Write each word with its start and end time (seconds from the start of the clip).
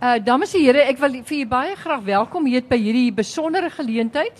Uh 0.00 0.16
dames 0.24 0.54
en 0.56 0.62
here, 0.64 0.80
ek 0.88 0.96
wil 0.96 1.12
vir 1.12 1.34
julle 1.34 1.48
baie 1.50 1.72
graag 1.76 2.06
welkom 2.06 2.46
hier 2.48 2.62
by 2.64 2.78
hierdie 2.80 3.10
besondere 3.12 3.68
geleentheid 3.68 4.38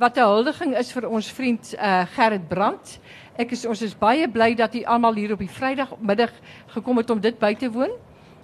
wat 0.00 0.16
'n 0.16 0.24
huldiging 0.24 0.72
is 0.72 0.92
vir 0.96 1.04
ons 1.04 1.26
vriend 1.28 1.74
uh 1.76 2.06
Gerrit 2.14 2.46
Brandt. 2.48 2.96
Ek 3.36 3.52
is 3.52 3.66
ons 3.68 3.82
is 3.82 3.92
baie 3.92 4.24
bly 4.26 4.54
dat 4.54 4.74
u 4.74 4.80
almal 4.84 5.12
hier 5.20 5.34
op 5.34 5.44
die 5.44 5.52
Vrydagmiddag 5.52 6.32
gekom 6.68 6.96
het 6.96 7.10
om 7.10 7.20
dit 7.20 7.38
by 7.38 7.52
te 7.54 7.68
woon. 7.68 7.90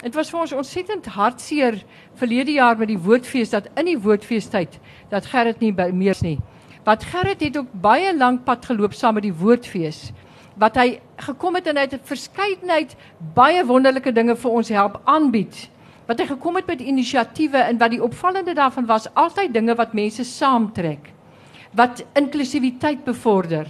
Dit 0.02 0.14
was 0.14 0.28
vir 0.28 0.40
ons 0.40 0.52
ontsettend 0.52 1.06
hartseer 1.06 1.80
verlede 2.14 2.52
jaar 2.52 2.76
met 2.76 2.88
die 2.88 3.00
woordfees 3.00 3.48
dat 3.48 3.70
in 3.74 3.86
die 3.86 3.98
woordfeestyd 3.98 4.78
dat 5.08 5.24
Gerrit 5.24 5.60
nie 5.60 5.72
by 5.72 5.88
meers 5.88 6.20
nie. 6.20 6.38
Wat 6.84 7.02
Gerrit 7.02 7.40
het 7.40 7.56
ook 7.56 7.72
baie 7.72 8.12
lank 8.12 8.44
pad 8.44 8.66
geloop 8.66 8.92
saam 8.92 9.14
met 9.14 9.24
die 9.24 9.32
woordfees 9.32 10.12
wat 10.60 10.76
hy 10.76 11.00
gekom 11.16 11.54
het 11.54 11.66
en 11.66 11.76
hy 11.76 11.88
het 11.88 11.94
'n 11.94 12.04
verskeidenheid 12.04 12.94
baie 13.34 13.64
wonderlike 13.64 14.12
dinge 14.12 14.36
vir 14.36 14.50
ons 14.50 14.68
help 14.68 15.00
aanbied 15.06 15.70
wat 16.08 16.18
hy 16.18 16.26
gekom 16.26 16.56
het 16.56 16.66
met 16.66 16.80
inisiatiewe 16.80 17.60
en 17.68 17.78
wat 17.78 17.92
die 17.92 18.02
opvallende 18.02 18.54
daarvan 18.56 18.86
was 18.88 19.10
altyd 19.14 19.52
dinge 19.52 19.74
wat 19.76 19.94
mense 19.94 20.24
saamtrek 20.24 21.12
wat 21.76 22.04
inklusiwiteit 22.16 23.04
bevorder 23.04 23.68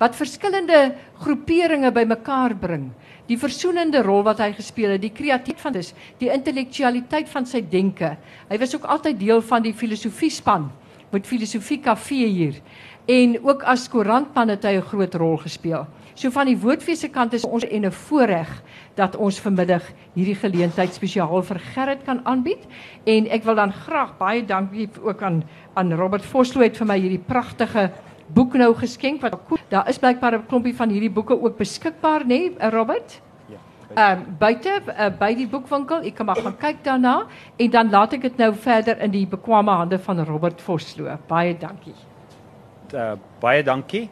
wat 0.00 0.16
verskillende 0.16 0.94
groeperinge 1.22 1.90
bymekaar 1.92 2.54
bring. 2.60 2.90
Die 3.26 3.38
versoenende 3.40 4.02
rol 4.04 4.22
wat 4.26 4.42
hy 4.44 4.50
gespeel 4.54 4.92
het 4.94 5.02
die 5.02 5.14
kreatief 5.14 5.62
van 5.64 5.74
dis 5.76 5.92
die 6.20 6.28
intellektualiteit 6.32 7.30
van 7.32 7.48
sy 7.48 7.62
denke. 7.64 8.12
Hy 8.50 8.58
was 8.60 8.76
ook 8.76 8.84
altyd 8.92 9.18
deel 9.20 9.40
van 9.48 9.64
die 9.64 9.74
filosofie 9.74 10.30
span 10.30 10.68
met 11.12 11.26
filosofie 11.26 11.80
kafee 11.80 12.28
hier. 12.28 12.60
En 13.08 13.38
ook 13.40 13.62
as 13.64 13.88
koerantman 13.88 14.52
het 14.52 14.64
hy 14.64 14.76
'n 14.76 14.88
groot 14.90 15.14
rol 15.14 15.36
gespeel. 15.38 15.86
So 16.14 16.30
van 16.30 16.46
die 16.46 16.58
woordfees 16.58 17.00
se 17.00 17.08
kant 17.08 17.32
is 17.32 17.44
ons 17.44 17.64
en 17.64 17.86
'n 17.86 17.92
voorreg 17.92 18.62
dat 18.96 19.16
ons 19.16 19.38
vanmiddag 19.44 19.84
hierdie 20.14 20.38
geleentheid 20.40 20.94
spesiaal 20.94 21.42
vir 21.42 21.60
Gerrit 21.74 22.04
kan 22.06 22.22
aanbied 22.24 22.64
en 23.04 23.28
ek 23.28 23.44
wil 23.44 23.58
dan 23.58 23.72
graag 23.72 24.16
baie 24.18 24.44
dankie 24.44 24.88
ook 25.02 25.22
aan 25.22 25.42
aan 25.74 25.92
Robert 25.92 26.24
Vosloo 26.24 26.64
het 26.64 26.76
vir 26.76 26.88
my 26.88 26.98
hierdie 26.98 27.22
pragtige 27.22 27.90
boek 28.32 28.56
nou 28.56 28.72
geskenk 28.74 29.22
wat 29.22 29.36
daar 29.68 29.88
is 29.88 29.98
blykbaar 29.98 30.38
'n 30.38 30.46
klompie 30.46 30.74
van 30.74 30.90
hierdie 30.90 31.12
boeke 31.12 31.36
ook 31.36 31.56
beskikbaar 31.58 32.24
nê 32.24 32.50
nee, 32.50 32.70
Robert 32.70 33.20
Ja. 33.94 34.12
Ehm 34.12 34.18
uh, 34.18 34.38
buite 34.38 34.82
uh, 34.88 35.10
by 35.18 35.34
die 35.34 35.46
boekwinkel, 35.46 36.02
ek 36.02 36.14
kan 36.18 36.26
maar 36.26 36.40
gaan 36.42 36.56
kyk 36.58 36.82
daarna 36.82 37.26
en 37.56 37.70
dan 37.70 37.90
laat 37.90 38.12
ek 38.12 38.22
dit 38.22 38.36
nou 38.36 38.54
verder 38.54 38.98
in 38.98 39.10
die 39.10 39.26
bekwame 39.26 39.70
hande 39.70 39.98
van 39.98 40.24
Robert 40.24 40.60
Vosloo. 40.60 41.18
Baie 41.28 41.54
dankie. 41.58 41.94
Uh, 42.94 43.12
baie 43.40 43.62
dankie. 43.62 44.08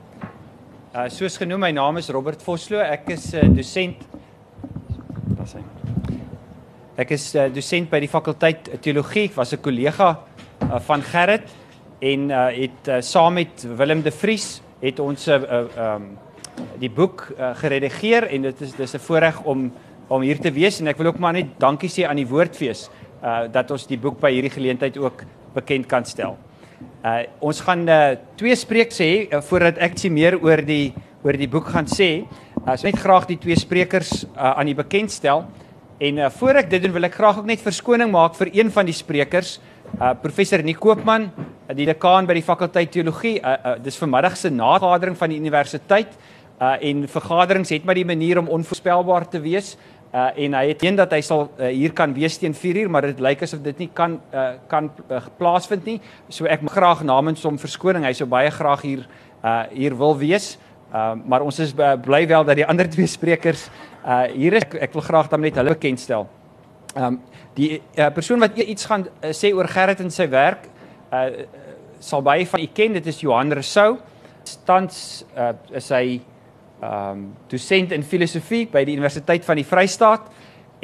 Uh 0.94 1.08
soos 1.10 1.36
genoem, 1.36 1.60
my 1.60 1.72
naam 1.74 1.96
is 1.96 2.08
Robert 2.08 2.42
Vosloo. 2.42 2.78
Ek 2.78 3.10
is 3.10 3.32
'n 3.34 3.50
uh, 3.50 3.56
dosent. 3.56 4.13
Daar's 5.44 5.58
hy. 5.60 5.64
Ek 7.04 7.10
is 7.12 7.24
uh, 7.36 7.50
dosent 7.52 7.90
by 7.92 7.98
die 8.00 8.08
fakulteit 8.08 8.70
teologie. 8.80 9.26
Ek 9.28 9.34
was 9.36 9.52
'n 9.52 9.60
kollega 9.60 10.06
uh, 10.16 10.78
van 10.80 11.02
Gerrit 11.04 11.44
en 12.00 12.30
uh 12.30 12.48
het 12.48 12.88
uh, 12.88 13.00
saam 13.04 13.34
met 13.34 13.66
Willem 13.76 14.00
de 14.00 14.10
Vries 14.10 14.62
het 14.80 15.00
ons 15.00 15.26
'n 15.28 15.44
uh, 15.44 15.60
um 15.76 16.16
die 16.80 16.88
boek 16.88 17.28
uh, 17.36 17.52
geredigeer 17.60 18.24
en 18.24 18.42
dit 18.42 18.60
is 18.60 18.72
dis 18.72 18.94
'n 18.94 18.98
voorreg 18.98 19.42
om 19.44 19.72
om 20.08 20.20
hier 20.22 20.40
te 20.40 20.50
wees 20.50 20.80
en 20.80 20.88
ek 20.88 20.96
wil 20.96 21.12
ook 21.12 21.18
maar 21.18 21.32
net 21.32 21.58
dankie 21.58 21.90
sê 21.90 22.08
aan 22.08 22.16
die 22.16 22.28
Woordfees 22.28 22.88
uh 23.22 23.44
dat 23.52 23.70
ons 23.70 23.86
die 23.86 23.98
boek 23.98 24.20
by 24.20 24.32
hierdie 24.32 24.54
geleentheid 24.54 24.96
ook 24.96 25.24
bekend 25.54 25.86
kan 25.86 26.04
stel. 26.04 26.38
Uh 27.04 27.28
ons 27.40 27.60
gaan 27.60 27.88
uh, 27.88 28.16
twee 28.36 28.56
sprekers 28.56 28.98
hê 28.98 29.28
uh, 29.28 29.42
voordat 29.42 29.76
ek 29.76 29.98
sê 29.98 30.08
meer 30.08 30.40
oor 30.40 30.64
die 30.64 30.94
oor 31.22 31.36
die 31.36 31.48
boek 31.48 31.68
gaan 31.68 31.86
sê. 31.86 32.24
Uh, 32.64 32.72
so 32.80 32.86
net 32.88 32.96
graag 32.96 33.26
die 33.28 33.36
twee 33.36 33.58
sprekers 33.60 34.22
uh, 34.24 34.54
aan 34.56 34.70
die 34.70 34.76
bekendstel. 34.78 35.42
En 36.00 36.16
uh, 36.16 36.30
voor 36.32 36.62
ek 36.62 36.70
dit 36.72 36.80
doen 36.80 36.94
wil 36.94 37.04
ek 37.04 37.18
graag 37.18 37.42
ook 37.42 37.50
net 37.50 37.60
verskoning 37.60 38.08
maak 38.08 38.38
vir 38.38 38.48
een 38.56 38.70
van 38.72 38.88
die 38.88 38.94
sprekers, 38.96 39.58
uh, 39.98 40.14
professor 40.22 40.64
Nick 40.64 40.80
Koopman, 40.80 41.26
uh, 41.28 41.76
die 41.76 41.84
dekaan 41.84 42.24
by 42.24 42.38
die 42.38 42.46
fakulteit 42.46 42.88
teologie. 42.94 43.34
Uh, 43.36 43.52
uh, 43.52 43.74
dis 43.84 44.00
vanmiddag 44.00 44.40
se 44.40 44.48
nagadering 44.48 45.20
van 45.20 45.34
die 45.34 45.42
universiteit. 45.44 46.16
Uh, 46.56 46.72
en 46.88 47.04
vergaderings 47.12 47.74
het 47.74 47.84
maar 47.84 48.00
die 48.00 48.08
manier 48.08 48.40
om 48.40 48.48
onvoorspelbaar 48.56 49.28
te 49.28 49.44
wees. 49.44 49.74
Uh 50.14 50.30
en 50.46 50.54
hy 50.54 50.66
het 50.70 50.82
een 50.86 50.96
dat 50.96 51.12
hy 51.12 51.20
sal 51.26 51.48
uh, 51.58 51.68
hier 51.68 51.92
kan 51.92 52.16
wees 52.16 52.38
teen 52.40 52.54
4uur, 52.56 52.88
maar 52.88 53.10
dit 53.10 53.20
lyk 53.20 53.42
asof 53.44 53.60
dit 53.60 53.80
nie 53.82 53.92
kan 53.92 54.20
uh, 54.32 54.52
kan 54.70 54.88
uh, 55.10 55.20
plaasvind 55.36 55.84
nie. 55.84 56.00
So 56.32 56.48
ek 56.48 56.64
mag 56.64 56.78
graag 56.78 57.04
namens 57.04 57.44
hom 57.44 57.60
verskoning. 57.60 58.06
Hy 58.08 58.14
sou 58.16 58.30
baie 58.30 58.48
graag 58.54 58.88
hier 58.88 59.08
uh 59.44 59.66
hier 59.74 59.98
wil 60.00 60.16
wees. 60.16 60.54
Uh 60.94 61.14
maar 61.26 61.42
ons 61.42 61.58
is 61.58 61.72
uh, 61.74 61.94
bly 61.98 62.22
wel 62.30 62.44
dat 62.46 62.56
die 62.56 62.66
ander 62.66 62.86
twee 62.90 63.06
sprekers 63.10 63.66
uh 64.06 64.24
hier 64.30 64.54
is. 64.54 64.62
Ek, 64.62 64.74
ek 64.88 64.92
wil 64.94 65.02
graag 65.02 65.28
dan 65.32 65.42
net 65.42 65.56
hulle 65.58 65.74
bekendstel. 65.74 66.28
Um 66.94 67.18
die 67.54 67.80
uh, 67.98 68.10
persoon 68.14 68.42
wat 68.42 68.58
iets 68.58 68.86
gaan 68.86 69.08
uh, 69.08 69.32
sê 69.34 69.50
oor 69.54 69.66
Gerrit 69.70 70.00
en 70.04 70.10
sy 70.14 70.28
werk 70.30 70.68
uh 71.10 71.26
sal 72.04 72.22
baie 72.22 72.46
van 72.46 72.60
u 72.60 72.68
ken. 72.74 72.92
Dit 72.92 73.06
is 73.10 73.22
Johan 73.24 73.50
Rousseau. 73.52 73.98
Tans 74.68 75.24
uh 75.34 75.52
is 75.72 75.90
hy 75.90 76.20
ehm 76.84 77.10
um, 77.10 77.20
dosent 77.48 77.92
in 77.96 78.02
filosofie 78.04 78.66
by 78.68 78.82
die 78.84 78.96
Universiteit 78.98 79.44
van 79.46 79.56
die 79.56 79.64
Vrystaat 79.64 80.26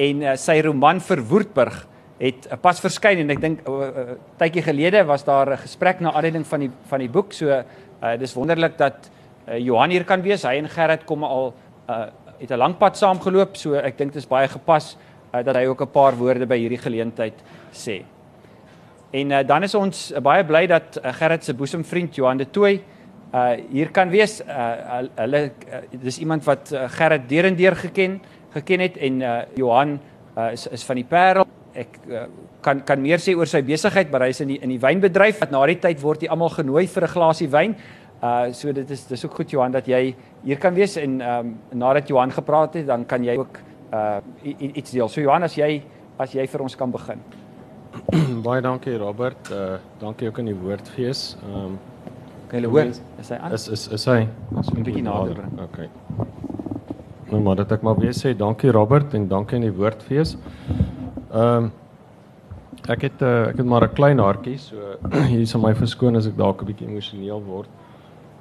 en 0.01 0.23
uh, 0.23 0.35
sy 0.39 0.61
roman 0.65 1.01
Verwoerdburg 1.03 1.83
het 2.21 2.47
uh, 2.47 2.57
pas 2.61 2.79
verskyn 2.81 3.21
en 3.25 3.33
ek 3.35 3.41
dink 3.43 3.61
'n 3.61 3.71
uh, 3.71 3.89
uh, 3.89 4.17
tydjie 4.41 4.65
gelede 4.65 5.05
was 5.05 5.25
daar 5.25 5.51
'n 5.53 5.63
gesprek 5.67 6.01
na 6.01 6.13
aanleiding 6.13 6.47
van 6.47 6.61
die 6.61 6.71
van 6.89 7.01
die 7.01 7.09
boek 7.09 7.33
so 7.33 7.51
uh, 7.51 7.65
dis 8.19 8.35
wonderlik 8.35 8.79
dat 8.79 9.11
uh, 9.51 9.59
Johan 9.59 9.91
hier 9.91 10.05
kan 10.05 10.23
wees 10.23 10.45
hy 10.47 10.57
en 10.59 10.69
Gerrit 10.69 11.05
kom 11.05 11.25
al 11.25 11.53
uh, 11.89 12.07
het 12.39 12.51
'n 12.51 12.59
lang 12.59 12.79
pad 12.79 12.97
saamgeloop 12.97 13.57
so 13.57 13.75
ek 13.75 13.99
dink 13.99 14.13
dit 14.13 14.23
is 14.23 14.29
baie 14.29 14.49
gepas 14.49 14.97
uh, 15.35 15.43
dat 15.43 15.57
hy 15.57 15.67
ook 15.67 15.83
'n 15.83 15.91
paar 15.91 16.17
woorde 16.17 16.47
by 16.47 16.57
hierdie 16.57 16.79
geleentheid 16.81 17.35
sê. 17.73 18.03
En 19.13 19.31
uh, 19.31 19.43
dan 19.47 19.63
is 19.63 19.75
ons 19.75 20.13
uh, 20.13 20.21
baie 20.21 20.45
bly 20.45 20.67
dat 20.67 20.97
uh, 20.97 21.13
Gerrit 21.13 21.45
se 21.45 21.55
boesemvriend 21.55 22.15
Johan 22.15 22.39
de 22.39 22.51
Tooy 22.51 22.81
uh 23.31 23.55
hier 23.71 23.91
kan 23.95 24.11
wees 24.11 24.41
uh 24.43 25.07
hulle 25.15 25.53
uh, 25.71 25.83
dis 26.03 26.19
iemand 26.19 26.45
wat 26.45 26.73
uh, 26.73 26.89
Gerrit 26.91 27.29
derendeer 27.29 27.77
geken 27.77 28.21
geken 28.55 28.81
het 28.81 28.97
en 28.97 29.21
uh 29.21 29.43
Johan 29.55 30.01
uh, 30.37 30.53
is 30.53 30.67
is 30.67 30.85
van 30.85 30.99
die 30.99 31.05
Parel. 31.05 31.47
Ek 31.73 31.99
uh, 32.09 32.25
kan 32.61 32.83
kan 32.85 33.01
meer 33.01 33.23
sê 33.23 33.37
oor 33.39 33.47
sy 33.47 33.63
besigheid, 33.63 34.11
maar 34.11 34.27
hy 34.27 34.33
is 34.35 34.43
in 34.43 34.55
die 34.55 34.59
in 34.59 34.73
die 34.75 34.81
wynbedryf. 34.83 35.45
Na 35.51 35.63
die 35.71 35.79
tyd 35.79 36.03
word 36.03 36.25
hy 36.25 36.31
almal 36.33 36.51
genooi 36.51 36.87
vir 36.91 37.07
'n 37.07 37.15
glasie 37.15 37.49
wyn. 37.49 37.77
Uh 38.23 38.53
so 38.53 38.73
dit 38.73 38.91
is 38.91 39.07
dis 39.07 39.25
ook 39.25 39.35
goed 39.35 39.51
Johan 39.51 39.73
dat 39.73 39.87
jy 39.87 40.15
hier 40.43 40.59
kan 40.59 40.75
wees 40.75 40.97
en 40.97 41.21
um 41.21 41.59
nadat 41.73 42.09
Johan 42.09 42.33
gepraat 42.33 42.75
het, 42.75 42.87
dan 42.87 43.07
kan 43.07 43.25
jy 43.25 43.37
ook 43.39 43.61
uh 43.93 44.19
iets 44.57 44.91
deel. 44.91 45.09
So 45.09 45.21
Johan, 45.21 45.43
as 45.43 45.55
jy 45.55 45.83
as 46.19 46.33
jy 46.33 46.47
vir 46.47 46.63
ons 46.63 46.77
kan 46.77 46.91
begin. 46.91 47.23
Baie 48.47 48.61
dankie 48.61 48.99
Robert. 48.99 49.51
Uh 49.51 49.79
dankie 49.99 50.29
ook 50.29 50.39
aan 50.39 50.53
die 50.53 50.59
woordfees. 50.59 51.37
Um 51.49 51.79
Kan 52.51 52.65
jy 52.65 52.69
hoor? 52.69 52.89
Is 53.23 53.29
hy 53.31 53.37
aan? 53.39 53.53
Is 53.55 53.69
is 53.71 53.89
is 53.95 54.05
hy? 54.11 54.27
Ons 54.51 54.71
moet 54.71 54.81
'n 54.81 54.87
bietjie 54.89 55.03
nader 55.07 55.35
bring. 55.35 55.61
Okay. 55.61 55.89
Nou 57.31 57.41
maar 57.43 57.57
dat 57.57 57.73
ek 57.73 57.83
maar 57.83 57.97
weer 57.97 58.13
sê 58.13 58.35
dankie 58.37 58.73
Robert 58.75 59.15
en 59.15 59.29
dankie 59.29 59.57
aan 59.57 59.69
die 59.69 59.77
woordfees. 59.77 60.37
Ehm 61.31 61.65
um, 61.65 61.73
ek 62.89 63.03
het 63.07 63.23
uh, 63.23 63.49
ek 63.53 63.57
het 63.63 63.67
maar 63.67 63.85
'n 63.87 63.95
klein 63.95 64.19
hartjie, 64.19 64.59
so 64.59 64.77
hier 65.31 65.41
is 65.41 65.55
my 65.55 65.75
verskoon 65.75 66.17
as 66.17 66.27
ek 66.27 66.37
dalk 66.37 66.63
'n 66.63 66.67
bietjie 66.67 66.89
emosioneel 66.89 67.43
word. 67.45 67.69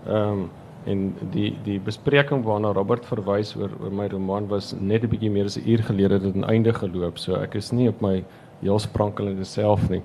Ehm 0.08 0.32
um, 0.32 0.50
en 0.86 1.16
die 1.32 1.58
die 1.64 1.80
bespreking 1.80 2.44
waarna 2.44 2.72
Robert 2.72 3.06
verwys 3.06 3.52
oor 3.56 3.70
oor 3.84 3.92
my 3.92 4.08
roman 4.08 4.48
was 4.48 4.74
net 4.80 5.04
'n 5.04 5.10
bietjie 5.10 5.30
meer 5.30 5.46
as 5.46 5.58
'n 5.58 5.68
uur 5.70 5.84
gelede 5.84 6.20
dit 6.20 6.36
aan 6.36 6.50
einde 6.50 6.74
geloop, 6.74 7.18
so 7.18 7.36
ek 7.36 7.56
is 7.56 7.72
nie 7.72 7.90
op 7.90 8.02
my 8.02 8.24
heel 8.62 8.80
sprankelende 8.80 9.44
self 9.46 9.90
nie. 9.90 10.02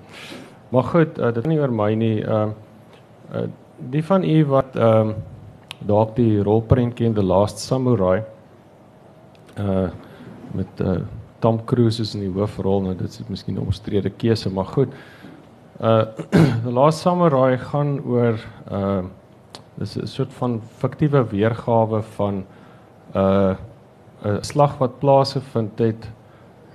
Maar 0.71 0.82
goed, 0.82 1.19
uh, 1.19 1.27
dit 1.27 1.37
is 1.37 1.47
nie 1.47 1.60
oor 1.60 1.72
my 1.72 1.94
nie. 1.94 2.22
Ehm 2.22 2.50
uh, 3.32 3.43
uh, 3.43 3.49
die 3.91 4.05
van 4.05 4.25
u 4.25 4.44
wat 4.44 4.77
ehm 4.77 5.09
um, 5.09 5.15
dalk 5.87 6.16
die 6.16 6.43
rolprent 6.43 6.94
ken 6.94 7.15
The 7.15 7.22
Last 7.22 7.59
Samurai 7.59 8.22
uh 9.59 9.91
met 10.55 10.81
uh 10.81 11.00
Tom 11.38 11.65
Cruise 11.65 12.00
is 12.03 12.15
in 12.15 12.21
die 12.21 12.32
hoofrol 12.32 12.82
nou 12.82 12.94
dit 12.94 13.09
is 13.09 13.28
miskien 13.28 13.55
'n 13.55 13.66
omstrede 13.66 14.11
keuse 14.11 14.50
maar 14.50 14.64
goed. 14.64 14.88
Uh 15.81 16.05
The 16.64 16.73
Last 16.73 16.99
Samurai 16.99 17.58
gaan 17.58 18.00
oor 18.00 18.38
uh 18.70 19.05
dis 19.79 19.97
'n 19.97 20.06
soort 20.06 20.32
van 20.32 20.61
fiktiewe 20.79 21.25
weergawe 21.31 22.03
van 22.03 22.44
uh 23.15 23.55
'n 24.25 24.43
slag 24.43 24.79
wat 24.79 24.99
plaasgevind 24.99 25.79
het 25.79 26.11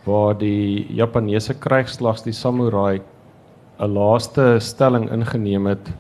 waar 0.06 0.38
die 0.38 0.86
Japaneese 0.94 1.54
krygsslags 1.54 2.24
die 2.24 2.34
samurai 2.34 3.02
'n 3.80 3.94
laaste 3.94 4.60
stelling 4.60 5.12
ingeneem 5.12 5.66
het 5.68 5.92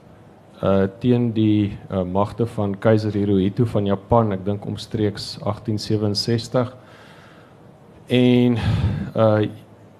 uh 0.63 0.87
teen 0.99 1.31
die 1.31 1.77
uh, 1.91 2.03
magte 2.03 2.45
van 2.45 2.75
keiser 2.79 3.15
Hirohito 3.15 3.65
van 3.65 3.85
Japan, 3.85 4.33
ek 4.35 4.43
dink 4.45 4.65
omstreeks 4.67 5.37
1867. 5.43 6.75
En 8.07 8.57
uh 9.15 9.47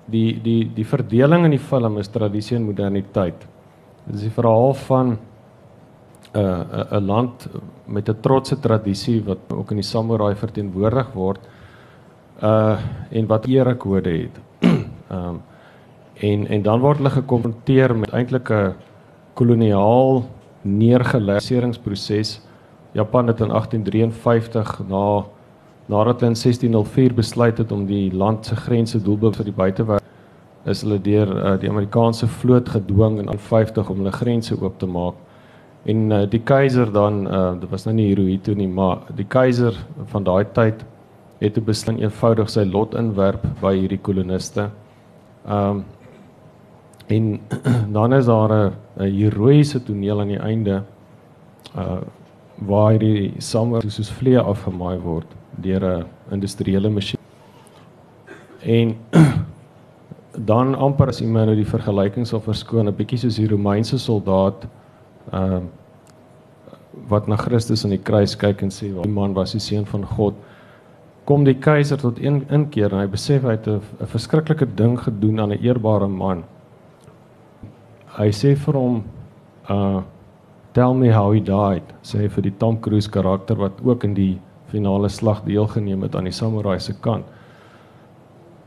die 0.09 0.41
die 0.41 0.71
die 0.73 0.85
verdeling 0.85 1.45
in 1.45 1.53
die 1.53 1.61
film 1.61 1.99
is 2.01 2.09
tradisie 2.09 2.57
en 2.57 2.65
moderniteit. 2.65 3.45
Dit 4.07 4.15
is 4.15 4.21
die 4.25 4.33
verhaal 4.33 4.73
van 4.73 5.17
'n 6.33 6.39
uh, 6.39 6.97
'n 6.99 7.05
land 7.05 7.47
met 7.85 8.09
'n 8.09 8.19
trotse 8.21 8.59
tradisie 8.59 9.23
wat 9.23 9.37
ook 9.53 9.71
in 9.71 9.77
die 9.77 9.85
samurai 9.85 10.35
verteenwoordig 10.35 11.13
word 11.13 11.39
uh 12.43 12.77
en 13.11 13.27
wat 13.27 13.45
erekode 13.45 14.09
het. 14.09 14.35
Ehm 15.09 15.27
um, 15.27 15.41
En 16.19 16.47
en 16.47 16.61
dan 16.61 16.79
word 16.79 16.97
hulle 16.99 17.09
gekonfronteer 17.09 17.95
met 17.95 18.11
eintlik 18.11 18.49
'n 18.51 18.75
koloniaal 19.33 20.23
neergeleiseringsproses. 20.61 22.41
Japan 22.91 23.27
het 23.27 23.39
in 23.39 23.51
1853 23.51 24.81
na 24.87 25.25
nadat 25.85 26.19
hulle 26.19 26.31
in 26.31 26.41
1604 26.41 27.13
besluit 27.13 27.57
het 27.57 27.71
om 27.71 27.85
die 27.85 28.13
land 28.13 28.45
se 28.45 28.55
grense 28.55 29.01
doelbewus 29.01 29.35
vir 29.35 29.45
die 29.45 29.53
buitewêreld 29.53 30.07
is 30.65 30.81
hulle 30.81 31.01
deur 31.01 31.27
uh, 31.45 31.59
die 31.59 31.69
Amerikaanse 31.69 32.27
vloot 32.27 32.69
gedwing 32.69 33.31
in 33.31 33.39
50 33.39 33.89
om 33.89 33.97
hulle 33.97 34.11
grense 34.11 34.61
oop 34.61 34.79
te 34.79 34.85
maak. 34.85 35.15
En 35.89 36.11
uh, 36.11 36.23
die 36.29 36.41
keiser 36.43 36.91
dan 36.93 37.21
uh, 37.27 37.53
dit 37.59 37.69
was 37.71 37.85
nou 37.87 37.95
nie 37.95 38.09
Hirohito 38.09 38.53
nie, 38.53 38.67
maar 38.67 39.05
die 39.15 39.25
keiser 39.25 39.77
van 40.11 40.25
daai 40.27 40.45
tyd 40.53 40.83
het 41.39 41.57
'n 41.57 41.65
besluit 41.65 42.01
eenvoudig 42.01 42.49
sy 42.49 42.65
lot 42.67 42.95
inwerp 42.95 43.45
by 43.61 43.73
hierdie 43.77 44.03
koloniste. 44.03 44.69
Ehm 45.47 45.79
um, 45.79 45.85
En 47.09 47.39
dan 47.97 48.13
is 48.13 48.25
daar 48.25 48.51
'n 48.53 48.73
heroïese 48.97 49.83
toneel 49.83 50.19
aan 50.19 50.27
die 50.27 50.39
einde 50.39 50.83
uh 51.77 52.01
waar 52.55 52.97
die 52.97 53.33
samer 53.37 53.91
soos 53.91 54.11
vlee 54.11 54.39
afgemaai 54.39 54.99
word 54.99 55.25
deur 55.51 55.83
'n 55.85 56.05
industriële 56.31 56.89
masjien. 56.89 57.19
En 58.61 58.97
dan 60.51 60.75
amper 60.75 61.07
as 61.07 61.21
iemand 61.21 61.45
nou 61.45 61.55
die 61.55 61.65
vergelyking 61.65 62.27
sal 62.27 62.41
verskoon, 62.41 62.87
'n 62.87 62.95
bietjie 62.95 63.17
soos 63.17 63.35
die 63.35 63.47
Romeinse 63.47 63.97
soldaat 63.97 64.67
uh 65.33 65.59
wat 67.09 67.27
na 67.27 67.35
Christus 67.35 67.83
aan 67.85 67.91
die 67.91 68.03
kruis 68.03 68.35
kyk 68.37 68.61
en 68.61 68.69
sê, 68.69 68.93
"Die 68.93 69.09
man 69.09 69.33
was 69.33 69.51
die 69.51 69.59
seun 69.59 69.85
van 69.85 70.05
God." 70.05 70.35
Kom 71.25 71.43
die 71.43 71.53
keiser 71.53 71.97
tot 71.97 72.19
een 72.19 72.45
inkeer 72.49 72.93
en 72.93 72.99
hy 72.99 73.07
besef 73.07 73.43
hy 73.43 73.51
het 73.51 73.67
'n 73.67 73.81
verskriklike 74.05 74.65
ding 74.75 74.99
gedoen 74.99 75.39
aan 75.39 75.51
'n 75.51 75.61
eerbare 75.61 76.07
man 76.07 76.43
hy 78.17 78.29
sê 78.35 78.55
vir 78.57 78.79
hom 78.79 79.03
uh 79.69 80.01
tell 80.73 80.93
me 80.93 81.09
how 81.11 81.31
he 81.33 81.39
died 81.41 81.83
sê 82.05 82.27
vir 82.29 82.43
die 82.45 82.55
Tom 82.61 82.77
Cruise 82.81 83.09
karakter 83.09 83.57
wat 83.57 83.79
ook 83.83 84.03
in 84.05 84.13
die 84.13 84.35
finale 84.69 85.09
slag 85.09 85.41
deelgeneem 85.45 86.03
het 86.05 86.15
aan 86.15 86.29
die 86.29 86.35
samurai 86.35 86.77
se 86.79 86.93
kant 87.01 87.25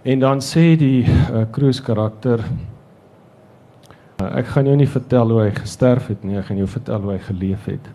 en 0.05 0.23
dan 0.23 0.43
sê 0.43 0.65
die 0.79 1.05
uh, 1.07 1.45
Cruise 1.55 1.83
karakter 1.83 2.43
uh, 2.43 4.31
ek 4.41 4.51
gaan 4.55 4.67
jou 4.67 4.77
nie 4.77 4.91
vertel 4.91 5.31
hoe 5.31 5.41
hy 5.45 5.53
gesterf 5.61 6.11
het 6.11 6.25
nie 6.27 6.39
ek 6.41 6.51
gaan 6.51 6.63
jou 6.63 6.71
vertel 6.75 7.07
hoe 7.07 7.15
hy 7.15 7.23
geleef 7.29 7.71
het 7.71 7.93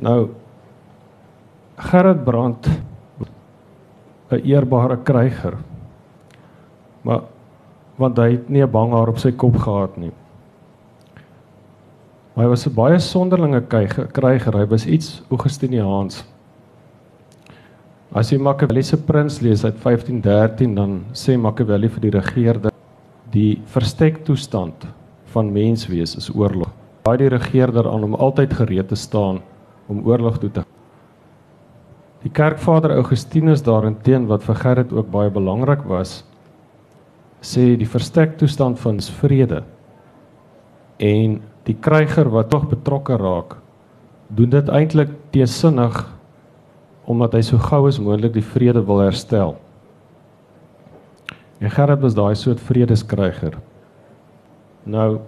nou 0.00 0.30
Gerard 1.76 2.24
Brandt 2.24 2.68
'n 4.30 4.42
eerbare 4.44 4.96
kryger 5.02 5.56
maar 7.02 7.22
want 8.00 8.16
hy 8.16 8.30
het 8.32 8.48
nie 8.48 8.62
'n 8.62 8.70
bang 8.70 8.92
haar 8.92 9.08
op 9.08 9.18
sy 9.18 9.32
kop 9.32 9.56
gehad 9.56 9.96
nie. 9.96 10.12
Maar 12.34 12.44
hy 12.44 12.50
was 12.50 12.66
'n 12.66 12.74
baie 12.74 12.98
sonderlinge 12.98 13.60
kryger. 14.12 14.58
Hy 14.58 14.66
was 14.66 14.86
iets 14.86 15.22
Augustiniaans. 15.30 16.24
As 18.12 18.30
jy 18.30 18.38
Machiavelli 18.38 18.82
se 18.82 18.96
Prins 18.96 19.40
lees 19.40 19.64
uit 19.64 19.76
1513 19.82 20.74
dan 20.74 21.04
sê 21.12 21.36
Machiavelli 21.36 21.88
vir 21.88 22.00
die 22.00 22.10
regerder 22.10 22.72
die 23.30 23.62
verstek 23.66 24.24
toestand 24.24 24.86
van 25.26 25.52
menswees 25.52 26.16
is 26.16 26.30
oorlog. 26.34 26.70
Daai 27.02 27.16
die 27.16 27.28
regerder 27.28 27.88
aan 27.88 28.04
om 28.04 28.14
altyd 28.14 28.52
gereed 28.52 28.88
te 28.88 28.94
staan 28.94 29.40
om 29.90 30.04
oorlog 30.06 30.38
toe 30.38 30.50
te 30.54 30.64
Die 32.20 32.32
kerkvader 32.36 32.92
Augustinus 32.98 33.62
daarenteen 33.64 34.26
wat 34.28 34.44
vir 34.44 34.58
Gerrit 34.60 34.90
ook 34.92 35.08
baie 35.12 35.30
belangrik 35.32 35.86
was, 35.88 36.18
sê 37.40 37.72
die 37.80 37.88
verstek 37.88 38.36
toestand 38.36 38.76
van 38.82 39.00
vrede 39.22 39.62
en 41.00 41.38
die 41.64 41.76
kryger 41.80 42.28
wat 42.28 42.50
tog 42.52 42.66
betrokke 42.68 43.16
raak 43.16 43.56
doen 44.28 44.52
dit 44.52 44.68
eintlik 44.68 45.14
teesinnig 45.32 45.96
omdat 47.08 47.38
hy 47.38 47.40
so 47.46 47.58
gou 47.58 47.86
as 47.88 47.98
moontlik 47.98 48.36
die 48.36 48.44
vrede 48.44 48.84
wil 48.86 49.00
herstel. 49.00 49.56
En 51.58 51.72
Gerard 51.72 52.04
was 52.04 52.14
daai 52.14 52.36
soort 52.38 52.60
vredeskryger. 52.62 53.56
Nou 54.84 55.22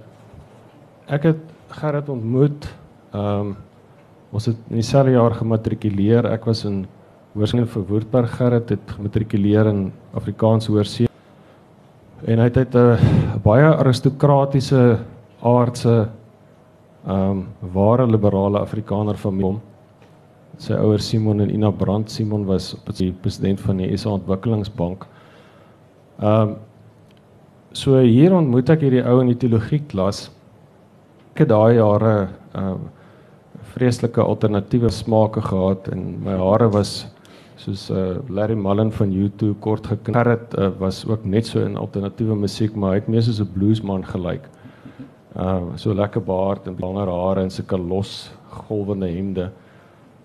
ek 1.09 1.33
het 1.33 1.43
Gerard 1.81 2.13
ontmoet. 2.13 2.69
Ehm 3.17 3.57
um, 3.57 3.57
ons 4.33 4.49
het 4.49 4.57
in 4.71 4.81
dieselfde 4.81 5.13
jaar 5.13 5.35
gematrikuleer. 5.37 6.27
Ek 6.33 6.47
was 6.49 6.65
in 6.65 6.87
Hoërskool 7.33 7.67
vir 7.69 7.89
Woordburg 7.89 8.37
Gerard 8.37 8.71
het 8.73 8.95
gematrikuleer 8.97 9.69
in 9.71 9.87
Afrikaans 10.17 10.69
Hoërskool 10.69 11.09
en 12.23 12.39
hy 12.39 12.45
het 12.45 12.57
uit 12.57 12.75
'n 12.75 13.41
baie 13.43 13.67
aristokratiese 13.67 14.99
aardse 15.43 16.09
ehm 17.07 17.31
um, 17.31 17.47
ware 17.73 18.07
liberale 18.07 18.59
Afrikaner 18.61 19.17
familie. 19.17 19.61
Sy 20.59 20.73
ouers 20.73 21.09
Simon 21.09 21.41
en 21.41 21.51
Ina 21.51 21.71
Brandt. 21.71 22.11
Simon 22.11 22.45
was 22.47 22.77
die 22.99 23.13
president 23.13 23.61
van 23.61 23.77
die 23.77 23.97
SA 23.97 24.11
Ontwikkelingsbank. 24.11 25.07
Ehm 26.21 26.49
um, 26.49 26.57
so 27.73 27.99
hier 27.99 28.35
ontmoet 28.35 28.71
ek 28.71 28.81
hierdie 28.81 29.05
ou 29.05 29.21
in 29.21 29.27
die 29.27 29.37
teologie 29.37 29.83
klas. 29.89 30.31
Ek 31.33 31.39
het 31.39 31.49
daai 31.49 31.75
jare 31.75 32.29
ehm 32.55 32.67
um, 32.67 32.91
vreeslike 33.73 34.21
alternatiewe 34.21 34.91
smake 34.91 35.43
gehad 35.43 35.89
en 35.93 36.19
my 36.25 36.37
hare 36.37 36.69
was 36.73 37.07
soos 37.63 37.91
uh, 37.91 38.19
Larry 38.29 38.57
Mullen 38.59 38.91
van 38.93 39.13
U2 39.13 39.53
kort 39.61 39.87
geknarret 39.87 40.55
uh, 40.59 40.71
was 40.79 41.05
ook 41.07 41.25
net 41.25 41.47
so 41.47 41.63
in 41.63 41.77
alternatiewe 41.77 42.37
musiek 42.37 42.75
maar 42.75 42.97
hy 42.97 43.03
het 43.03 43.09
meer 43.09 43.23
soos 43.23 43.41
'n 43.41 43.53
bluesman 43.55 44.05
gelyk. 44.05 44.49
Uh 45.37 45.77
so 45.77 45.95
lekker 45.95 46.21
baard 46.21 46.67
en 46.67 46.77
langer 46.79 47.09
hare 47.09 47.43
en 47.43 47.51
sulke 47.51 47.79
los 47.79 48.33
golwende 48.49 49.09
hemde. 49.09 49.51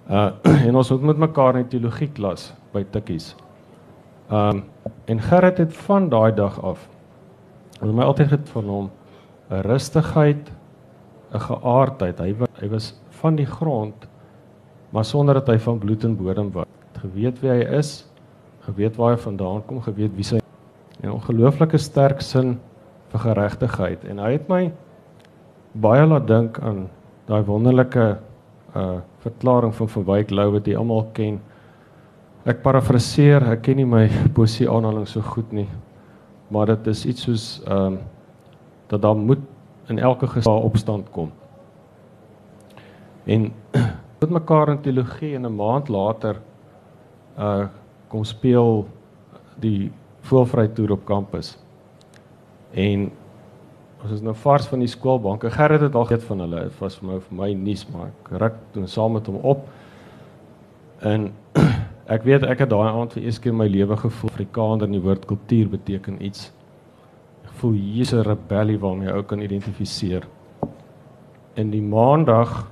Uh 0.09 0.31
en 0.67 0.75
ons 0.75 0.89
het 0.89 1.01
met 1.01 1.17
mekaar 1.17 1.57
in 1.57 1.67
teologie 1.67 2.09
klas 2.13 2.53
by 2.73 2.83
Tikkies. 2.91 3.35
Um 4.31 4.63
en 5.05 5.19
Gerrit 5.21 5.57
het 5.57 5.73
van 5.73 6.09
daai 6.09 6.33
dag 6.35 6.59
af 6.63 6.87
het 7.79 7.93
my 7.93 8.03
altyd 8.03 8.31
het 8.31 8.49
van 8.49 8.65
hom 8.65 8.89
'n 9.49 9.61
rustigheid, 9.61 10.51
'n 11.33 11.39
geaardheid. 11.39 12.19
Hy 12.19 12.33
was 12.39 12.49
hy 12.59 12.67
was 12.69 12.93
van 13.21 13.35
die 13.35 13.49
grond 13.49 14.07
maar 14.89 15.05
sonder 15.05 15.33
dat 15.39 15.47
hy 15.51 15.57
van 15.59 15.79
bloed 15.79 16.03
en 16.03 16.15
bodem 16.15 16.51
was 16.51 16.67
geweet 16.97 17.39
wie 17.43 17.51
hy 17.51 17.65
is, 17.77 18.07
geweet 18.65 18.95
waar 18.97 19.15
hy 19.15 19.21
vandaan 19.21 19.61
kom, 19.67 19.81
geweet 19.85 20.15
wie 20.17 20.25
sy 20.25 20.39
'n 21.03 21.11
ongelooflike 21.13 21.77
sterk 21.77 22.21
sin 22.21 22.57
vir 23.11 23.19
geregtigheid 23.19 24.05
en 24.09 24.19
hy 24.19 24.31
het 24.31 24.47
my 24.49 24.71
baie 25.73 26.05
laat 26.05 26.27
dink 26.27 26.59
aan 26.59 26.87
daai 27.27 27.43
wonderlike 27.43 28.17
uh 28.75 28.99
verklaring 29.21 29.73
van 29.75 29.89
van 29.89 30.03
Wyk 30.05 30.29
Lou 30.31 30.51
wat 30.51 30.67
jy 30.67 30.75
almal 30.77 31.07
ken. 31.13 31.39
Ek 32.45 32.61
parafraseer, 32.63 33.43
ek 33.51 33.61
ken 33.61 33.75
nie 33.75 33.85
my 33.85 34.07
poesie 34.37 34.69
aanhaling 34.69 35.07
so 35.07 35.21
goed 35.21 35.51
nie. 35.51 35.67
Maar 36.49 36.65
dit 36.65 36.87
is 36.87 37.05
iets 37.05 37.21
soos 37.27 37.61
ehm 37.65 37.93
um, 37.93 37.97
dat 38.87 39.01
daar 39.01 39.15
moet 39.15 39.39
in 39.87 39.99
elke 39.99 40.27
geval 40.27 40.61
opstand 40.61 41.09
kom. 41.11 41.31
En 43.27 43.51
met 44.19 44.29
mekaar 44.29 44.69
in 44.69 44.81
teologie 44.81 45.35
en 45.35 45.45
'n 45.45 45.55
maand 45.55 45.87
later 45.87 46.41
uh 47.37 47.67
kom 48.07 48.23
speel 48.23 48.87
die 49.59 49.91
voelvry 50.21 50.67
toer 50.67 50.91
op 50.91 51.05
kampus. 51.05 51.57
En 52.71 53.11
ons 54.03 54.11
is 54.11 54.21
nou 54.21 54.35
vars 54.35 54.67
van 54.67 54.79
die 54.79 54.87
skoolbanke. 54.87 55.51
Gerrit 55.51 55.81
het 55.81 55.95
al 55.95 56.05
geweet 56.05 56.23
van 56.23 56.39
hulle. 56.39 56.61
Dit 56.69 56.79
was 56.79 56.95
vir 56.95 57.09
my 57.09 57.19
vir 57.19 57.37
my 57.37 57.49
nuus, 57.53 57.83
maar 57.91 58.07
ek 58.07 58.29
ruk 58.41 58.55
toe 58.71 58.87
saam 58.87 59.11
met 59.17 59.27
hom 59.27 59.35
op. 59.35 59.67
En 60.99 61.33
ek 62.15 62.23
weet 62.23 62.43
ek 62.43 62.63
het 62.63 62.69
daai 62.69 62.87
aand 62.89 63.13
vir 63.13 63.23
eers 63.23 63.39
keer 63.39 63.51
in 63.51 63.57
my 63.57 63.67
lewe 63.67 63.97
gevoel 63.97 64.31
Afrikaner 64.31 64.87
in 64.87 64.95
die 64.95 65.03
woord 65.03 65.25
kultuur 65.25 65.69
beteken 65.69 66.23
iets. 66.23 66.51
Ek 67.43 67.51
voel 67.59 67.73
hier's 67.73 68.13
'n 68.13 68.23
rebellie 68.23 68.79
waarmee 68.79 69.11
ou 69.11 69.23
kan 69.23 69.41
identifiseer. 69.41 70.27
In 71.55 71.71
die 71.71 71.81
maandag 71.81 72.71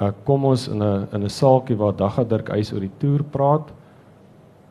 uh, 0.00 0.10
kom 0.24 0.44
ons 0.44 0.68
in 0.68 0.82
'n 0.82 1.08
in 1.12 1.24
'n 1.24 1.30
saaltjie 1.30 1.76
waar 1.76 1.96
Dagga 1.96 2.24
Dirk 2.24 2.48
Eis 2.48 2.72
oor 2.72 2.80
die 2.80 2.96
toer 2.98 3.22
praat. 3.24 3.72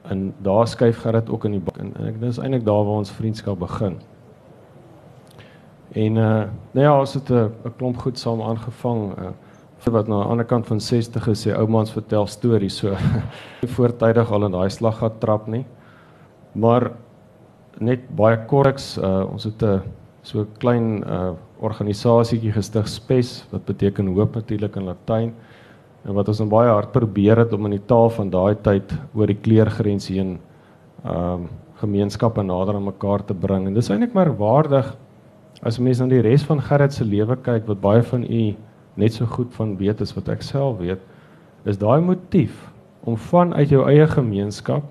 En 0.10 0.34
daar 0.42 0.68
skuif 0.68 0.98
Gerrit 1.02 1.30
ook 1.30 1.46
in 1.46 1.52
die 1.52 1.60
bak 1.60 1.78
en, 1.78 1.94
en 1.98 2.08
ek 2.08 2.20
dis 2.20 2.38
eintlik 2.38 2.66
daar 2.66 2.84
waar 2.84 3.00
ons 3.00 3.12
vriendskap 3.12 3.60
begin. 3.60 4.00
En 5.94 6.16
uh 6.18 6.44
nou 6.72 6.86
ja, 6.86 7.00
ons 7.00 7.14
het 7.14 7.30
'n 7.30 7.52
'n 7.66 7.74
klomp 7.78 7.98
goed 7.98 8.20
saam 8.20 8.42
aangevang. 8.42 9.18
Uh 9.18 9.32
wat 9.92 10.08
aan 10.08 10.20
die 10.20 10.30
ander 10.30 10.46
kant 10.46 10.68
van 10.68 10.80
60 10.80 11.28
is, 11.28 11.48
sê 11.48 11.52
oumans 11.52 11.92
vertel 11.92 12.28
stories 12.28 12.78
so 12.78 12.96
voortydig 13.76 14.32
al 14.32 14.46
in 14.46 14.52
daai 14.52 14.70
slag 14.70 14.98
gehad 14.98 15.20
trap 15.20 15.48
nie. 15.48 15.66
Maar 16.52 16.92
net 17.80 18.16
baie 18.16 18.46
kortliks, 18.46 18.98
uh 18.98 19.32
ons 19.32 19.44
het 19.44 19.64
'n 19.64 19.82
so 20.22 20.46
klein 20.58 21.04
uh 21.04 21.32
organisasietjie 21.64 22.52
gestig 22.52 22.88
Spes 22.92 23.44
wat 23.52 23.66
beteken 23.66 24.12
hoop 24.16 24.36
natuurlik 24.36 24.76
in 24.80 24.88
Latyn 24.90 25.34
en 26.04 26.16
wat 26.18 26.28
ons 26.28 26.42
dan 26.42 26.52
baie 26.52 26.72
hard 26.72 26.92
probeer 26.92 27.44
het 27.46 27.54
om 27.56 27.66
in 27.70 27.78
die 27.78 27.86
taal 27.88 28.10
van 28.12 28.30
daai 28.30 28.56
tyd 28.66 28.92
oor 29.16 29.32
die 29.32 29.40
kleurgrens 29.40 30.10
heen 30.12 30.40
ehm 31.04 31.44
um, 31.44 31.52
gemeenskappe 31.84 32.40
nader 32.46 32.78
aan 32.78 32.86
mekaar 32.86 33.26
te 33.28 33.34
bring. 33.36 33.66
En 33.68 33.74
dis 33.76 33.90
eintlik 33.92 34.14
merkwaardig 34.16 34.94
as 35.68 35.80
mense 35.84 36.04
na 36.04 36.14
die 36.14 36.22
res 36.24 36.46
van 36.48 36.62
Gerrit 36.64 36.94
se 36.96 37.04
lewe 37.04 37.36
kyk 37.44 37.68
wat 37.68 37.82
baie 37.84 38.04
van 38.08 38.24
u 38.24 38.44
net 38.96 39.18
so 39.18 39.26
goed 39.26 39.52
van 39.58 39.74
weet 39.80 40.02
as 40.02 40.14
wat 40.16 40.30
ek 40.32 40.46
self 40.46 40.78
weet, 40.80 41.02
is 41.66 41.80
daai 41.82 42.00
motief 42.00 42.56
om 43.04 43.18
vanuit 43.20 43.74
jou 43.74 43.84
eie 43.90 44.06
gemeenskap, 44.08 44.84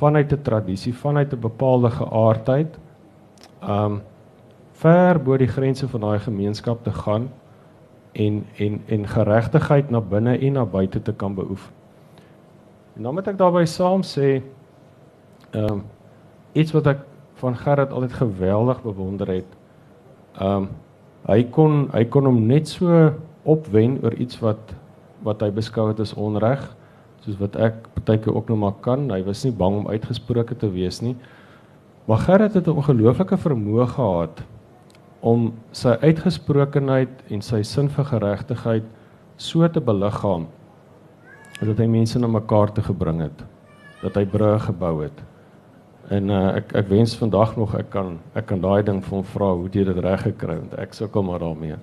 vanuit 0.00 0.32
'n 0.32 0.42
tradisie, 0.42 0.92
vanuit 0.92 1.32
'n 1.32 1.40
bepaalde 1.40 1.90
geaardheid, 1.90 2.78
um 3.60 4.00
ver 4.80 5.22
bo 5.22 5.36
die 5.38 5.50
grense 5.50 5.88
van 5.88 6.00
daai 6.00 6.18
gemeenskap 6.18 6.84
te 6.84 6.92
gaan 6.92 7.28
en 8.12 8.44
en 8.58 8.80
en 8.86 9.08
geregtigheid 9.08 9.90
na 9.90 10.00
binne 10.00 10.38
en 10.38 10.52
na 10.52 10.64
buite 10.64 11.02
te 11.02 11.12
kan 11.12 11.34
beoefen. 11.34 11.72
En 12.96 13.02
dan 13.02 13.14
moet 13.14 13.28
ek 13.28 13.38
daarby 13.38 13.64
saam 13.66 14.02
sê 14.06 14.42
um 15.54 15.82
iets 16.54 16.74
wat 16.74 16.86
ek 16.86 17.02
van 17.42 17.56
Gerrit 17.58 17.90
altyd 17.90 18.12
geweldig 18.12 18.82
bewonder 18.82 19.30
het. 19.30 19.50
Um 20.40 20.68
hy 21.26 21.42
kon 21.50 21.88
hy 21.92 22.04
kon 22.04 22.26
hom 22.28 22.42
net 22.46 22.68
so 22.68 23.12
opwen 23.42 23.98
oor 24.02 24.14
iets 24.14 24.38
wat 24.42 24.74
wat 25.24 25.42
hy 25.42 25.50
beskou 25.54 25.88
het 25.88 26.00
as 26.00 26.14
onreg 26.14 26.62
soos 27.24 27.38
wat 27.40 27.56
ek 27.56 27.86
partyke 27.94 28.34
ook 28.34 28.50
nog 28.52 28.58
maar 28.60 28.78
kan. 28.84 29.08
Hy 29.10 29.22
was 29.24 29.44
nie 29.44 29.54
bang 29.56 29.78
om 29.80 29.88
uitgesproke 29.88 30.56
te 30.56 30.68
wees 30.70 31.00
nie. 31.00 31.16
Maar 32.04 32.18
Gerrit 32.18 32.54
het 32.54 32.66
'n 32.68 32.76
ongelooflike 32.76 33.36
vermoë 33.36 33.86
gehad 33.86 34.44
om 35.24 35.48
sy 35.72 35.94
uitgesprokenheid 36.04 37.24
en 37.32 37.42
sy 37.42 37.62
sin 37.64 37.88
vir 37.88 38.04
geregtigheid 38.10 38.88
so 39.40 39.66
te 39.72 39.80
beliggaam 39.80 40.46
dat 41.64 41.78
hy 41.80 41.86
mense 41.88 42.18
na 42.20 42.28
mekaar 42.28 42.72
te 42.76 42.82
gebring 42.84 43.22
het, 43.24 43.44
dat 44.02 44.18
hy 44.18 44.24
brûe 44.28 44.58
gebou 44.66 44.98
het. 45.00 45.22
En 46.12 46.28
uh, 46.28 46.40
ek 46.58 46.74
ek 46.76 46.90
wens 46.90 47.14
vandag 47.16 47.54
nog 47.56 47.72
ek 47.78 47.88
kan 47.94 48.18
ek 48.36 48.50
kan 48.50 48.60
daai 48.60 48.82
ding 48.84 49.00
vir 49.00 49.16
hom 49.16 49.24
vra 49.24 49.52
hoe 49.54 49.70
jy 49.72 49.86
dit 49.88 50.00
reg 50.04 50.26
gekry 50.26 50.58
want 50.58 50.74
ek 50.82 50.92
sukkel 50.92 51.24
maar 51.24 51.40
daarmee. 51.40 51.78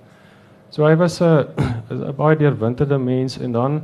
So 0.70 0.86
hy 0.86 0.94
was 1.00 1.18
'n 1.20 1.46
'n 1.90 2.14
baie 2.16 2.38
deurwinterde 2.38 2.98
mens 2.98 3.38
en 3.38 3.52
dan 3.52 3.82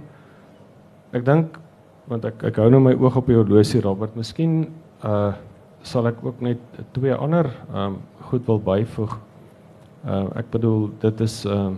ek 1.12 1.24
dink 1.24 1.58
want 2.06 2.24
ek 2.24 2.44
ek 2.44 2.56
hou 2.56 2.70
nou 2.70 2.80
my 2.80 2.94
oog 2.94 3.16
op 3.16 3.26
die 3.26 3.36
horlosie 3.36 3.82
Robert, 3.82 4.14
miskien 4.14 4.70
uh 5.02 5.32
sal 5.82 6.06
ek 6.06 6.18
ook 6.22 6.40
net 6.42 6.58
twee 6.92 7.14
ander 7.14 7.46
um, 7.74 8.00
goed 8.28 8.46
wil 8.46 8.58
byvoeg. 8.58 9.18
Uh 10.06 10.28
ek 10.38 10.50
bedoel 10.50 10.90
dit 11.02 11.20
is 11.20 11.44
uh, 11.46 11.72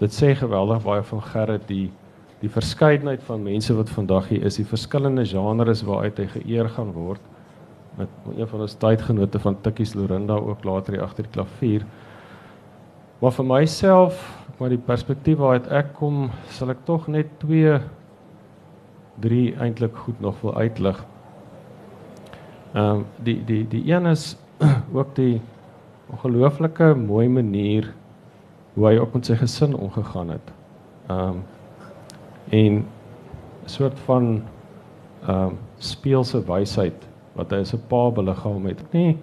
dit 0.00 0.12
sê 0.12 0.34
geweldig 0.34 0.82
baie 0.82 1.02
van 1.02 1.22
Gerrit 1.22 1.68
die 1.68 1.90
die 2.42 2.50
verskeidenheid 2.52 3.22
van 3.24 3.42
mense 3.42 3.74
wat 3.74 3.88
vandag 3.90 4.28
hier 4.28 4.44
is, 4.44 4.58
die 4.60 4.68
verskillende 4.68 5.24
genres 5.24 5.80
waaruit 5.86 6.18
hy 6.20 6.26
geëer 6.34 6.68
gaan 6.68 6.92
word 6.92 7.22
met 7.96 8.08
een 8.36 8.48
van 8.48 8.60
ons 8.60 8.74
tydgenote 8.76 9.40
van 9.40 9.56
Tikkies 9.64 9.94
Lorinda 9.96 10.36
ook 10.36 10.64
later 10.68 10.92
hier 10.92 11.02
agter 11.02 11.24
die 11.24 11.32
klavier. 11.32 11.86
Maar 13.22 13.32
vir 13.32 13.46
myself, 13.48 14.18
maar 14.58 14.68
die 14.68 14.82
perspektief 14.84 15.38
waaruit 15.40 15.70
ek 15.72 15.94
kom, 15.96 16.26
sal 16.52 16.74
ek 16.74 16.84
tog 16.84 17.08
net 17.08 17.30
twee 17.40 17.78
drie 19.24 19.54
eintlik 19.56 19.96
goed 20.04 20.20
nog 20.20 20.36
wil 20.44 20.56
uitlig. 20.60 21.00
Ehm 22.74 23.00
um, 23.00 23.04
die 23.24 23.38
die 23.48 23.62
die 23.72 23.84
een 23.88 24.06
is 24.12 24.34
ook 24.98 25.14
die 25.16 25.40
ongelooflike 26.12 26.94
mooi 26.94 27.28
manier 27.28 27.92
hoe 28.74 28.86
hy 28.86 28.96
op 29.00 29.14
met 29.16 29.26
sy 29.26 29.36
gesin 29.40 29.74
omgegaan 29.74 30.34
het. 30.36 30.52
Ehm 31.08 31.28
um, 31.28 31.44
en 32.50 32.74
'n 33.64 33.68
soort 33.68 33.98
van 34.06 34.42
ehm 35.26 35.48
um, 35.48 35.58
speelse 35.78 36.44
wysheid 36.46 37.08
wat 37.34 37.50
hy 37.50 37.58
as 37.60 37.74
'n 37.74 37.82
pa 37.88 38.10
beliggaam 38.10 38.66
het. 38.66 38.92
Nee. 38.92 39.16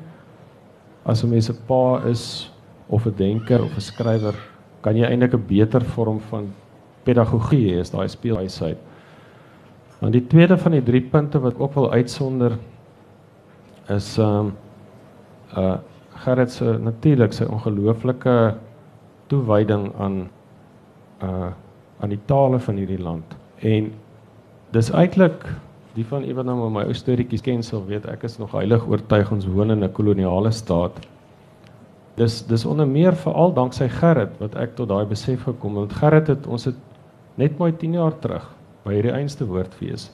As 1.06 1.24
'n 1.24 1.30
mens 1.30 1.50
'n 1.50 1.58
pa 1.66 2.02
is 2.06 2.52
of 2.88 3.06
'n 3.06 3.16
denker 3.16 3.64
of 3.64 3.76
'n 3.76 3.82
skrywer, 3.82 4.36
kan 4.82 4.96
jy 4.96 5.06
eintlik 5.06 5.34
'n 5.34 5.46
beter 5.48 5.82
vorm 5.82 6.20
van 6.20 6.54
pedagogie 7.04 7.74
hê 7.74 7.80
as 7.80 7.92
daai 7.92 8.08
speelwysheid. 8.08 8.78
Dan 10.00 10.12
die 10.12 10.28
tweede 10.28 10.58
van 10.58 10.72
die 10.72 10.84
drie 10.84 11.02
punte 11.02 11.40
wat 11.40 11.60
ook 11.60 11.74
wil 11.74 11.92
uitsonder 11.92 12.58
is 13.88 14.18
ehm 14.18 14.40
um, 14.40 14.54
uh 15.58 15.78
Gerrit 16.24 16.52
se 16.52 16.78
natuurlik 16.80 17.34
sy 17.36 17.46
ongelooflike 17.52 18.56
toewyding 19.32 19.92
aan 20.00 20.24
uh 21.24 21.52
aan 22.04 22.12
die 22.12 22.24
tale 22.28 22.58
van 22.60 22.76
hierdie 22.76 23.00
land. 23.00 23.36
En 23.64 23.86
dis 24.76 24.90
eintlik 24.92 25.46
die 25.96 26.04
van 26.06 26.26
iemand 26.28 26.50
nou 26.50 26.70
my 26.74 26.82
ou 26.90 26.96
storieetjies 26.98 27.44
ken 27.46 27.62
sal 27.64 27.86
weet 27.88 28.10
ek 28.12 28.26
is 28.28 28.36
nog 28.42 28.52
heilig 28.58 28.84
oortuig 28.90 29.32
ons 29.32 29.46
woon 29.48 29.72
in 29.72 29.84
'n 29.84 29.92
koloniale 29.92 30.52
staat. 30.52 31.00
Dis 32.16 32.42
dis 32.48 32.66
onder 32.66 32.88
meer 32.88 33.16
veral 33.16 33.54
danksy 33.54 33.88
Gerrit 33.88 34.36
wat 34.40 34.56
ek 34.56 34.76
tot 34.76 34.90
daai 34.90 35.06
besef 35.06 35.44
gekom 35.44 35.78
het. 35.78 35.94
Gerrit 35.94 36.28
het 36.28 36.48
ons 36.48 36.66
het 36.66 36.76
net 37.36 37.58
mooi 37.58 37.72
10 37.72 37.94
jaar 37.94 38.20
terug 38.20 38.50
by 38.84 38.94
hierdie 38.94 39.16
einste 39.16 39.46
woordfees 39.46 40.12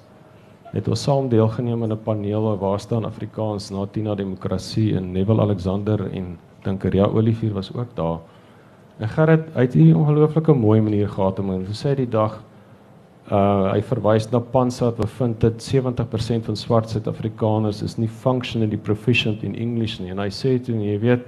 het 0.72 0.88
ons 0.88 1.04
saam 1.04 1.30
deelgeneem 1.30 1.84
aan 1.84 1.94
'n 1.94 2.04
paneel 2.04 2.58
waar 2.58 2.80
staan 2.80 3.06
Afrikaans 3.06 3.70
na 3.70 3.86
Tina 3.86 4.16
demokrasie 4.16 4.96
en 4.96 5.12
Neville 5.12 5.42
Alexander 5.42 6.12
en 6.12 6.38
dink 6.64 6.84
Ria 6.84 7.06
Olivier 7.06 7.54
was 7.54 7.74
ook 7.74 7.96
daar. 7.96 8.20
En 8.98 9.10
Gerrit 9.10 9.56
uit 9.56 9.74
hierdie 9.74 9.98
ongelooflike 9.98 10.54
mooi 10.54 10.82
manier 10.82 11.10
gehad 11.10 11.40
om 11.40 11.52
en 11.52 11.66
sê 11.72 11.96
die 11.96 12.10
dag 12.10 12.44
uh 13.32 13.72
hy 13.74 13.82
verwys 13.86 14.26
na 14.32 14.40
Pansat 14.40 14.98
wat 14.98 15.12
vind 15.20 15.42
dit 15.42 15.62
70% 15.76 16.46
van 16.46 16.56
swart 16.58 16.90
Suid-Afrikaners 16.90 17.84
is 17.86 17.98
nie 17.98 18.10
functionally 18.10 18.78
proficient 18.78 19.44
in 19.44 19.56
English 19.56 20.00
nie 20.00 20.10
en 20.10 20.18
hy 20.18 20.32
sê 20.34 20.58
toe 20.58 20.76
jy 20.76 20.98
weet 21.00 21.28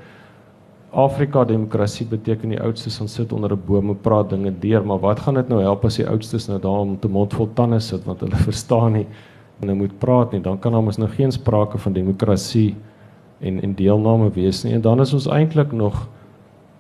Afrika 0.92 1.46
demokrasie 1.48 2.08
beteken 2.10 2.50
die 2.50 2.60
oudstes 2.60 2.98
gaan 2.98 3.08
sit 3.08 3.34
onder 3.34 3.54
'n 3.54 3.62
boom 3.68 3.90
en 3.90 4.02
praat 4.02 4.30
dinge 4.30 4.52
deur 4.60 4.84
maar 4.86 5.00
wat 5.00 5.20
gaan 5.20 5.34
dit 5.34 5.50
nou 5.50 5.62
help 5.62 5.86
as 5.86 5.96
die 5.96 6.08
oudstes 6.08 6.48
nou 6.48 6.60
daar 6.60 6.82
om 6.82 7.00
te 7.00 7.08
mond 7.08 7.34
vol 7.34 7.50
tande 7.54 7.80
sit 7.80 8.04
want 8.06 8.20
hulle 8.20 8.36
verstaan 8.50 8.94
nie 8.94 9.08
nou 9.62 9.76
moet 9.78 9.98
praat 10.00 10.32
nie, 10.32 10.42
dan 10.42 10.60
kan 10.60 10.74
mos 10.84 10.98
nou 10.98 11.10
geen 11.10 11.32
sprake 11.32 11.78
van 11.78 11.94
demokrasie 11.94 12.76
en 13.40 13.62
en 13.62 13.76
deelname 13.76 14.32
wees 14.34 14.64
nie. 14.64 14.74
En 14.74 14.82
dan 14.82 15.02
is 15.02 15.14
ons 15.14 15.28
eintlik 15.28 15.72
nog 15.72 16.08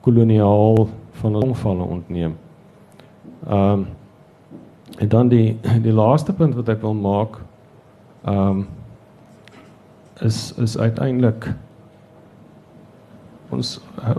koloniaal 0.02 0.88
van 1.12 1.36
omvalle 1.36 1.84
ontneem. 1.84 2.38
Ehm 3.48 3.72
um, 3.72 3.88
en 4.98 5.08
dan 5.08 5.28
die 5.28 5.58
die 5.82 5.94
laaste 5.94 6.34
punt 6.34 6.56
wat 6.56 6.70
ek 6.70 6.82
wil 6.82 6.94
maak 6.94 7.40
ehm 8.24 8.48
um, 8.48 8.68
is 10.22 10.54
is 10.58 10.78
uiteindelik 10.78 11.54
ons 13.50 13.80
uh, 14.00 14.16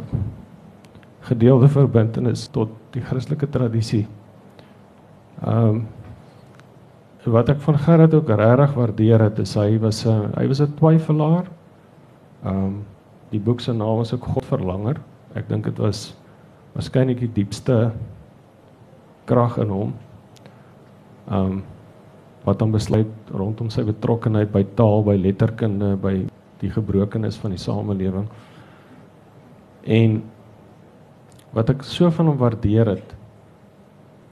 gedeelde 1.20 1.68
verbintenis 1.68 2.46
tot 2.46 2.70
die 2.90 3.02
Christelike 3.02 3.48
tradisie. 3.48 4.06
Ehm 5.42 5.68
um, 5.68 5.86
wat 7.30 7.48
ek 7.52 7.60
van 7.62 7.78
Gerard 7.78 8.14
ook 8.14 8.30
regtig 8.34 8.72
waardeer 8.74 9.22
het 9.22 9.38
is 9.38 9.54
hy 9.54 9.78
was 9.78 10.04
'n 10.06 10.32
hy 10.34 10.46
was 10.46 10.60
'n 10.60 10.74
twyfelaar. 10.74 11.46
Ehm 12.44 12.56
um, 12.56 12.84
die 13.30 13.40
boek 13.40 13.60
se 13.60 13.72
naam 13.72 14.00
is 14.00 14.12
ook 14.12 14.24
Godverlanger. 14.24 15.00
Ek 15.34 15.48
dink 15.48 15.64
dit 15.64 15.78
was 15.78 16.16
waarskynlik 16.74 17.20
die 17.20 17.32
diepste 17.32 17.92
krag 19.24 19.58
in 19.58 19.68
hom. 19.68 19.94
Ehm 21.28 21.46
um, 21.46 21.62
wat 22.44 22.60
hom 22.60 22.72
besluit 22.72 23.30
rondom 23.30 23.70
sy 23.70 23.84
betrokkeheid 23.86 24.52
by 24.52 24.64
taal, 24.74 25.02
by 25.02 25.14
letterkunde, 25.16 25.96
by 25.96 26.26
die 26.58 26.70
gebrokenis 26.70 27.36
van 27.36 27.50
die 27.50 27.58
samelewing. 27.58 28.28
En 29.86 30.22
wat 31.52 31.70
ek 31.70 31.82
so 31.82 32.10
van 32.10 32.26
hom 32.26 32.36
waardeer 32.36 32.86
het 32.86 33.14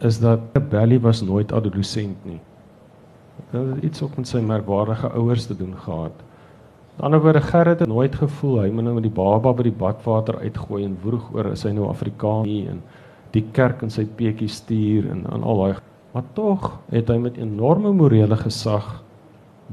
is 0.00 0.18
dat 0.18 0.40
Belly 0.70 0.98
was 1.00 1.22
nooit 1.22 1.52
adolescent 1.52 2.16
nie. 2.24 2.40
Dit 3.50 3.74
het 3.74 3.84
iets 3.84 4.02
op 4.02 4.16
met 4.16 4.28
sy 4.28 4.42
merkwaardige 4.46 5.10
ouers 5.18 5.46
te 5.46 5.56
doen 5.56 5.74
gehad. 5.76 6.12
Aan 6.20 6.96
die 6.96 7.04
ander 7.08 7.20
woorde 7.20 7.40
Gerrit 7.40 7.80
het 7.80 7.88
nooit 7.88 8.14
gevoel 8.14 8.58
hy 8.60 8.70
moet 8.70 8.84
nou 8.84 8.94
met 8.94 9.06
die 9.06 9.14
baba 9.14 9.52
by 9.56 9.64
die 9.66 9.76
badwater 9.82 10.38
uitgooi 10.38 10.84
en 10.84 10.98
woeg 11.02 11.30
oor 11.34 11.52
is 11.52 11.62
hy 11.64 11.72
nou 11.72 11.88
Afrikaans 11.88 12.46
nie 12.46 12.66
en 12.68 12.82
die 13.32 13.44
kerk 13.56 13.82
in 13.82 13.90
sy 13.90 14.04
peetjie 14.04 14.50
stuur 14.50 15.06
en 15.10 15.22
aan 15.32 15.46
al 15.46 15.62
daai 15.62 15.78
maar 16.12 16.26
tog 16.34 16.66
het 16.90 17.08
hy 17.08 17.16
met 17.22 17.38
enorme 17.38 17.92
morele 17.94 18.36
gesag 18.36 18.88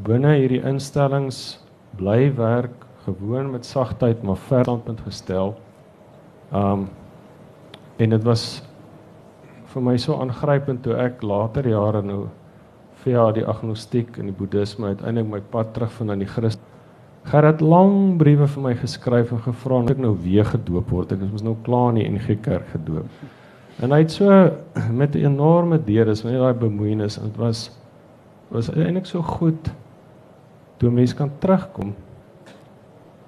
binne 0.07 0.36
hierdie 0.38 0.62
instellings 0.69 1.60
bly 1.98 2.29
werk 2.38 2.86
gewoon 3.07 3.51
met 3.51 3.65
sagtheid 3.65 4.24
maar 4.24 4.38
verstandpunt 4.38 5.01
gestel. 5.01 5.55
Um 6.51 6.89
en 7.98 8.10
dit 8.13 8.24
was 8.24 8.62
vir 9.74 9.81
my 9.81 9.98
so 9.98 10.19
aangrypend 10.22 10.84
toe 10.86 10.93
ek 11.01 11.24
later 11.25 11.65
jare 11.67 12.03
nou 12.05 12.27
via 13.07 13.29
die 13.35 13.45
agnostiek 13.47 14.17
en 14.19 14.31
die 14.31 14.35
boeddhisme 14.35 14.91
uiteindelik 14.91 15.29
my 15.31 15.39
pad 15.53 15.71
terug 15.75 15.93
van 15.95 16.11
aan 16.11 16.23
die 16.23 16.29
Christen. 16.29 16.63
Gerard 17.27 17.61
lang 17.63 18.15
briewe 18.19 18.47
vir 18.47 18.63
my 18.63 18.73
geskryf 18.79 19.33
en 19.35 19.41
gevra 19.43 19.81
of 19.81 19.91
ek 19.91 19.99
nou 19.99 20.13
weer 20.23 20.47
gedoop 20.47 20.91
word. 20.91 21.11
Ek 21.15 21.23
is 21.27 21.43
nou 21.43 21.57
klaar 21.65 21.91
in 21.93 22.01
die 22.01 22.07
NG 22.07 22.37
Kerk 22.43 22.69
gedoop. 22.71 23.07
En 23.83 23.93
hy 23.93 23.99
het 24.03 24.15
so 24.15 24.31
met 25.01 25.15
'n 25.15 25.33
enorme 25.33 25.79
deernis 25.79 26.23
met 26.23 26.39
daai 26.39 26.53
bemoeienis 26.53 27.19
en 27.19 27.31
dit 27.31 27.37
was 27.37 27.69
was 28.49 28.69
eintlik 28.71 29.05
so 29.05 29.21
goed 29.21 29.71
toe 30.79 30.89
mense 30.89 31.15
kan 31.15 31.31
terugkom 31.39 31.93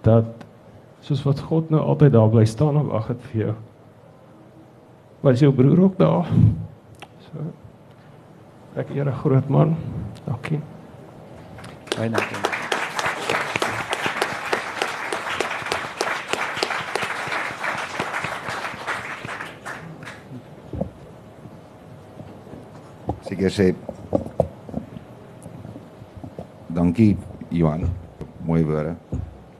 dat 0.01 0.45
soos 1.03 1.23
wat 1.23 1.39
God 1.39 1.69
nou 1.69 1.81
altyd 1.81 2.13
daar 2.13 2.29
bly 2.29 2.45
staan 2.45 2.77
en 2.77 2.87
wag 2.87 3.07
het 3.07 3.21
vir 3.31 3.41
jou. 3.41 3.55
Was 5.21 5.39
jou 5.39 5.51
broer 5.51 5.81
ook 5.81 5.97
daar? 5.97 6.27
So. 7.19 7.68
Ek 8.75 8.89
eer 8.93 9.07
'n 9.09 9.13
groot 9.13 9.49
man. 9.49 9.75
Dankie. 10.25 10.59
Baie 11.95 12.09
dankie. 12.09 12.37
Seker 23.21 23.49
sê 23.49 23.75
Dankie 26.67 27.17
Johan. 27.49 27.89
Mooi 28.45 28.63
woorde. 28.63 28.95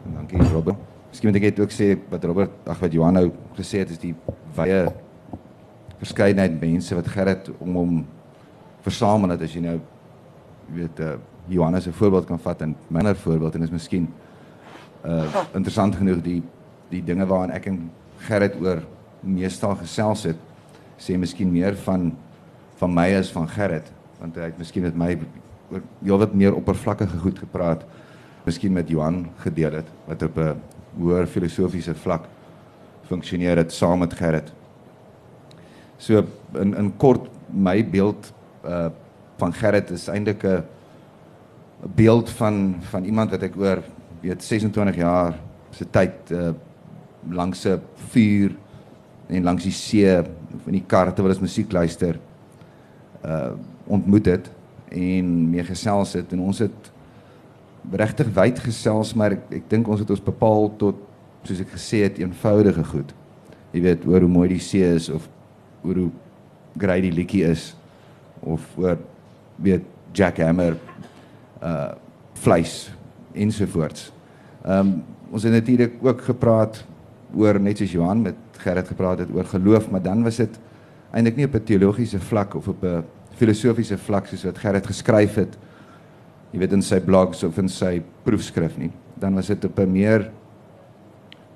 En 0.06 0.14
dankie 0.14 0.38
Robert. 0.54 0.78
Miskien 1.10 1.32
moet 1.32 1.42
ek 1.42 1.50
net 1.50 1.60
ook 1.60 1.72
sê 1.72 1.98
wat 2.10 2.24
Robert, 2.24 2.52
ag 2.70 2.80
wat 2.80 2.94
Johan 2.94 3.14
nou 3.14 3.32
gesê 3.58 3.82
het 3.82 3.90
is 3.90 3.98
die 3.98 4.16
wye 4.56 4.94
verskeidenheid 5.98 6.62
mense 6.62 6.96
wat 6.96 7.08
Gerrit 7.08 7.50
om 7.60 7.76
hom 7.76 8.06
versamel 8.86 9.30
het 9.36 9.42
as 9.42 9.54
jy 9.54 9.62
nou 9.62 9.80
weet 10.74 11.00
uh, 11.00 11.14
Johannes 11.48 11.88
'n 11.88 11.92
voorbeeld 11.92 12.26
kan 12.26 12.40
vat 12.40 12.62
en 12.62 12.76
myner 12.88 13.16
voorbeeld 13.16 13.56
en 13.56 13.64
is 13.64 13.72
miskien 13.72 14.08
uh 15.06 15.26
interessant 15.54 15.96
genoeg 15.96 16.22
die 16.22 16.44
die 16.90 17.04
dinge 17.04 17.26
waaraan 17.26 17.52
ek 17.52 17.66
en 17.66 17.92
Gerrit 18.18 18.56
oor 18.62 18.84
meestal 19.22 19.76
gesels 19.76 20.24
het 20.24 20.38
sê 20.98 21.18
miskien 21.18 21.52
meer 21.52 21.76
van 21.76 22.18
van 22.78 22.94
my 22.94 23.16
as 23.16 23.32
van 23.32 23.48
Gerrit 23.48 23.92
want 24.20 24.36
hy 24.36 24.42
het 24.42 24.58
miskien 24.58 24.84
met 24.84 24.96
my 24.96 25.18
oor 25.72 25.82
heelwat 26.04 26.34
meer 26.34 26.56
oppervlakkige 26.56 27.18
goed 27.18 27.40
gepraat 27.40 27.86
miskien 28.46 28.74
met 28.74 28.90
Johan 28.90 29.30
gedeel 29.38 29.72
het 29.72 29.88
wat 30.08 30.24
op 30.24 30.38
'n 30.38 30.62
hoër 31.00 31.28
filosofiese 31.28 31.96
vlak 31.96 32.28
funksioneer 33.10 33.58
het 33.58 33.74
saam 33.74 34.00
met 34.00 34.14
Gerrit. 34.14 34.52
So 35.98 36.24
in 36.54 36.76
in 36.78 36.92
kort 36.98 37.30
my 37.50 37.82
beeld 37.86 38.32
uh 38.66 38.90
van 39.40 39.54
Gerrit 39.56 39.92
is 39.96 40.08
eintlik 40.12 40.44
'n 40.44 40.64
beeld 41.96 42.30
van 42.30 42.76
van 42.92 43.04
iemand 43.04 43.32
wat 43.32 43.44
ek 43.44 43.56
oor 43.56 43.84
weet 44.22 44.44
26 44.44 44.96
jaar 44.96 45.40
se 45.72 45.86
tyd 45.90 46.32
uh 46.32 46.52
langs 47.30 47.66
'n 47.66 47.80
vuur 48.12 48.52
en 49.28 49.44
langs 49.44 49.64
die 49.64 49.72
see 49.72 50.18
in 50.66 50.76
die 50.76 50.84
kar 50.88 51.14
terwyl 51.14 51.32
ons 51.32 51.42
musiek 51.42 51.72
luister 51.72 52.20
uh 53.26 53.52
ontmoet 53.88 54.26
het 54.26 54.52
en 54.90 55.50
mee 55.50 55.64
gesels 55.64 56.14
het 56.14 56.32
en 56.34 56.40
ons 56.40 56.60
het 56.60 56.92
regtig 57.92 58.28
wyd 58.34 58.60
gesels 58.60 59.14
maar 59.14 59.32
ek, 59.32 59.44
ek 59.52 59.70
dink 59.70 59.88
ons 59.88 60.00
het 60.00 60.10
ons 60.10 60.24
bepaal 60.24 60.70
tot 60.78 60.96
soos 61.44 61.62
ek 61.64 61.72
gesê 61.74 62.04
het 62.04 62.20
eenvoudige 62.20 62.84
goed. 62.84 63.14
Jy 63.72 63.82
weet 63.82 64.06
oor 64.06 64.26
hoe 64.26 64.32
mooi 64.32 64.48
die 64.50 64.60
see 64.60 64.84
is 64.84 65.10
of 65.10 65.30
oor 65.86 65.96
hoe 65.96 66.10
grys 66.78 67.02
die 67.02 67.16
liedjie 67.16 67.46
is 67.48 67.76
of 68.40 68.62
oor 68.78 68.98
weet 69.56 69.84
Jack 70.12 70.38
Hammer 70.38 70.78
uh 71.64 71.92
vleis 72.40 72.92
ensovoorts. 73.36 74.12
Ehm 74.64 74.80
um, 74.80 75.04
ons 75.30 75.44
het 75.44 75.52
natuurlik 75.52 76.00
ook 76.02 76.22
gepraat 76.22 76.86
oor 77.36 77.60
net 77.60 77.78
soos 77.78 77.92
Johan 77.92 78.22
met 78.22 78.36
Gerrit 78.58 78.88
gepraat 78.88 79.20
het 79.20 79.30
oor 79.34 79.46
geloof, 79.46 79.90
maar 79.92 80.02
dan 80.02 80.24
was 80.24 80.40
dit 80.42 80.60
eintlik 81.12 81.36
nie 81.36 81.46
op 81.46 81.56
'n 81.56 81.64
teologiese 81.64 82.20
vlak 82.20 82.56
of 82.56 82.68
op 82.68 82.84
'n 82.84 83.04
filosofiese 83.36 83.98
vlak 83.98 84.28
soos 84.28 84.44
wat 84.44 84.58
Gerrit 84.58 84.88
geskryf 84.88 85.36
het. 85.36 85.58
Jy 86.52 86.60
weet 86.60 86.72
in 86.72 86.82
sy 86.82 87.00
blogs 87.00 87.44
of 87.44 87.58
in 87.58 87.70
sy 87.70 88.02
proefskrif 88.24 88.78
nie. 88.78 88.92
Dan 89.20 89.36
was 89.36 89.48
dit 89.48 89.66
op 89.66 89.80
'n 89.80 89.92
meer 89.92 90.32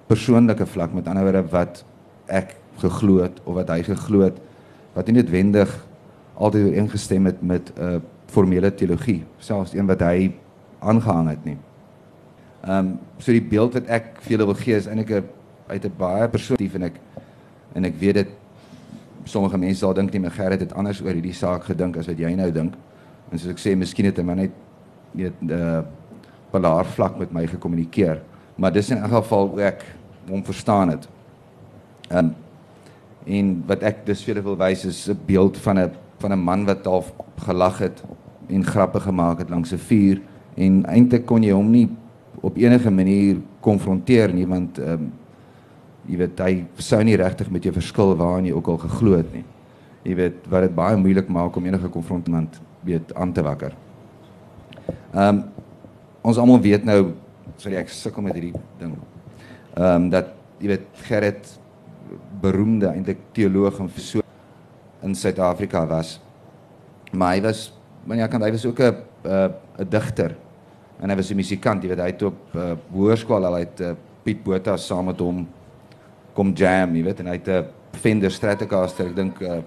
persoonlike 0.08 0.66
vlak 0.66 0.94
met 0.94 1.08
ander 1.08 1.24
woorde 1.24 1.50
wat 1.50 1.84
ek 2.28 2.56
geglo 2.82 3.22
het 3.24 3.40
of 3.44 3.56
wat 3.56 3.70
hy 3.70 3.84
geglo 3.84 4.22
het 4.22 4.38
wat 4.93 5.08
nie 5.08 5.15
noodwendig 5.15 5.86
altyd 6.34 6.65
ooreengestem 6.65 7.26
het 7.26 7.41
met 7.41 7.72
'n 7.76 7.82
uh, 7.82 8.00
formele 8.26 8.74
teologie, 8.74 9.24
selfs 9.38 9.74
een 9.74 9.86
wat 9.86 10.00
hy 10.02 10.34
aangehang 10.80 11.30
het 11.30 11.46
nie. 11.46 11.58
Ehm 12.63 12.78
um, 12.78 13.00
so 13.17 13.32
die 13.32 13.43
beeld 13.43 13.74
wat 13.74 13.88
ek 13.88 14.22
vir 14.22 14.32
julle 14.32 14.46
wil 14.46 14.56
gee 14.56 14.76
is 14.76 14.88
eintlik 14.88 15.10
'n 15.10 15.24
uit 15.67 15.86
'n 15.86 15.93
baie 15.98 16.30
persoonlik 16.30 16.74
en 16.74 16.84
ek 16.84 16.96
en 17.74 17.86
ek 17.86 17.96
weet 18.00 18.13
dit 18.15 18.30
sommige 19.24 19.58
mense 19.58 19.80
sal 19.80 19.93
dink 19.93 20.12
nie 20.13 20.19
my 20.19 20.30
Gerrit 20.30 20.60
het 20.60 20.74
anders 20.74 21.02
oor 21.02 21.13
hierdie 21.13 21.34
saak 21.34 21.63
gedink 21.63 21.98
as 21.98 22.08
wat 22.08 22.19
jy 22.19 22.36
nou 22.36 22.52
dink. 22.52 22.74
En 23.32 23.39
soos 23.39 23.52
ek 23.52 23.62
sê, 23.62 23.76
miskien 23.76 24.06
het 24.06 24.17
hy 24.17 24.24
maar 24.24 24.36
net 24.36 24.52
net 25.13 25.34
'n 25.41 25.52
uh, 25.52 25.82
balaar 26.52 26.86
vlak 26.86 27.17
met 27.19 27.32
my 27.34 27.48
gekommunikeer, 27.48 28.22
maar 28.56 28.72
dis 28.72 28.89
in 28.89 28.98
elk 28.98 29.12
geval 29.12 29.48
hoe 29.48 29.62
ek 29.62 29.84
hom 30.30 30.43
verstaan 30.43 30.89
het. 30.89 31.08
Ehm 32.10 32.17
um, 32.17 32.36
en 33.26 33.63
wat 33.67 33.84
ek 33.84 34.06
dus 34.06 34.24
vir 34.24 34.34
julle 34.34 34.43
wil 34.43 34.58
wys 34.58 34.86
is 34.86 35.10
'n 35.10 35.17
beeld 35.26 35.58
van 35.58 35.80
'n 35.80 35.91
van 36.24 36.32
'n 36.32 36.44
man 36.44 36.66
wat 36.66 36.86
half 36.86 37.14
gelag 37.38 37.78
het 37.80 38.04
en 38.48 38.64
grappe 38.64 39.00
gemaak 39.00 39.38
het 39.40 39.50
langs 39.50 39.74
'n 39.74 39.78
vuur 39.78 40.22
en 40.56 40.86
eintlik 40.86 41.26
kon 41.26 41.44
jy 41.44 41.52
hom 41.52 41.70
nie 41.72 41.90
op 42.42 42.58
enige 42.58 42.92
manier 42.92 43.38
konfronteer 43.60 44.34
nie 44.34 44.48
want 44.48 44.80
ehm 44.80 44.92
um, 44.94 45.12
jy 46.06 46.18
weet 46.18 46.40
hy 46.40 46.66
sou 46.84 47.04
nie 47.04 47.16
regtig 47.16 47.50
met 47.50 47.64
jou 47.64 47.74
verskil 47.74 48.16
waaraan 48.20 48.46
jy 48.46 48.54
ook 48.54 48.68
al 48.68 48.78
geglo 48.78 49.18
het 49.18 49.34
nie. 49.34 49.46
Jy 50.04 50.16
weet 50.16 50.48
wat 50.52 50.62
dit 50.62 50.76
baie 50.76 50.98
moeilik 51.00 51.30
maak 51.32 51.56
om 51.56 51.66
enige 51.66 51.88
konfrontant 51.88 52.60
weet 52.84 53.14
aan 53.16 53.32
te 53.34 53.44
wakker. 53.44 53.76
Ehm 55.14 55.28
um, 55.28 55.44
ons 56.22 56.38
almal 56.38 56.62
weet 56.62 56.84
nou 56.84 57.14
sorry 57.58 57.76
ek 57.76 57.90
sukkel 57.90 58.24
met 58.24 58.34
hierdie 58.34 58.54
ding. 58.80 58.98
Ehm 59.76 59.96
um, 59.96 60.10
dat 60.10 60.34
jy 60.60 60.68
weet 60.68 60.88
Gerrit 61.08 61.60
beroemde 62.42 62.88
eintlik 62.88 63.20
teoloog 63.32 63.80
en 63.80 63.90
so 63.96 64.23
in 65.04 65.16
Suid-Afrika 65.16 65.88
was. 65.88 66.20
Maar 67.12 67.36
hy 67.36 67.42
was 67.42 67.74
maar 68.04 68.18
ja, 68.18 68.28
kan 68.28 68.42
hy 68.44 68.52
was 68.52 68.66
ook 68.66 68.80
'n 68.80 68.96
'n 69.24 69.89
digter 69.89 70.36
en 71.00 71.10
hy 71.10 71.16
was 71.16 71.30
'n 71.32 71.36
musikant, 71.36 71.84
jy 71.84 71.89
weet 71.89 72.00
hy 72.00 72.12
het 72.12 72.24
op 72.24 72.56
uh, 72.56 72.72
hoërskool 72.92 73.46
al 73.46 73.56
uit 73.56 73.80
uh, 73.80 73.92
Piet 74.24 74.44
Botha 74.44 74.78
saam 74.78 75.06
met 75.06 75.20
hom 75.20 75.48
kom 76.34 76.54
jam, 76.54 76.96
jy 76.96 77.04
weet 77.04 77.20
en 77.20 77.28
hy 77.28 77.34
het 77.34 77.48
'n 77.48 77.66
Fender 77.92 78.32
Stratocaster, 78.32 79.08
ek 79.08 79.16
dink 79.16 79.39
uh 79.42 79.62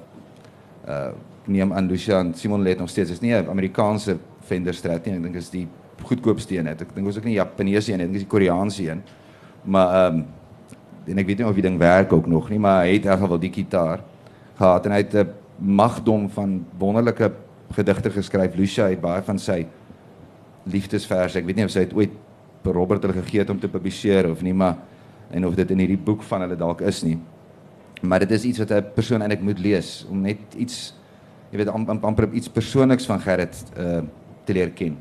uh 0.88 1.10
neem 1.46 1.72
aan 1.72 1.86
Lucian 1.86 2.34
Simon 2.34 2.62
Let 2.62 2.78
nog 2.78 2.90
steeds. 2.90 3.08
Dit 3.08 3.16
is 3.16 3.22
nie 3.22 3.32
'n 3.32 3.48
Amerikaanse 3.48 4.18
Fender 4.40 4.74
Strat 4.74 5.06
nie, 5.06 5.14
ek 5.14 5.22
dink 5.22 5.34
is 5.34 5.50
die 5.50 5.68
goedkoopste 6.02 6.56
een. 6.56 6.66
Ek 6.66 6.94
dink 6.94 7.06
ons 7.06 7.16
ook 7.16 7.24
nie 7.24 7.34
Japaneese 7.34 7.92
een, 7.92 8.00
ek 8.00 8.06
dink 8.06 8.12
dis 8.12 8.22
die 8.22 8.30
Koreaanse 8.30 8.90
een. 8.90 9.02
Maar 9.64 10.06
ehm 10.06 10.14
um, 10.14 10.26
en 11.06 11.18
ek 11.18 11.26
weet 11.26 11.38
nie 11.38 11.46
of 11.46 11.54
die 11.54 11.62
ding 11.62 11.78
werk 11.78 12.12
ook 12.12 12.26
nog 12.26 12.50
nie, 12.50 12.58
maar 12.58 12.82
hy 12.84 12.92
het 12.94 13.04
reg 13.04 13.18
wel 13.18 13.38
die 13.38 13.52
gitaar 13.52 14.00
gehad 14.56 14.86
en 14.86 14.92
hy 14.92 15.02
het 15.04 15.14
'n 15.14 15.32
magdom 15.58 16.28
van 16.30 16.66
wonderlike 16.78 17.32
gedigte 17.72 18.10
geskryf. 18.10 18.54
Lucia 18.54 18.88
het 18.88 19.00
baie 19.00 19.22
van 19.22 19.38
sy 19.38 19.66
liefdesverse. 20.64 21.38
Ek 21.38 21.46
weet 21.46 21.56
nie 21.56 21.64
of 21.64 21.70
sy 21.70 21.84
dit 21.86 21.94
ooit 21.94 22.12
vir 22.62 22.74
Robert 22.74 23.02
hulle 23.02 23.22
gegee 23.22 23.38
het 23.40 23.50
om 23.50 23.60
te 23.60 23.68
publiseer 23.68 24.30
of 24.30 24.42
nie, 24.42 24.54
maar 24.54 24.76
en 25.30 25.46
of 25.46 25.54
dit 25.54 25.70
in 25.70 25.78
hierdie 25.78 26.04
boek 26.04 26.22
van 26.22 26.40
hulle 26.40 26.56
dalk 26.56 26.80
is 26.80 27.02
nie. 27.02 27.18
Maar 28.02 28.18
dit 28.18 28.30
is 28.30 28.44
iets 28.44 28.58
wat 28.58 28.70
'n 28.70 28.92
persoon 28.94 29.20
eintlik 29.20 29.42
moet 29.42 29.58
lees 29.58 30.06
om 30.10 30.20
net 30.20 30.38
iets 30.56 30.94
jy 31.50 31.58
weet 31.58 31.68
amper 31.68 31.94
am, 31.94 32.14
am, 32.18 32.32
iets 32.32 32.48
persoonliks 32.48 33.06
van 33.06 33.20
Gerrit 33.20 33.64
uh 33.78 34.02
te 34.46 34.52
leer 34.52 34.70
ken. 34.70 34.96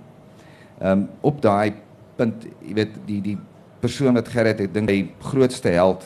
Ehm 0.80 0.91
um, 0.91 1.10
op 1.22 1.41
daai 1.41 1.74
punt, 2.15 2.48
jy 2.65 2.74
weet 2.74 2.96
die 3.06 3.22
die 3.22 3.38
persoon 3.80 4.13
wat 4.18 4.28
Gerrit 4.28 4.60
ek 4.60 4.74
dink 4.74 4.89
hy 4.89 5.12
grootste 5.20 5.70
held 5.70 6.02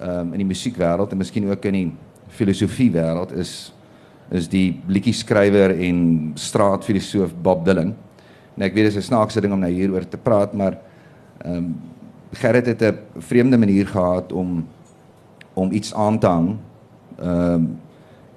ehm 0.00 0.10
um, 0.10 0.32
in 0.32 0.38
die 0.38 0.48
musiekwêreld 0.48 1.12
en 1.12 1.20
miskien 1.20 1.50
ook 1.50 1.64
in 1.64 1.72
die 1.72 1.90
filosofie 2.38 2.90
wêreld 2.94 3.34
is 3.36 3.72
is 4.28 4.48
die 4.52 4.76
liedjie 4.92 5.14
skrywer 5.16 5.72
en 5.72 6.00
straatfilosoof 6.36 7.30
Bob 7.42 7.62
Dylan. 7.64 7.94
En 8.58 8.64
ek 8.66 8.74
weet 8.76 8.90
dit 8.90 8.96
is 8.96 8.98
'n 9.00 9.08
snaakse 9.08 9.40
ding 9.40 9.52
om 9.52 9.60
nou 9.60 9.70
hieroor 9.72 10.04
te 10.08 10.20
praat, 10.20 10.52
maar 10.52 10.78
ehm 11.44 11.56
um, 11.56 11.76
Gerrit 12.32 12.66
het 12.66 12.82
'n 12.82 12.98
vreemde 13.18 13.56
manier 13.58 13.86
gehad 13.86 14.32
om 14.32 14.66
om 15.54 15.72
iets 15.72 15.94
aan 15.94 16.18
te 16.18 16.26
hang. 16.26 16.56
Ehm 17.18 17.54
um, 17.54 17.78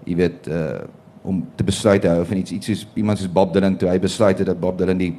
jy 0.06 0.16
weet 0.16 0.48
uh 0.48 0.82
om 1.22 1.48
te 1.56 1.64
besluit 1.64 2.04
hou 2.04 2.26
van 2.26 2.38
iets 2.38 2.52
iets 2.52 2.66
soos 2.66 2.88
iemand 2.94 3.18
soos 3.18 3.32
Bob 3.32 3.54
Dylan 3.54 3.78
toe 3.78 3.90
hy 3.90 4.00
besluit 4.00 4.38
het 4.38 4.48
dat 4.48 4.60
Bob 4.60 4.78
Dylan 4.78 4.98
die 4.98 5.14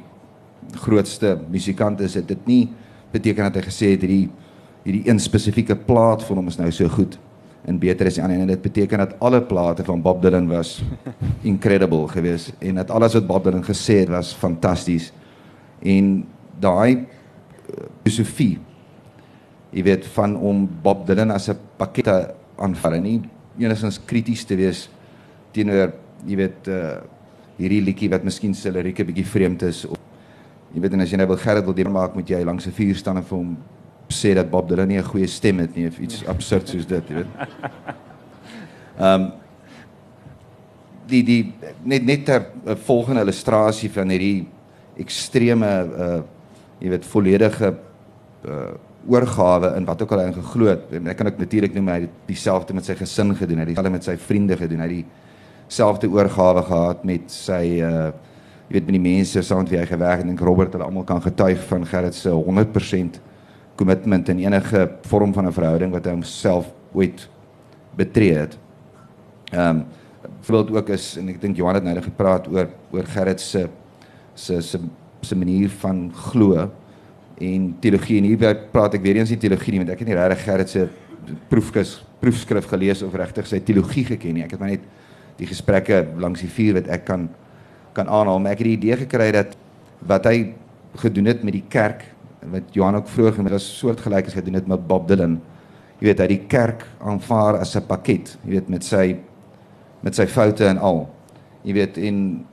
grootste 0.83 1.37
musikant 1.51 2.01
is, 2.01 2.13
het 2.13 2.27
dit 2.27 2.45
nie 2.45 2.69
beteken 3.11 3.43
dat 3.43 3.55
hy 3.55 3.61
gesê 3.61 3.93
het 3.93 4.03
hierdie 4.03 4.29
hierdie 4.83 5.09
een 5.09 5.19
spesifieke 5.19 5.75
plaat 5.75 6.23
van 6.23 6.41
hom 6.41 6.47
is 6.51 6.57
nou 6.59 6.71
so 6.71 6.89
goed 6.91 7.17
en 7.65 7.79
beter 7.79 8.09
as 8.09 8.17
die 8.17 8.23
ander. 8.23 8.41
En 8.43 8.51
dit 8.51 8.61
beteken 8.61 9.03
dat 9.03 9.15
alle 9.23 9.41
plate 9.41 9.83
van 9.87 10.01
Bob 10.01 10.21
Dylan 10.21 10.47
was 10.51 10.81
incredible 11.51 12.07
geweest 12.11 12.53
en 12.59 12.81
dat 12.81 12.91
alles 12.91 13.13
wat 13.13 13.27
Bob 13.27 13.43
Dylan 13.43 13.63
gesê 13.63 14.03
het 14.03 14.11
was 14.11 14.33
fantasties 14.33 15.11
en 15.79 16.25
daai 16.59 17.03
eh, 17.03 17.87
filosofie 18.03 18.59
jy 19.73 19.83
weet 19.83 20.05
van 20.15 20.35
om 20.37 20.67
Bob 20.83 21.07
Dylan 21.07 21.31
as 21.31 21.49
'n 21.49 21.57
pakket 21.77 22.07
aanval 22.55 22.93
en 22.93 23.03
nie 23.03 23.21
enigstens 23.57 23.99
krities 24.05 24.45
te 24.45 24.55
wees 24.55 24.89
teenoor 25.51 25.93
jy 26.25 26.35
weet 26.35 26.67
uh 26.67 27.01
hierdie 27.53 27.83
liedjie 27.85 28.09
wat 28.09 28.23
miskien 28.25 28.55
se 28.57 28.71
lirieke 28.71 29.05
bietjie 29.05 29.25
vreemd 29.29 29.61
is 29.61 29.85
of 29.85 29.97
Jy 30.73 30.81
weet 30.81 30.95
en 30.97 31.03
as 31.05 31.11
jy 31.13 31.19
nou 31.21 31.27
wil 31.29 31.37
Gerrit 31.37 31.67
wil 31.67 31.75
deurmaak, 31.77 32.15
moet 32.17 32.29
jy 32.29 32.39
langs 32.41 32.65
'n 32.65 32.73
vuur 32.73 32.95
staan 32.97 33.17
en 33.17 33.23
vir 33.23 33.37
hom 33.37 33.57
sê 34.13 34.33
dat 34.35 34.49
Bob 34.49 34.69
Dylan 34.69 34.87
nie 34.87 34.97
'n 34.97 35.03
goeie 35.03 35.27
stem 35.27 35.59
het 35.59 35.75
nie 35.75 35.87
of 35.87 35.99
iets 35.99 36.25
absurd 36.25 36.67
soos 36.67 36.85
dit, 36.85 37.09
jy 37.09 37.15
weet. 37.15 37.27
Ehm 38.99 39.21
um, 39.21 39.31
die 41.07 41.23
die 41.23 41.53
net 41.83 42.05
net 42.05 42.29
'n 42.29 42.75
volgende 42.85 43.21
illustrasie 43.21 43.89
van 43.91 44.09
hierdie 44.09 44.47
ekstreme 44.97 45.71
uh 45.97 46.21
jy 46.79 46.89
weet 46.89 47.05
volledige 47.05 47.75
uh 48.45 48.73
oorgawe 49.07 49.75
in 49.75 49.85
wat 49.85 50.01
ook 50.01 50.11
al 50.11 50.19
hy 50.19 50.31
geglo 50.31 50.65
het. 50.65 50.93
Ek 50.93 51.17
kan 51.17 51.27
ook 51.27 51.37
natuurlik 51.37 51.73
noem 51.75 51.87
hy 51.87 51.99
het 52.05 52.09
dieselfde 52.25 52.73
met 52.73 52.85
sy 52.85 52.95
gesin 52.95 53.35
gedoen, 53.35 53.57
hy 53.57 53.65
het 53.65 53.67
dieselfde 53.67 53.91
met 53.91 54.03
sy 54.03 54.15
vriende 54.17 54.55
gedoen, 54.57 54.79
hy 54.79 54.87
het 54.87 55.05
dieselfde 55.67 56.07
oorgawe 56.07 56.63
gehad 56.63 57.03
met 57.03 57.31
sy 57.31 57.81
uh 57.83 58.11
jy 58.69 58.79
weet 58.79 58.85
met 58.87 58.95
die 58.95 59.11
mense 59.11 59.41
saam 59.43 59.59
met 59.59 59.69
wie 59.69 59.79
hy 59.79 59.85
gewerk 59.85 60.21
het 60.21 60.29
en 60.29 60.37
Robert 60.39 60.73
hulle 60.73 60.85
almal 60.85 61.03
kan 61.03 61.21
getuig 61.21 61.59
van 61.67 61.85
Gerrit 61.85 62.15
se 62.15 62.29
100% 62.29 63.19
commitment 63.75 64.29
in 64.29 64.39
enige 64.39 64.89
vorm 65.09 65.33
van 65.33 65.47
'n 65.47 65.53
verhouding 65.53 65.91
wat 65.91 66.05
hy 66.05 66.11
homself 66.11 66.71
ooit 66.93 67.29
betree 67.95 68.33
het. 68.33 68.57
Ehm 69.51 69.69
um, 69.69 69.85
voorbeeld 70.41 70.77
ook 70.77 70.89
is 70.89 71.17
en 71.17 71.29
ek 71.29 71.41
dink 71.41 71.57
Johan 71.57 71.75
het 71.75 71.83
nou 71.83 71.95
net 71.95 72.03
gepraat 72.03 72.47
oor 72.47 72.69
oor 72.91 73.05
Gerrit 73.05 73.41
se 73.41 73.67
se 74.33 74.61
se 74.61 74.79
se 75.21 75.35
manier 75.35 75.69
van 75.69 76.11
glo 76.13 76.71
en 77.37 77.75
teologie 77.79 78.17
en 78.17 78.23
hier 78.23 78.55
praat 78.71 78.93
ek 78.93 79.01
weer 79.01 79.15
eens 79.15 79.29
nie 79.29 79.37
teologie 79.37 79.71
nie 79.71 79.79
want 79.79 79.89
ek 79.89 79.99
het 79.99 80.07
nie 80.07 80.15
regtig 80.15 80.43
Gerrit 80.43 80.69
se 80.69 80.87
proefkus 81.49 82.03
proefskrif 82.19 82.67
gelees 82.71 83.01
of 83.03 83.13
regtig 83.13 83.47
sy 83.47 83.59
teologie 83.59 84.05
geken 84.05 84.33
nie. 84.33 84.43
Ek 84.43 84.51
het 84.55 84.59
maar 84.59 84.69
net 84.69 84.83
die 85.37 85.47
gesprekke 85.47 86.05
langs 86.17 86.43
die 86.43 86.51
vuur 86.51 86.79
wat 86.79 86.87
ek 86.87 87.05
kan 87.05 87.29
kan 87.93 88.07
aanhaal, 88.09 88.39
maar 88.39 88.55
ek 88.55 88.63
het 88.63 88.67
die 88.71 88.77
idee 88.77 88.95
gekry 89.03 89.31
dat 89.31 89.57
wat 90.01 90.25
hy 90.25 90.55
gedoen 90.97 91.27
het 91.29 91.43
met 91.45 91.53
die 91.53 91.65
kerk 91.69 92.12
wat 92.51 92.71
Johan 92.71 92.95
ook 92.95 93.07
vroeër 93.07 93.31
genoem 93.31 93.45
het, 93.45 93.53
was 93.53 93.77
soortgelyk 93.77 94.25
as 94.25 94.33
gedoen 94.33 94.53
het 94.53 94.67
met 94.67 94.87
Bob 94.87 95.07
Dylan. 95.07 95.41
Jy 95.99 96.07
weet, 96.07 96.19
hy 96.19 96.27
die 96.27 96.45
kerk 96.47 96.87
aanvaar 96.99 97.59
as 97.59 97.75
'n 97.75 97.85
pakket, 97.87 98.37
jy 98.43 98.49
weet 98.49 98.69
met 98.69 98.83
sy 98.83 99.17
met 100.01 100.15
sy 100.15 100.25
foute 100.27 100.65
en 100.65 100.77
al. 100.77 101.09
Jy 101.63 101.73
weet 101.73 101.97
en 101.97 102.45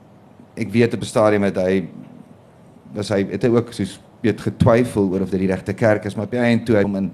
ek 0.55 0.69
weet 0.71 0.93
op 0.93 1.01
'n 1.01 1.05
stadium 1.05 1.43
het 1.43 1.57
hy 1.57 1.87
was 2.93 3.09
hy 3.09 3.25
het 3.31 3.43
hy 3.43 3.49
ook 3.49 3.73
soos 3.73 3.99
weet 4.21 4.41
getwyfel 4.41 5.09
oor 5.09 5.21
of 5.21 5.29
dit 5.29 5.39
die 5.39 5.47
regte 5.47 5.73
kerk 5.73 6.05
is, 6.05 6.15
maar 6.15 6.25
op 6.25 6.31
die 6.31 6.39
einde 6.39 6.63
toe 6.63 6.75
hy 6.75 6.83
kom 6.83 6.95
in 6.95 7.11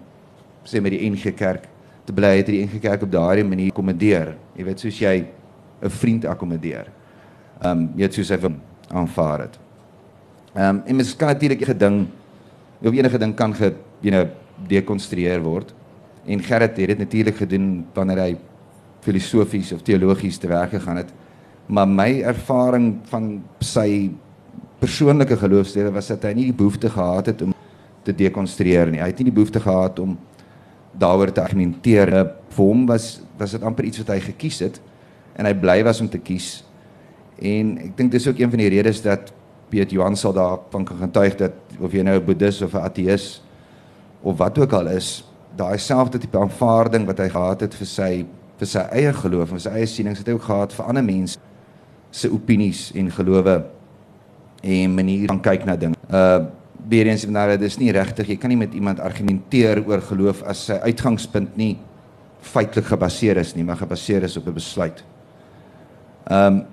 sê 0.68 0.82
met 0.82 0.92
die 0.92 1.10
NG 1.10 1.34
Kerk 1.36 1.68
te 2.08 2.14
bly 2.16 2.38
het 2.40 2.50
die 2.52 2.64
NG 2.66 2.82
Kerk 2.84 3.04
op 3.04 3.12
daardie 3.12 3.46
manier 3.48 3.72
akkommodeer. 3.72 4.36
Jy 4.56 4.64
weet 4.68 4.80
soos 4.80 5.00
jy 5.00 5.28
'n 5.82 5.90
vriend 5.90 6.26
akkommodeer. 6.26 6.88
Ehm 7.62 7.72
um, 7.72 7.90
jy 7.96 8.04
het 8.04 8.14
soos 8.14 8.30
hy 8.30 8.52
aanvaar 8.92 9.40
het. 9.40 9.60
Ehm 10.56 10.76
um, 10.76 10.84
en 10.86 10.96
mens 10.96 11.16
kan 11.16 11.28
natuurlik 11.28 11.62
enige 11.62 11.78
ding 11.78 12.08
of 12.82 12.94
enige 12.94 13.18
ding 13.18 13.34
kan 13.36 13.54
ge 13.56 13.74
you 14.02 14.12
know 14.12 14.28
dekonstrueer 14.68 15.42
word. 15.42 15.74
En 16.26 16.44
Gerrit 16.44 16.78
het 16.78 16.88
dit 16.88 16.98
natuurlik 16.98 17.36
gedoen 17.36 17.86
wanneer 17.94 18.20
hy 18.20 18.32
filosofies 19.06 19.72
of 19.72 19.82
teologies 19.82 20.38
te 20.38 20.48
werk 20.48 20.74
gegaan 20.76 20.98
het. 20.98 21.12
Maar 21.68 21.88
my 21.88 22.10
ervaring 22.22 22.98
van 23.12 23.44
sy 23.64 24.12
persoonlike 24.80 25.38
geloofslewe 25.38 25.92
was 25.96 26.10
dat 26.12 26.26
hy 26.28 26.34
nie 26.38 26.50
die 26.50 26.58
behoefte 26.58 26.90
gehad 26.90 27.32
het 27.32 27.42
om 27.42 27.54
te 28.04 28.16
dekonstrueer 28.16 28.92
nie. 28.92 29.02
Hy 29.02 29.10
het 29.12 29.22
nie 29.22 29.30
die 29.32 29.36
behoefte 29.36 29.62
gehad 29.64 30.00
om 30.00 30.18
daaroor 30.98 31.32
te 31.32 31.44
argumenteer. 31.44 32.14
Vir 32.54 32.64
hom 32.64 32.86
was 32.90 33.18
was 33.38 33.54
dit 33.54 33.62
amper 33.62 33.86
iets 33.86 34.00
wat 34.02 34.16
hy 34.16 34.22
gekies 34.32 34.64
het 34.66 34.80
en 35.38 35.46
hy 35.46 35.54
bly 35.54 35.84
was 35.86 36.00
om 36.02 36.08
te 36.10 36.18
kies. 36.18 36.64
En 37.38 37.76
ek 37.86 37.92
dink 38.00 38.16
dis 38.16 38.26
ook 38.26 38.40
een 38.42 38.50
van 38.50 38.64
die 38.64 38.72
redes 38.74 39.04
dat 39.06 39.30
Piet 39.70 39.92
Johan 39.94 40.16
sal 40.18 40.34
daarvan 40.34 40.86
kan 40.88 40.98
getuig 41.04 41.36
dat 41.38 41.67
of 41.80 41.94
jy 41.94 42.04
nou 42.04 42.16
'n 42.18 42.26
boeddhis 42.26 42.62
of 42.62 42.74
'n 42.74 42.86
ateïs 42.86 43.42
of 44.22 44.38
wat 44.38 44.58
ook 44.58 44.74
al 44.74 44.88
is, 44.88 45.24
daai 45.56 45.78
selfde 45.78 46.18
tipe 46.18 46.38
aanvaarding 46.38 47.06
wat 47.06 47.20
hy 47.20 47.30
gehad 47.30 47.62
het 47.62 47.74
vir 47.74 47.88
sy 47.88 48.26
vir 48.58 48.68
sy 48.68 48.84
eie 48.92 49.14
geloof 49.14 49.52
en 49.52 49.60
sy 49.60 49.70
eie 49.70 49.86
sienings 49.86 50.20
het 50.20 50.28
hy 50.28 50.34
ook 50.34 50.48
gehad 50.50 50.74
vir 50.74 50.86
ander 50.86 51.04
mense 51.04 51.38
se 52.12 52.30
opinies 52.34 52.92
en 52.98 53.12
gelowe 53.12 53.58
en 54.64 54.96
manier 54.96 55.28
van 55.28 55.42
kyk 55.42 55.66
na 55.66 55.76
dinge. 55.76 55.96
Uh 56.10 56.46
weer 56.88 57.08
eens 57.10 57.26
nou 57.28 57.58
dis 57.58 57.76
nie 57.82 57.92
regtig, 57.92 58.30
jy 58.30 58.36
kan 58.40 58.48
nie 58.50 58.58
met 58.58 58.74
iemand 58.74 59.00
argumenteer 59.04 59.82
oor 59.90 60.00
geloof 60.02 60.40
as 60.48 60.62
sy 60.70 60.78
uitgangspunt 60.86 61.58
nie 61.60 61.74
feitelik 62.40 62.86
gebaseer 62.88 63.42
is 63.42 63.56
nie, 63.58 63.66
maar 63.68 63.76
gebaseer 63.76 64.24
is 64.24 64.38
op 64.38 64.48
'n 64.48 64.54
besluit. 64.54 65.04
Um 66.32 66.64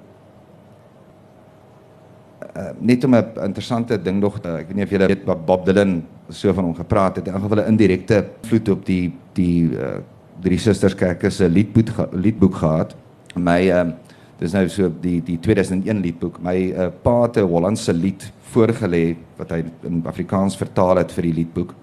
uh, 2.57 2.71
net 2.79 3.05
om 3.05 3.15
'n 3.15 3.25
interessante 3.45 4.03
ding 4.03 4.21
nog 4.21 4.39
uh, 4.45 4.59
ek 4.59 4.67
weet 4.67 4.77
nie 4.77 4.85
of 4.85 4.91
julle 4.91 5.07
weet 5.07 5.25
wat 5.25 5.47
Bob 5.47 5.67
Dylan 5.67 6.05
so 6.29 6.53
van 6.53 6.65
hom 6.65 6.75
gepraat 6.75 7.17
het. 7.17 7.27
In 7.27 7.41
geval 7.41 7.63
'n 7.63 7.71
indirekte 7.73 8.25
vloed 8.43 8.69
op 8.69 8.87
die 8.87 9.13
die 9.33 9.71
uh, 9.71 9.99
drie 10.41 10.59
susters 10.59 10.95
kerke 10.95 11.31
se 11.31 11.49
liedboek 11.49 12.09
liedboek 12.13 12.55
gehad. 12.55 12.95
My 13.37 13.61
uh, 13.71 13.93
dis 14.39 14.53
nou 14.53 14.69
so 14.69 14.91
die 15.01 15.23
die 15.23 15.39
2001 15.39 16.01
liedboek. 16.01 16.41
My 16.43 16.57
uh, 16.73 16.89
pa 17.03 17.23
het 17.23 17.37
'n 17.37 17.49
Hollandse 17.49 17.93
lied 17.93 18.33
voorgelê 18.53 19.17
wat 19.37 19.51
hy 19.51 19.65
in 19.83 20.03
Afrikaans 20.07 20.57
vertaal 20.57 20.97
het 20.97 21.13
vir 21.13 21.23
die 21.23 21.35
liedboek. 21.35 21.75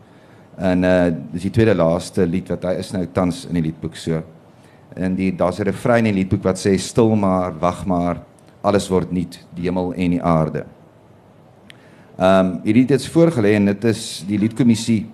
En 0.58 0.84
uh, 0.84 1.12
dis 1.32 1.42
die 1.42 1.52
tweede 1.52 1.76
laaste 1.76 2.26
lied 2.28 2.50
wat 2.50 2.64
hy 2.64 2.74
is 2.80 2.92
nou 2.92 3.06
tans 3.14 3.46
in 3.46 3.54
die 3.54 3.64
liedboek 3.64 3.96
so. 3.96 4.22
En 4.96 5.16
die 5.16 5.32
daar's 5.36 5.60
'n 5.60 5.64
refrein 5.64 6.06
in 6.06 6.14
die 6.14 6.24
liedboek 6.24 6.44
wat 6.44 6.60
sê 6.60 6.78
stil 6.78 7.16
maar 7.16 7.54
wag 7.60 7.86
maar 7.86 8.22
alles 8.62 8.88
word 8.90 9.12
nuut, 9.12 9.40
die 9.56 9.66
hemel 9.68 9.94
en 9.94 10.18
die 10.18 10.22
aarde. 10.22 10.66
Ehm 12.18 12.46
um, 12.46 12.50
hierdie 12.66 12.84
het 12.86 12.98
dit 12.98 13.08
voorgelê 13.10 13.56
en 13.58 13.72
dit 13.72 13.86
is 13.90 14.24
die 14.28 14.38
liedkommissie 14.38 15.06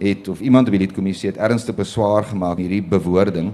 het 0.00 0.28
of 0.28 0.40
iemand 0.40 0.66
op 0.66 0.74
die 0.74 0.80
liedkommissie 0.82 1.30
het 1.30 1.38
ernstig 1.38 1.76
beswaar 1.76 2.24
gemaak 2.24 2.58
hierdie 2.58 2.82
bewoording 2.82 3.52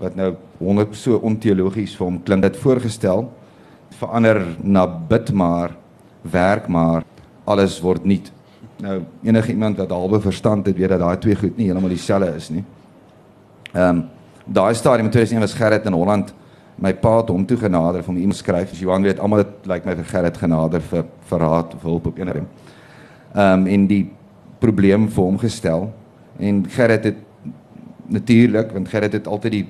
wat 0.00 0.16
nou 0.16 0.32
100 0.58 0.96
so 0.96 1.18
onteologies 1.22 1.96
vir 1.98 2.06
hom 2.06 2.20
klink. 2.24 2.42
Dit 2.42 2.56
voorgestel 2.62 3.26
verander 3.98 4.40
na 4.62 4.86
bid 4.86 5.32
maar, 5.32 5.76
werk 6.22 6.68
maar, 6.68 7.04
alles 7.44 7.76
word 7.82 8.06
nuut. 8.08 8.32
Nou 8.82 9.02
enige 9.22 9.52
iemand 9.52 9.78
wat 9.78 9.90
halwe 9.90 10.20
verstand 10.20 10.66
het, 10.66 10.78
weet 10.78 10.94
dat 10.94 11.02
daai 11.02 11.18
twee 11.18 11.36
goed 11.36 11.56
nie 11.56 11.68
heeltemal 11.68 11.92
dieselfde 11.92 12.32
is 12.36 12.50
nie. 12.50 12.64
Ehm 13.72 13.88
um, 13.88 14.04
daai 14.46 14.74
stadium 14.74 15.06
in 15.06 15.12
2001 15.12 15.40
was 15.40 15.54
Gerrit 15.54 15.84
in 15.86 15.92
Holland 15.92 16.32
my 16.82 16.92
pa 16.98 17.18
het 17.20 17.30
hom 17.30 17.44
toe 17.46 17.56
genader 17.60 18.02
om 18.08 18.16
iemand 18.18 18.36
skryf 18.36 18.72
as 18.74 18.80
Johan 18.82 19.04
weet 19.06 19.20
almal 19.22 19.44
dit 19.44 19.68
lyk 19.70 19.84
my 19.86 19.94
vir 20.00 20.08
Gerrit 20.10 20.38
genader 20.40 20.82
vir 20.90 21.04
verraad 21.30 21.76
of 21.76 21.84
hulp 21.86 22.08
op 22.10 22.18
enige. 22.18 22.42
Ehm 23.34 23.62
um, 23.62 23.66
en 23.66 23.86
die 23.86 24.02
probleem 24.62 25.08
vir 25.10 25.24
hom 25.24 25.38
gestel 25.38 25.90
en 26.38 26.64
Gerrit 26.70 27.04
het 27.04 27.20
natuurlik 28.06 28.72
want 28.74 28.90
Gerrit 28.90 29.12
het 29.12 29.26
altyd 29.26 29.52
die 29.52 29.66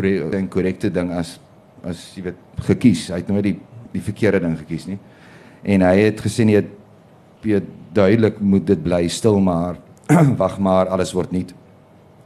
die 0.00 0.46
korrekte 0.52 0.90
ding 0.92 1.12
as 1.16 1.38
as 1.84 2.00
jy 2.16 2.24
weet 2.28 2.40
gekies. 2.66 3.08
Hy 3.12 3.20
het 3.20 3.28
nooit 3.28 3.44
die 3.44 3.58
die 3.92 4.02
verkeerde 4.04 4.40
ding 4.44 4.56
gekies 4.58 4.86
nie. 4.88 4.98
En 5.62 5.84
hy 5.84 5.94
het 6.08 6.20
gesê 6.20 6.44
nee 6.44 6.64
weet 7.42 7.68
duidelik 7.94 8.40
moet 8.40 8.66
dit 8.66 8.80
bly 8.82 9.06
stil 9.08 9.38
maar 9.40 9.78
wag 10.40 10.58
maar 10.58 10.88
alles 10.88 11.12
word 11.12 11.32
nuut. 11.32 11.54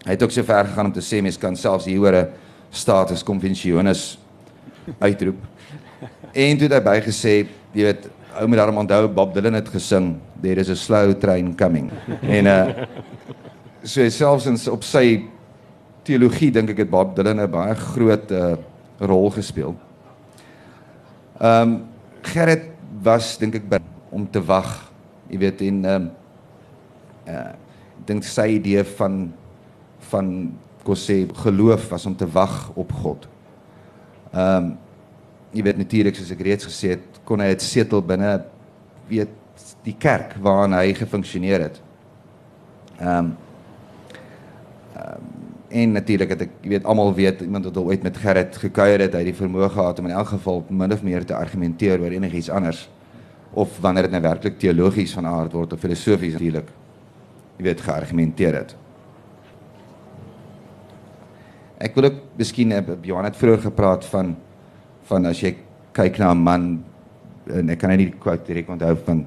Hy 0.07 0.15
het 0.15 0.23
ook 0.23 0.31
so 0.35 0.43
ver 0.43 0.67
gegaan 0.67 0.91
om 0.91 0.95
te 0.95 1.05
sê 1.05 1.21
mens 1.23 1.39
kan 1.39 1.57
selfs 1.57 1.87
hier 1.87 1.99
hoor 1.99 2.17
'n 2.23 2.29
status 2.73 3.23
conventionis 3.23 4.17
uitroep. 4.99 5.39
En 6.33 6.59
toe 6.59 6.67
het 6.67 6.77
hy 6.79 6.83
bygesê, 6.87 7.35
jy 7.77 7.87
weet, 7.87 8.09
ou 8.41 8.49
moet 8.49 8.63
daarom 8.63 8.81
onthou 8.81 9.05
Bob 9.13 9.35
Dylan 9.37 9.59
het 9.59 9.69
gesing, 9.69 10.15
there 10.43 10.61
is 10.61 10.73
a 10.73 10.77
slow 10.77 11.13
train 11.21 11.53
coming. 11.57 11.91
En 12.23 12.49
uh 12.51 12.89
so 13.83 14.05
selfs 14.15 14.47
in 14.47 14.55
op 14.71 14.85
sy 14.87 15.25
teologie 16.07 16.53
dink 16.55 16.71
ek 16.71 16.85
het 16.85 16.91
Bob 16.91 17.17
Dylan 17.17 17.43
'n 17.43 17.51
baie 17.51 17.75
groot 17.75 18.31
uh 18.31 18.55
rol 19.03 19.31
gespeel. 19.31 19.75
Ehm 21.41 21.63
um, 21.63 21.73
Gerrit 22.23 22.71
was 23.03 23.37
dink 23.39 23.55
ek 23.59 23.83
om 24.11 24.31
te 24.31 24.39
wag, 24.39 24.93
jy 25.29 25.39
weet 25.39 25.61
en 25.61 25.85
ehm 25.85 25.95
um, 25.95 26.11
uh 27.27 27.53
dink 28.07 28.25
sy 28.25 28.47
idee 28.59 28.85
van 28.85 29.33
van 30.11 30.29
kon 30.83 30.99
sê 30.99 31.23
geloof 31.45 31.89
was 31.91 32.07
om 32.07 32.17
te 32.17 32.29
wag 32.31 32.71
op 32.75 32.93
God. 33.03 33.29
Ehm 34.33 34.57
um, 34.57 34.73
jy 35.53 35.61
weet 35.67 35.77
natuurlik 35.77 36.17
soos 36.17 36.31
ek 36.33 36.41
reeds 36.41 36.65
gesê 36.65 36.95
het, 36.95 37.19
kon 37.29 37.43
hy 37.45 37.51
dit 37.51 37.61
setel 37.61 38.01
binne 38.01 38.31
weet 39.11 39.35
die 39.85 39.93
kerk 40.01 40.39
waarin 40.41 40.73
hy 40.73 40.95
gefunksioneer 40.97 41.67
het. 41.69 41.81
Ehm 42.99 43.19
um, 43.19 43.37
um, 44.97 45.31
en 45.73 45.93
natuurlik 45.97 46.35
het 46.35 46.43
ek 46.45 46.51
weet 46.69 46.85
almal 46.85 47.15
weet 47.17 47.41
iemand 47.41 47.65
wat 47.65 47.77
ooit 47.77 48.03
met 48.05 48.17
Gerrit 48.17 48.57
gekuier 48.61 49.01
het, 49.01 49.15
hy 49.15 49.23
het 49.23 49.31
die 49.31 49.39
vermoë 49.39 49.71
gehad 49.73 49.99
om 49.99 50.09
in 50.09 50.17
elk 50.17 50.35
geval 50.35 50.65
min 50.69 50.93
of 50.93 51.03
meer 51.03 51.25
te 51.25 51.35
argumenteer 51.37 52.01
oor 52.01 52.13
enigiets 52.13 52.51
anders 52.53 52.89
of 53.53 53.79
wanneer 53.81 54.09
dit 54.09 54.13
nou 54.13 54.23
werklik 54.23 54.59
teologies 54.61 55.13
van 55.17 55.27
aard 55.27 55.53
word 55.57 55.73
of 55.73 55.81
filosofies 55.81 56.37
natuurlik 56.37 56.69
jy 57.57 57.65
weet 57.65 57.81
geargumenteer 57.81 58.57
het. 58.57 58.77
Ek 61.83 61.97
wil 61.99 62.11
ook 62.11 62.19
miskien 62.39 62.73
eh, 62.73 62.83
Johan 63.03 63.27
het 63.27 63.39
vroeër 63.39 63.67
gepraat 63.69 64.07
van 64.13 64.37
van 65.11 65.27
as 65.27 65.41
jy 65.43 65.57
kyk 65.93 66.19
na 66.23 66.31
'n 66.33 66.39
man 66.39 66.85
en 67.51 67.71
ek 67.71 67.79
kan 67.79 67.91
nie 67.91 68.07
die 68.07 68.19
quote 68.19 68.47
direk 68.47 68.69
onthou 68.71 68.95
van 69.05 69.27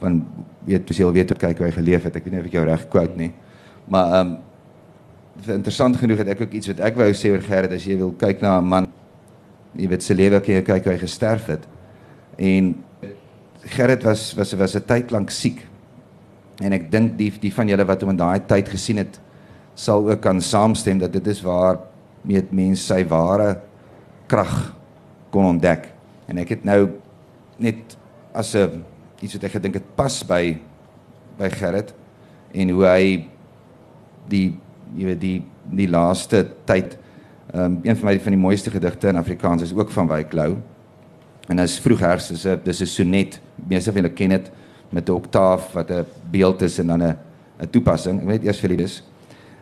want 0.00 0.24
weet 0.66 0.88
jy 0.88 1.04
al 1.04 1.12
weet 1.12 1.30
hoe 1.30 1.38
kyk 1.38 1.58
hoe 1.58 1.66
hy 1.66 1.72
geleef 1.72 2.04
het. 2.04 2.16
Ek 2.16 2.24
weet 2.24 2.32
nie 2.34 2.40
of 2.40 2.46
ek 2.46 2.52
jou 2.52 2.64
reg 2.64 2.88
quote 2.88 3.16
nie. 3.16 3.32
Maar 3.88 4.12
ehm 4.12 4.26
um, 4.26 4.38
interessant 5.46 5.96
genoeg 5.96 6.18
het 6.18 6.28
ek 6.28 6.40
ook 6.40 6.52
iets 6.52 6.68
wat 6.68 6.80
ek 6.80 6.96
wou 6.96 7.08
sê 7.16 7.30
oor 7.32 7.40
Gerrit 7.40 7.72
as 7.72 7.84
jy 7.86 7.96
wil 7.96 8.12
kyk 8.12 8.42
na 8.42 8.58
'n 8.60 8.68
man 8.68 8.86
jy 9.74 9.88
weet 9.88 10.02
sy 10.02 10.14
lewe 10.14 10.40
kyk 10.40 10.66
kyk 10.66 10.84
hoe 10.84 10.92
hy 10.92 10.98
gesterf 10.98 11.46
het. 11.46 11.66
En 12.36 12.84
Gerrit 13.64 14.02
was 14.02 14.34
was 14.34 14.52
was 14.52 14.76
'n 14.76 14.84
tyd 14.86 15.10
lank 15.10 15.30
siek. 15.30 15.66
En 16.60 16.72
ek 16.72 16.90
dink 16.90 17.16
die 17.16 17.32
die 17.40 17.52
van 17.52 17.68
julle 17.68 17.84
wat 17.84 18.00
hom 18.02 18.10
in 18.10 18.16
daai 18.16 18.40
tyd 18.46 18.68
gesien 18.68 18.98
het 18.98 19.20
sal 19.74 20.08
ook 20.10 20.20
kan 20.20 20.40
saamstem 20.40 20.98
dat 20.98 21.12
dit 21.12 21.26
is 21.26 21.42
waar 21.42 21.78
met 22.22 22.52
mense 22.52 22.84
sy 22.84 23.02
ware 23.08 23.60
krag 24.26 24.74
kon 25.30 25.44
ontdek. 25.44 25.88
En 26.28 26.38
ek 26.38 26.48
het 26.56 26.64
nou 26.64 26.90
net 27.58 27.96
as 28.32 28.54
'n 28.54 28.84
iets 29.20 29.34
wat 29.34 29.44
ek 29.44 29.56
gedink 29.58 29.74
het 29.74 29.94
pas 29.96 30.22
by 30.26 30.58
by 31.38 31.48
Gerrit 31.50 31.94
en 32.52 32.70
hoe 32.70 32.84
hy 32.86 33.28
die 34.28 34.58
jy 34.96 35.04
weet 35.04 35.20
die 35.20 35.42
die 35.72 35.88
laaste 35.88 36.46
tyd 36.66 36.98
um, 37.54 37.80
een 37.82 37.96
van 37.96 38.08
my 38.10 38.18
van 38.20 38.32
die 38.32 38.40
mooiste 38.40 38.70
gedigte 38.70 39.08
in 39.08 39.16
Afrikaans 39.16 39.62
is 39.62 39.74
ook 39.74 39.90
van 39.90 40.08
Wyk 40.08 40.32
Lou. 40.32 40.56
En 41.48 41.56
dit 41.56 41.68
is 41.68 41.80
vroeghers, 41.80 42.28
dis 42.28 42.46
'n 42.46 42.60
dis 42.64 42.80
'n 42.80 42.86
sonnet. 42.86 43.40
Meeste 43.68 43.92
van 43.92 44.02
julle 44.02 44.14
ken 44.14 44.28
dit 44.28 44.50
met 44.90 45.08
'n 45.08 45.12
oktaaf 45.12 45.72
wat 45.72 45.90
'n 45.90 46.06
beeld 46.30 46.62
is 46.62 46.78
en 46.78 46.86
dan 46.86 47.02
'n 47.02 47.16
'n 47.60 47.70
toepassing. 47.70 48.20
Ek 48.20 48.26
weet 48.26 48.44
eers 48.44 48.60
vir 48.60 48.70
julle 48.70 48.82
dis. 48.82 49.02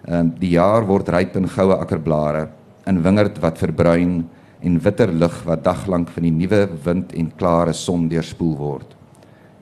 Ehm 0.07 0.21
um, 0.21 0.31
die 0.41 0.55
jaar 0.57 0.87
word 0.89 1.09
ryp 1.09 1.37
in 1.37 1.49
goue 1.49 1.77
akkerblare, 1.77 2.49
in 2.87 3.03
wingerd 3.03 3.39
wat 3.43 3.59
verbruin 3.59 4.23
en 4.61 4.79
witter 4.81 5.13
lig 5.13 5.37
wat 5.45 5.65
daglank 5.65 6.09
van 6.15 6.25
die 6.25 6.33
nuwe 6.33 6.69
wind 6.85 7.13
en 7.17 7.33
klare 7.37 7.73
son 7.77 8.09
deurspoel 8.09 8.57
word. 8.57 8.97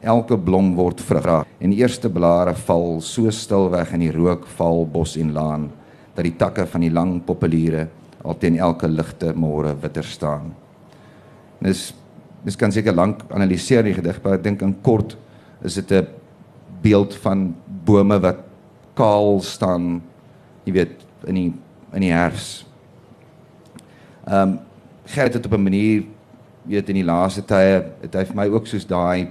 Elke 0.01 0.38
blom 0.38 0.74
word 0.77 1.01
vrug 1.03 1.44
en 1.59 1.74
eerste 1.74 2.09
blare 2.09 2.55
val 2.55 3.01
so 3.03 3.31
stil 3.35 3.70
weg 3.70 3.92
in 3.94 4.07
die 4.07 4.14
rook 4.14 4.46
val 4.59 4.85
bos 4.87 5.16
en 5.18 5.33
laan 5.35 5.68
dat 6.14 6.24
die 6.27 6.37
takke 6.38 6.66
van 6.66 6.83
die 6.87 6.94
lang 6.94 7.18
populiere 7.27 7.88
al 8.24 8.38
teen 8.38 8.59
elke 8.59 8.88
ligte 8.90 9.33
môre 9.35 9.74
witter 9.83 10.07
staan. 10.07 10.53
Dis 11.62 11.92
dis 12.44 12.57
kan 12.57 12.70
seker 12.70 12.94
lank 12.94 13.24
analiseer 13.35 13.83
die 13.83 13.96
gedig, 13.96 14.20
maar 14.22 14.38
ek 14.38 14.44
dink 14.44 14.62
in 14.62 14.77
kort 14.83 15.16
is 15.66 15.74
dit 15.74 15.90
'n 15.92 16.07
beeld 16.83 17.14
van 17.14 17.55
bome 17.85 18.18
wat 18.22 18.38
kaal 18.94 19.40
staan, 19.42 20.01
jy 20.68 20.76
weet, 20.76 21.04
in 21.26 21.35
die 21.38 21.50
in 21.96 22.04
die 22.04 22.12
herfs. 22.12 22.66
Ehm 24.28 24.42
um, 24.42 24.59
Gert 25.09 25.33
het 25.35 25.46
op 25.46 25.54
'n 25.57 25.62
manier 25.62 26.04
weet 26.68 26.88
in 26.88 26.98
die 27.00 27.04
laaste 27.04 27.40
tye 27.44 27.81
het 28.02 28.14
hy 28.14 28.24
vir 28.28 28.37
my 28.37 28.46
ook 28.52 28.66
soos 28.66 28.85
daai 28.85 29.31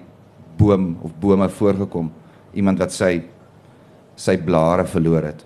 boom 0.57 0.97
of 1.05 1.13
bome 1.21 1.49
voorgekom, 1.49 2.11
iemand 2.53 2.79
wat 2.79 2.91
sy 2.91 3.21
sy 4.15 4.37
blare 4.37 4.85
verloor 4.85 5.23
het. 5.23 5.45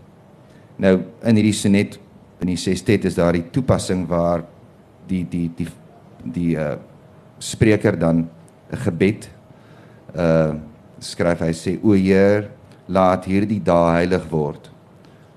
Nou 0.77 1.01
in 1.23 1.35
hierdie 1.35 1.53
sonnet 1.53 1.99
in 2.39 2.47
die 2.47 2.57
sestet 2.57 3.05
is 3.05 3.15
daar 3.15 3.33
die 3.33 3.49
toepassing 3.51 4.07
waar 4.07 4.45
die 5.07 5.25
die 5.29 5.51
die 5.57 5.67
die 6.23 6.55
uh 6.55 6.77
spreker 7.39 7.99
dan 7.99 8.29
'n 8.71 8.77
gebed 8.77 9.29
uh 10.15 10.53
skryf 10.99 11.39
hy 11.39 11.51
sê 11.51 11.79
o 11.83 11.91
Heer 11.91 12.49
laat 12.87 13.25
hierdie 13.25 13.59
dae 13.59 13.91
heilig 13.91 14.29
word 14.29 14.70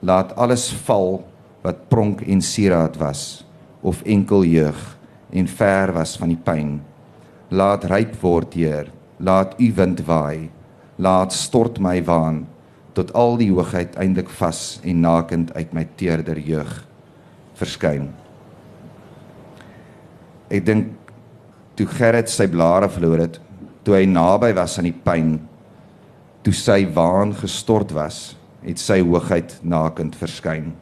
laat 0.05 0.37
alles 0.37 0.69
val 0.85 1.23
wat 1.65 1.87
pronk 1.89 2.21
en 2.29 2.45
sieraad 2.45 3.01
was 3.01 3.45
of 3.81 4.05
enkel 4.05 4.45
jeug 4.45 4.81
en 5.33 5.49
ver 5.49 5.95
was 5.97 6.19
van 6.21 6.35
die 6.35 6.43
pyn 6.45 6.77
laat 7.55 7.87
ryp 7.91 8.17
word 8.23 8.57
Heer. 8.59 8.91
Laat 9.19 9.55
u 9.61 9.71
wind 9.77 10.03
waai. 10.07 10.51
Laat 10.99 11.33
stort 11.33 11.79
my 11.79 12.01
waan 12.05 12.45
tot 12.95 13.11
al 13.19 13.35
die 13.41 13.51
hoogheid 13.51 13.97
eindelik 13.99 14.31
vas 14.39 14.79
en 14.87 15.01
nakend 15.03 15.51
uit 15.59 15.73
my 15.75 15.83
teerder 15.99 16.39
jeug 16.39 16.71
verskyn. 17.59 18.13
Ek 20.47 20.63
dink 20.63 20.93
toe 21.75 21.89
Gerrit 21.91 22.31
sy 22.31 22.47
blare 22.47 22.87
verloor 22.87 23.25
het, 23.25 23.41
toe 23.83 23.97
hy 23.99 24.05
naby 24.07 24.53
was 24.55 24.77
aan 24.79 24.87
die 24.87 24.95
pyn, 24.95 25.41
toe 26.47 26.55
sy 26.55 26.85
waan 26.95 27.35
gestort 27.35 27.91
was, 27.97 28.37
het 28.65 28.81
sy 28.81 29.01
hoogheid 29.01 29.59
nakend 29.63 30.17
verskyn. 30.17 30.73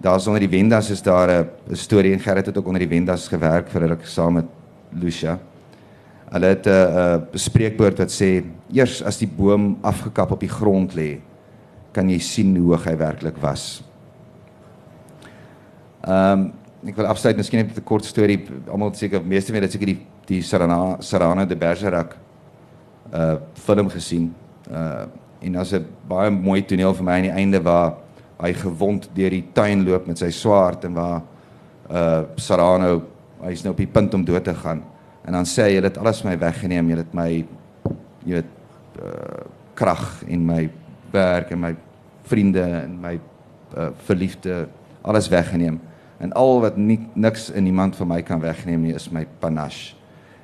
Daar's 0.00 0.26
onder 0.26 0.40
die 0.40 0.48
Wendas 0.48 0.90
is 0.90 1.02
daar 1.02 1.28
'n 1.28 1.76
storie 1.76 2.12
en 2.12 2.20
Gerrit 2.20 2.46
het 2.46 2.58
ook 2.58 2.66
onder 2.66 2.80
die 2.80 2.88
Wendas 2.88 3.28
gewerk 3.28 3.68
vir 3.68 3.80
hulle 3.80 3.98
saam 4.02 4.34
met 4.34 4.46
Lucia. 4.92 5.38
Hulle 6.30 6.46
het 6.46 6.66
'n 6.66 7.26
spreekwoord 7.34 7.98
wat 7.98 8.10
sê: 8.10 8.44
"Eers 8.72 9.02
as 9.02 9.18
die 9.18 9.28
boom 9.28 9.78
afgekap 9.80 10.30
op 10.30 10.40
die 10.40 10.48
grond 10.48 10.94
lê, 10.94 11.20
kan 11.92 12.08
jy 12.08 12.18
sien 12.18 12.56
hoe 12.56 12.70
hoog 12.70 12.84
hy 12.84 12.96
werklik 12.96 13.36
was." 13.36 13.82
Ehm 16.00 16.40
um, 16.40 16.52
ek 16.86 16.96
wil 16.96 17.06
afsluit 17.06 17.36
miskien 17.36 17.66
net 17.66 17.76
'n 17.76 17.84
kort 17.84 18.04
storie. 18.04 18.46
Almal 18.70 18.94
seker 18.94 19.22
meeste 19.24 19.52
mense 19.52 19.64
het 19.64 19.72
seker 19.72 19.86
die 19.86 20.06
die 20.26 20.42
Sarana 20.42 20.96
Sarana 21.00 21.44
de 21.44 21.56
Bergerac 21.56 22.16
uh 23.14 23.34
film 23.54 23.88
gesien. 23.88 24.34
Uh 24.70 25.04
en 25.40 25.52
daar's 25.52 25.72
'n 25.72 25.86
baie 26.08 26.30
mooi 26.30 26.62
toneel 26.62 26.94
vir 26.94 27.04
my 27.04 27.12
aan 27.12 27.22
die 27.22 27.38
einde 27.42 27.62
waar 27.62 27.94
hy 28.40 28.52
gewond 28.52 29.08
deur 29.14 29.30
die 29.30 29.44
tuin 29.52 29.84
loop 29.84 30.06
met 30.06 30.18
sy 30.18 30.30
swaard 30.30 30.84
en 30.84 30.94
waar 30.94 31.22
uh 31.90 32.22
Sarano 32.36 33.02
hy's 33.42 33.62
nou 33.62 33.72
op 33.72 33.78
die 33.78 33.86
punt 33.86 34.14
om 34.14 34.24
dood 34.24 34.44
te 34.44 34.54
gaan. 34.54 34.82
En 35.24 35.32
dan 35.32 35.44
sê 35.44 35.62
hy, 35.62 35.74
"Jy 35.74 35.82
het 35.82 35.98
alles 35.98 36.24
my 36.24 36.38
weggeneem. 36.38 36.88
Jy 36.88 36.96
het 36.96 37.14
my 37.14 37.46
jy 38.24 38.32
weet 38.32 38.44
uh 38.98 39.44
krag 39.74 40.24
en 40.28 40.46
my 40.46 40.70
werk 41.10 41.50
en 41.50 41.60
my 41.60 41.76
vriende 42.22 42.62
en 42.62 43.00
my 43.00 43.20
uh 43.76 43.90
verliefde 44.04 44.68
alles 45.02 45.28
weggeneem." 45.28 45.80
en 46.20 46.32
al 46.36 46.60
wat 46.60 46.76
nie 46.76 46.98
niks 47.12 47.48
in 47.50 47.66
iemand 47.66 47.96
van 47.96 48.08
my 48.12 48.20
kan 48.22 48.40
wegneem 48.40 48.82
nie 48.84 48.94
is 48.94 49.08
my 49.10 49.24
panache. 49.40 49.96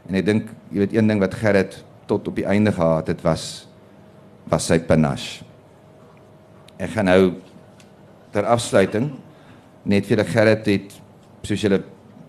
En 0.09 0.17
ek 0.17 0.25
dink 0.25 0.49
jy 0.71 0.85
weet 0.85 0.95
een 0.97 1.11
ding 1.11 1.21
wat 1.21 1.37
Gerrit 1.37 1.83
tot 2.09 2.29
op 2.29 2.39
die 2.39 2.47
einde 2.49 2.73
gehad 2.73 3.11
het 3.13 3.21
was 3.27 3.66
was 4.51 4.69
sy 4.71 4.79
panache. 4.87 5.45
Ek 6.79 6.93
gaan 6.95 7.09
nou 7.09 7.21
ter 8.35 8.47
afsluiting 8.47 9.11
net 9.89 10.07
vir 10.09 10.21
die 10.21 10.29
Gerrit 10.29 10.67
het 10.69 10.97
soos 11.47 11.63
julle 11.63 11.81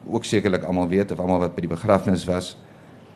ook 0.07 0.25
sekerlik 0.25 0.63
almal 0.63 0.87
weet 0.89 1.11
of 1.11 1.19
almal 1.19 1.41
wat 1.43 1.55
by 1.55 1.65
die 1.65 1.73
begrafnis 1.73 2.23
was 2.29 2.53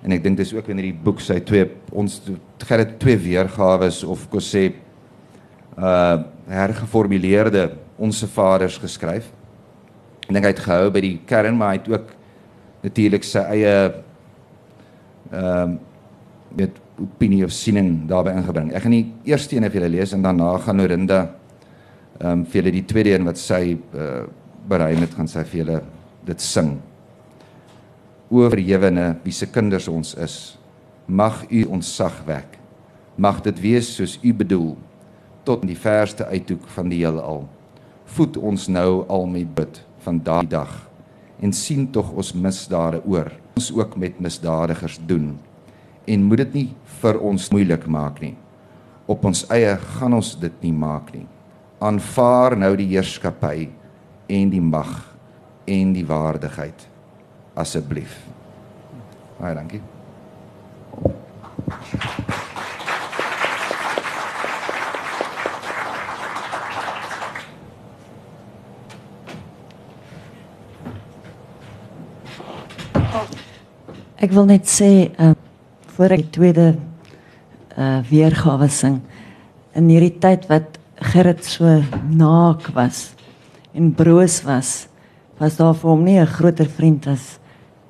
en 0.01 0.11
ek 0.15 0.23
dink 0.25 0.39
dis 0.41 0.51
ook 0.53 0.67
in 0.73 0.81
hierdie 0.81 1.03
boek 1.05 1.21
sy 1.23 1.39
twee 1.45 1.67
ons 1.93 2.19
Gerrit 2.65 2.97
twee 3.01 3.19
weergawe 3.21 3.89
of 4.09 4.27
kos 4.33 4.51
sê 4.53 4.71
uh 5.77 6.21
hergeformuleerde 6.51 7.61
onsse 8.01 8.27
vaders 8.27 8.75
geskryf. 8.81 9.29
Ek 10.25 10.33
dink 10.33 10.43
hy 10.43 10.49
het 10.51 10.63
gehou 10.65 10.89
by 10.91 11.01
die 11.05 11.13
kern, 11.29 11.55
maar 11.55 11.69
hy 11.71 11.77
het 11.77 11.87
ook 11.93 12.09
natuurlik 12.83 13.23
sy 13.23 13.43
eie 13.53 13.75
ehm 15.31 15.77
um, 15.77 15.77
met 16.51 16.80
opinie 17.01 17.45
of 17.45 17.53
siening 17.53 18.05
daarbey 18.09 18.35
ingebring. 18.37 18.71
Ek 18.75 18.85
gaan 18.85 18.95
die 18.95 19.07
eerste 19.29 19.57
een 19.57 19.67
vir 19.67 19.81
julle 19.81 19.95
lees 19.97 20.13
en 20.15 20.23
daarna 20.25 20.53
gaan 20.61 20.79
Norinda 20.81 21.21
ehm 22.21 22.31
um, 22.31 22.45
vir 22.45 22.61
julle 22.61 22.73
die 22.75 22.85
tweede 22.85 23.15
een 23.15 23.25
wat 23.25 23.39
sy 23.41 23.61
uh, 23.73 24.23
berei 24.69 24.93
het 24.99 25.13
gaan 25.17 25.29
sy 25.29 25.43
vir 25.43 25.63
julle 25.63 25.79
dit 26.27 26.41
sing. 26.41 26.75
O 28.29 28.45
verhewene, 28.49 29.15
wie 29.25 29.33
se 29.33 29.47
kinders 29.49 29.89
ons 29.91 30.13
is, 30.15 30.35
mag 31.07 31.41
u 31.49 31.65
ons 31.73 31.95
sag 31.97 32.21
wek. 32.27 32.59
Mag 33.17 33.41
dit 33.43 33.57
wees 33.59 33.89
soos 33.97 34.19
u 34.21 34.33
bedoel 34.33 34.75
tot 35.43 35.65
in 35.65 35.73
die 35.73 35.79
verste 35.79 36.27
uithoek 36.29 36.67
van 36.75 36.91
die 36.91 37.01
heelal. 37.01 37.47
Voed 38.15 38.37
ons 38.37 38.69
nou 38.69 39.03
al 39.09 39.25
met 39.27 39.49
bid 39.55 39.81
van 40.05 40.21
daardie 40.21 40.53
dag 40.53 40.77
en 41.41 41.53
sien 41.53 41.87
tog 41.89 42.11
ons 42.13 42.35
misdade 42.37 43.01
oor. 43.09 43.31
Ons 43.57 43.71
ook 43.73 43.97
met 43.97 44.19
misdadigers 44.21 44.99
doen 45.09 45.33
en 46.05 46.23
moet 46.23 46.43
dit 46.45 46.53
nie 46.53 46.67
vir 47.01 47.19
ons 47.21 47.49
moeilik 47.53 47.85
maak 47.89 48.21
nie. 48.23 48.35
Op 49.09 49.25
ons 49.25 49.43
eie 49.53 49.75
gaan 49.97 50.15
ons 50.17 50.33
dit 50.39 50.63
nie 50.65 50.73
maak 50.73 51.13
nie. 51.15 51.27
Aanvaar 51.81 52.55
nou 52.57 52.71
die 52.77 52.89
heerskappy 52.93 53.69
en 54.31 54.51
die 54.53 54.61
mag 54.61 54.91
en 55.67 55.93
die 55.93 56.05
waardigheid 56.07 56.87
asseblief. 57.57 58.19
Baie 59.39 59.55
dankie. 59.57 59.81
Ek 74.21 74.29
wil 74.37 74.45
net 74.45 74.69
sê 74.69 75.09
uh 75.17 75.33
voor 76.01 76.15
ek 76.17 76.23
die 76.23 76.33
tweede 76.33 76.63
uh 77.77 77.99
weergawe 78.09 78.65
sing 78.73 78.95
in 79.77 79.89
hierdie 79.91 80.15
tyd 80.17 80.47
wat 80.49 80.79
Gerrit 81.11 81.45
so 81.45 81.77
naak 82.09 82.71
was 82.73 83.11
en 83.77 83.91
broos 83.93 84.39
was, 84.47 84.87
was 85.37 85.59
daar 85.59 85.75
vir 85.77 85.89
hom 85.91 86.01
nie 86.03 86.17
'n 86.17 86.25
groter 86.25 86.65
vriend 86.65 87.05
as 87.07 87.37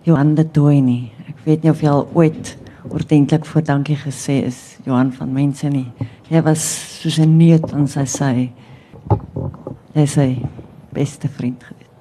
Johan 0.03 0.35
de 0.35 0.43
Tooi 0.43 0.81
nie. 0.81 1.11
Ek 1.29 1.39
weet 1.45 1.63
nie 1.63 1.71
of 1.71 1.81
jy 1.81 1.87
al 1.87 2.07
ooit 2.13 2.57
ordentlik 2.89 3.45
voor 3.45 3.63
dankie 3.63 3.95
gesê 3.95 4.43
is 4.43 4.77
Johan 4.83 5.13
van 5.13 5.33
mense 5.33 5.69
nie. 5.69 5.87
Hy 6.29 6.41
was 6.41 6.61
soos 7.01 7.17
'n 7.17 7.37
neut 7.37 7.69
van 7.69 7.87
sy 7.87 8.05
sy. 8.05 8.51
Hy 9.95 10.05
sê 10.05 10.47
beste 10.91 11.27
vriend 11.29 11.63
gewees. 11.63 11.91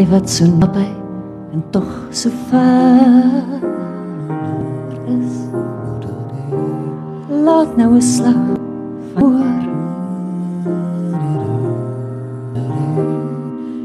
Jy 0.00 0.06
wat 0.08 0.30
so 0.32 0.46
naby 0.48 0.86
en 1.52 1.60
tog 1.74 1.88
so 2.08 2.30
ver 2.48 3.60
is. 5.12 5.34
Laat 7.44 7.76
nou 7.76 7.90
'n 7.98 8.00
slag 8.00 8.40
voor. 9.12 9.60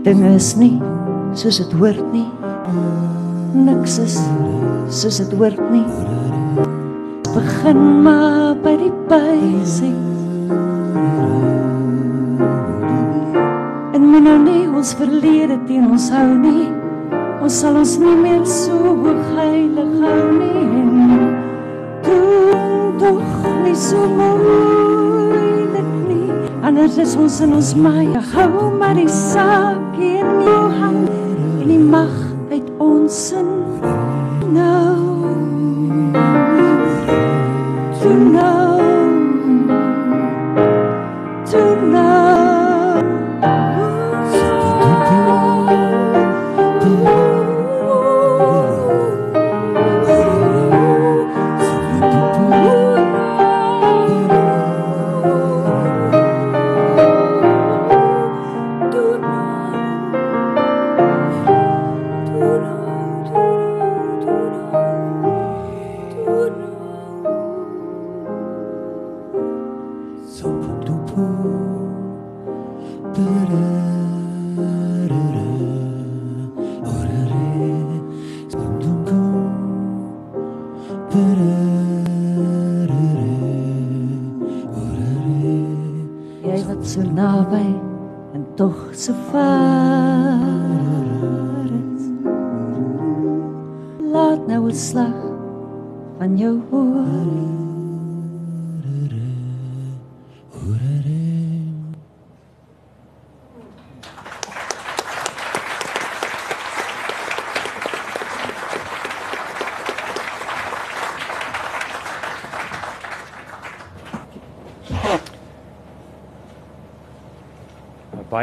Dit 0.07 0.17
is 0.19 0.55
nie 0.55 0.79
soos 1.33 1.57
dit 1.57 1.71
hoort 1.79 2.07
nie. 2.13 2.31
Niks 3.51 3.99
is 3.99 4.15
soos 4.87 5.17
dit 5.17 5.33
hoort 5.35 5.59
nie. 5.71 5.87
Begin 7.33 8.01
maar 8.03 8.55
by 8.63 8.77
die 8.77 8.93
basics. 9.11 10.15
Ons 14.85 14.93
verlede 14.99 15.55
teen 15.65 15.87
ons 15.89 16.11
hou 16.13 16.27
nie. 16.37 16.67
Ons 17.41 17.55
sal 17.57 17.77
ons 17.79 17.95
nie 17.97 18.11
meer 18.19 18.43
so 18.45 19.13
heilig 19.33 19.95
hou 19.97 20.25
nie. 20.35 21.31
Doen 22.05 22.91
tog 23.01 23.47
nie 23.63 23.73
so 23.81 24.03
moeilik 24.19 25.89
nie. 26.05 26.29
Anders 26.61 26.99
is 27.01 27.17
ons 27.17 27.39
in 27.41 27.57
ons 27.57 27.73
maai. 27.81 28.13
Hou 28.35 28.69
maar 28.77 28.93
die 28.99 29.09
saak 29.09 29.97
in 29.97 30.45
jou 30.45 30.61
hand 30.77 31.09
en 31.09 31.65
die 31.65 31.81
mag 31.81 32.24
en 88.35 88.45
tog 88.55 88.75
so 88.91 89.13
ver 89.31 90.41
is. 91.71 92.03
Laat 94.11 94.41
nou 94.47 94.67
'n 94.67 94.75
slag 94.75 95.19
van 96.17 96.37
jou 96.37 96.55
hoor. 96.69 97.74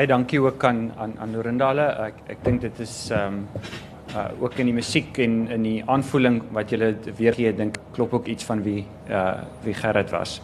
Baie 0.03 0.11
dankie 0.11 0.41
ook 0.43 0.65
aan 0.67 0.91
aan 0.99 1.13
aan 1.23 1.31
Norindale. 1.31 1.85
Ek 2.09 2.17
ek 2.35 2.41
dink 2.43 2.65
dit 2.65 2.79
is 2.83 2.95
ehm 3.15 3.37
um, 3.37 3.45
uh 4.19 4.25
ook 4.43 4.57
in 4.59 4.67
die 4.67 4.75
musiek 4.75 5.19
en 5.23 5.37
in 5.55 5.63
die 5.63 5.83
aanvoeling 5.87 6.41
wat 6.51 6.73
jy 6.75 6.89
weer 7.21 7.37
gee, 7.39 7.53
dink 7.55 7.79
klop 7.95 8.17
ook 8.19 8.27
iets 8.27 8.43
van 8.43 8.65
wie 8.65 8.83
uh 9.07 9.45
wie 9.63 9.75
Gerrit 9.79 10.11
was. 10.11 10.41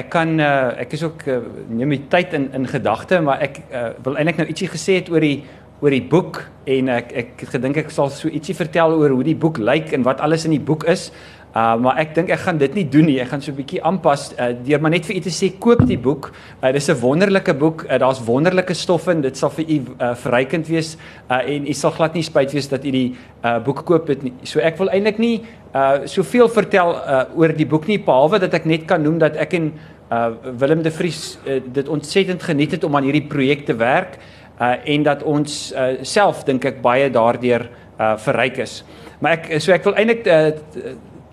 Ek 0.00 0.08
kan 0.08 0.40
uh 0.40 0.72
ek 0.80 0.96
is 0.96 1.04
ook 1.04 1.26
uh, 1.28 1.36
neem 1.68 1.92
die 1.98 2.06
tyd 2.08 2.32
in 2.32 2.48
in 2.52 2.64
gedagte, 2.66 3.20
maar 3.20 3.44
ek 3.44 3.60
uh, 3.60 3.90
wil 4.06 4.16
eintlik 4.16 4.40
nou 4.40 4.48
ietsie 4.48 4.70
gesê 4.72 4.96
het 5.02 5.12
oor 5.12 5.20
die 5.20 5.44
oor 5.82 5.92
die 5.92 6.08
boek 6.16 6.40
en 6.64 6.88
ek 6.96 7.12
ek 7.12 7.44
het 7.44 7.54
gedink 7.58 7.76
ek 7.84 7.92
sal 7.92 8.08
so 8.08 8.32
ietsie 8.32 8.56
vertel 8.56 8.96
oor 8.96 9.12
hoe 9.18 9.28
die 9.28 9.36
boek 9.36 9.60
lyk 9.60 9.92
en 9.92 10.08
wat 10.08 10.24
alles 10.24 10.48
in 10.48 10.56
die 10.56 10.64
boek 10.72 10.88
is. 10.88 11.10
Uh 11.52 11.74
maar 11.76 11.98
ek 12.00 12.14
dink 12.16 12.30
ek 12.32 12.40
gaan 12.46 12.56
dit 12.56 12.74
nie 12.78 12.84
doen 12.88 13.04
nie. 13.04 13.18
Ek 13.20 13.28
gaan 13.28 13.42
so 13.44 13.52
'n 13.52 13.56
bietjie 13.58 13.82
aanpas 13.84 14.32
uh, 14.40 14.54
deur 14.64 14.80
maar 14.80 14.90
net 14.90 15.04
vir 15.04 15.16
u 15.16 15.20
te 15.20 15.28
sê 15.30 15.50
koop 15.58 15.84
die 15.84 15.98
boek. 15.98 16.30
Uh, 16.62 16.72
dis 16.72 16.88
'n 16.88 16.96
wonderlike 16.96 17.54
boek. 17.54 17.84
Uh, 17.84 17.98
Daar's 17.98 18.24
wonderlike 18.24 18.74
stof 18.74 19.08
in. 19.08 19.20
Dit 19.20 19.36
sal 19.36 19.50
vir 19.50 19.68
u 19.68 19.76
uh, 20.00 20.14
verrykend 20.14 20.66
wees 20.68 20.96
uh, 21.28 21.44
en 21.44 21.68
u 21.68 21.72
sal 21.72 21.90
glad 21.90 22.14
nie 22.14 22.22
spyt 22.22 22.52
wees 22.52 22.68
dat 22.68 22.84
u 22.84 22.90
die 22.90 23.16
uh, 23.44 23.58
boek 23.58 23.84
koop 23.84 24.08
het 24.08 24.22
nie. 24.22 24.32
So 24.44 24.60
ek 24.60 24.78
wil 24.78 24.88
eintlik 24.88 25.18
nie 25.18 25.42
uh 25.74 26.04
soveel 26.04 26.48
vertel 26.48 26.94
uh, 26.94 27.24
oor 27.36 27.52
die 27.52 27.66
boek 27.66 27.86
nie 27.86 27.98
behalwe 27.98 28.38
dat 28.38 28.54
ek 28.54 28.64
net 28.64 28.84
kan 28.86 29.02
noem 29.02 29.18
dat 29.18 29.36
ek 29.36 29.52
en 29.52 29.72
uh 30.10 30.32
Willem 30.56 30.82
de 30.82 30.90
Vries 30.90 31.38
uh, 31.44 31.60
dit 31.64 31.88
ontsettend 31.88 32.42
geniet 32.42 32.70
het 32.72 32.84
om 32.84 32.96
aan 32.96 33.04
hierdie 33.04 33.28
projek 33.28 33.66
te 33.66 33.76
werk 33.76 34.18
uh 34.60 34.74
en 34.84 35.02
dat 35.02 35.22
ons 35.22 35.72
uh, 35.76 36.00
self 36.02 36.44
dink 36.44 36.64
ek 36.64 36.82
baie 36.82 37.10
daardeur 37.10 37.68
uh 38.00 38.16
verryk 38.16 38.58
is. 38.58 38.84
Maar 39.20 39.32
ek 39.32 39.60
so 39.60 39.72
ek 39.72 39.84
wil 39.84 39.96
eintlik 39.96 40.26
uh, 40.26 40.52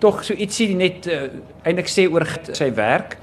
tog 0.00 0.24
so 0.24 0.34
ietsie 0.34 0.74
net 0.76 1.06
uh, 1.06 1.28
eintlik 1.64 1.90
sê 1.90 2.06
oor 2.10 2.26
sy 2.52 2.72
werk. 2.76 3.18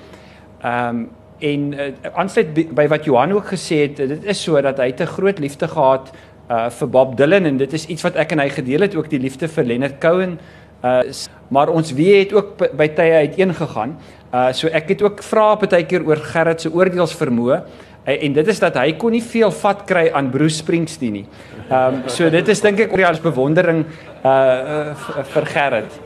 Ehm 0.64 0.90
um, 0.90 1.08
en 1.38 1.66
uh, 1.78 1.92
aansluit 2.18 2.48
by 2.74 2.88
wat 2.90 3.06
Johan 3.06 3.36
ook 3.36 3.52
gesê 3.54 3.84
het, 3.84 4.00
dit 4.10 4.24
is 4.26 4.40
so 4.42 4.58
dat 4.62 4.80
hy 4.82 4.90
'n 4.90 5.06
groot 5.06 5.40
liefde 5.40 5.68
gehad 5.68 6.10
uh 6.50 6.70
vir 6.72 6.88
Bob 6.88 7.18
Dylan 7.18 7.46
en 7.46 7.58
dit 7.58 7.74
is 7.74 7.86
iets 7.86 8.04
wat 8.04 8.16
ek 8.16 8.32
en 8.32 8.40
hy 8.40 8.50
gedeel 8.50 8.86
het 8.86 8.96
ook 8.96 9.10
die 9.12 9.20
liefde 9.20 9.48
vir 9.48 9.64
Leonard 9.64 10.00
Cohen. 10.00 10.40
Uh 10.84 11.04
maar 11.50 11.70
ons 11.70 11.94
wie 11.94 12.16
het 12.20 12.34
ook 12.34 12.58
by, 12.78 12.88
tye 12.88 13.12
uiteen 13.28 13.54
gegaan. 13.54 13.98
Uh 14.34 14.52
so 14.54 14.68
ek 14.68 14.90
het 14.96 15.02
ook 15.02 15.24
vra 15.24 15.56
partykeer 15.56 16.08
oor 16.08 16.18
Gerrit 16.18 16.62
se 16.62 16.72
oordeelsvermoë 16.74 17.62
en 18.08 18.34
dit 18.34 18.48
is 18.48 18.60
dat 18.60 18.76
hy 18.80 18.94
kon 18.96 19.12
nie 19.12 19.24
veel 19.24 19.52
vat 19.52 19.84
kry 19.88 20.06
aan 20.16 20.32
Bruce 20.32 20.62
Springsteen 20.64 21.14
nie. 21.14 21.26
Ehm 21.68 21.96
um, 21.96 22.04
so 22.08 22.30
dit 22.30 22.48
is 22.48 22.62
dink 22.64 22.80
ek 22.80 22.94
oor 22.96 23.10
as 23.10 23.20
bewondering 23.20 23.84
uh, 24.24 24.30
uh 24.32 25.24
vir 25.34 25.46
Gerrit. 25.52 26.00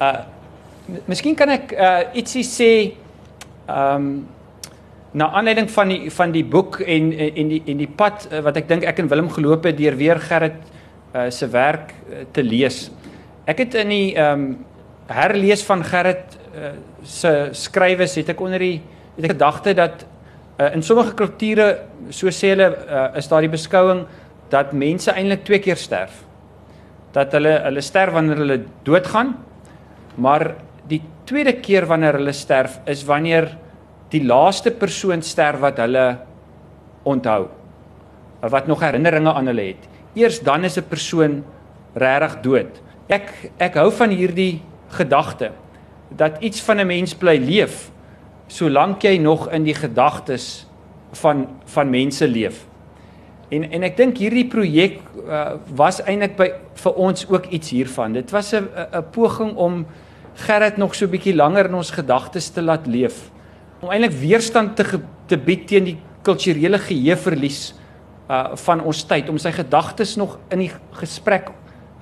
Uh 0.00 0.24
Miskien 1.06 1.36
kan 1.38 1.50
ek 1.52 1.70
uh 1.76 2.16
ietsie 2.18 2.42
sê 2.42 2.68
ehm 3.68 3.96
um, 3.96 4.06
na 5.12 5.26
aanleiding 5.36 5.68
van 5.70 5.90
die 5.92 6.08
van 6.10 6.32
die 6.32 6.42
boek 6.42 6.78
en 6.80 7.10
en 7.12 7.50
die 7.52 7.60
en 7.68 7.82
die 7.82 7.88
pad 8.00 8.24
uh, 8.30 8.40
wat 8.46 8.56
ek 8.58 8.66
dink 8.70 8.86
ek 8.88 9.02
en 9.02 9.10
Willem 9.10 9.28
geloop 9.30 9.68
het 9.68 9.76
deur 9.78 9.98
weer 9.98 10.18
Gerrit 10.24 10.56
uh 11.12 11.26
se 11.30 11.46
werk 11.52 11.92
uh, 11.92 12.22
te 12.32 12.42
lees. 12.42 12.78
Ek 13.44 13.60
het 13.60 13.76
in 13.82 13.92
die 13.92 14.06
ehm 14.14 14.46
um, 14.46 14.56
herlees 15.10 15.62
van 15.68 15.84
Gerrit 15.84 16.38
uh, 16.54 16.72
se 17.04 17.50
skrywes 17.52 18.16
het 18.18 18.32
ek 18.32 18.40
onder 18.40 18.64
die 18.64 18.80
het 19.18 19.28
ek 19.28 19.36
gedagte 19.36 19.76
dat 19.76 20.06
uh, 20.56 20.72
in 20.74 20.82
sommige 20.82 21.12
kulture 21.18 21.68
so 22.08 22.32
sê 22.32 22.54
hulle 22.54 22.70
uh, 22.72 23.04
is 23.20 23.28
daar 23.28 23.44
die 23.44 23.52
beskouing 23.52 24.06
dat 24.48 24.72
mense 24.72 25.12
eintlik 25.12 25.44
twee 25.44 25.60
keer 25.60 25.76
sterf. 25.76 26.24
Dat 27.12 27.36
hulle 27.36 27.58
hulle 27.68 27.84
sterf 27.84 28.16
wanneer 28.16 28.42
hulle 28.46 28.60
doodgaan, 28.88 29.36
maar 30.14 30.54
die 30.88 31.02
tweede 31.24 31.52
keer 31.60 31.86
wanneer 31.86 32.18
hulle 32.18 32.32
sterf 32.32 32.80
is 32.90 33.04
wanneer 33.04 33.52
die 34.10 34.24
laaste 34.24 34.70
persoon 34.70 35.22
sterf 35.22 35.60
wat 35.62 35.78
hulle 35.78 36.18
onthou 37.06 37.48
wat 38.40 38.66
nog 38.66 38.80
herinneringe 38.80 39.32
aan 39.36 39.50
hulle 39.50 39.66
het. 39.74 39.88
Eers 40.16 40.40
dan 40.40 40.64
is 40.64 40.78
'n 40.78 40.88
persoon 40.88 41.44
regtig 41.94 42.40
dood. 42.40 42.82
Ek 43.08 43.50
ek 43.58 43.74
hou 43.74 43.90
van 43.92 44.10
hierdie 44.10 44.62
gedagte 44.88 45.52
dat 46.08 46.40
iets 46.40 46.60
van 46.60 46.80
'n 46.80 46.86
mens 46.86 47.14
bly 47.14 47.36
leef 47.36 47.90
solank 48.46 49.02
jy 49.02 49.18
nog 49.18 49.50
in 49.50 49.64
die 49.64 49.74
gedagtes 49.74 50.66
van 51.12 51.46
van 51.64 51.90
mense 51.90 52.28
leef. 52.28 52.66
En 53.50 53.66
en 53.70 53.82
ek 53.82 53.96
dink 53.98 54.20
hierdie 54.22 54.46
projek 54.46 55.00
uh, 55.26 55.56
was 55.74 55.98
eintlik 56.06 56.36
by 56.38 56.46
vir 56.82 57.00
ons 57.02 57.26
ook 57.26 57.48
iets 57.50 57.72
hiervan. 57.74 58.14
Dit 58.14 58.30
was 58.30 58.52
'n 58.54 58.68
'n 58.70 59.04
poging 59.10 59.56
om 59.56 59.86
Gerrit 60.34 60.76
nog 60.76 60.94
so 60.94 61.06
'n 61.06 61.10
bietjie 61.10 61.34
langer 61.34 61.66
in 61.66 61.74
ons 61.74 61.90
gedagtes 61.90 62.50
te 62.50 62.62
laat 62.62 62.86
leef. 62.86 63.30
Om 63.80 63.90
eintlik 63.90 64.12
weerstand 64.12 64.76
te 64.76 64.84
te 65.26 65.36
bied 65.36 65.66
teen 65.66 65.84
die 65.84 65.98
kulturele 66.22 66.78
geheueverlies 66.78 67.74
uh 68.30 68.54
van 68.54 68.80
ons 68.80 69.02
tyd 69.04 69.28
om 69.28 69.38
sy 69.38 69.50
gedagtes 69.50 70.16
nog 70.16 70.38
in 70.50 70.58
die 70.58 70.72
gesprek 70.92 71.50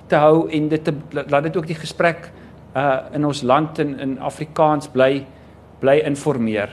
te 0.07 0.15
hou 0.15 0.49
en 0.49 0.69
dit 0.69 0.83
te 0.83 0.93
laat 1.11 1.43
dit 1.43 1.57
ook 1.57 1.67
die 1.67 1.79
gesprek 1.79 2.31
uh 2.75 2.99
in 3.13 3.25
ons 3.25 3.41
land 3.41 3.79
in 3.79 3.99
in 3.99 4.19
Afrikaans 4.19 4.87
bly 4.87 5.25
bly 5.79 6.01
informeer. 6.05 6.69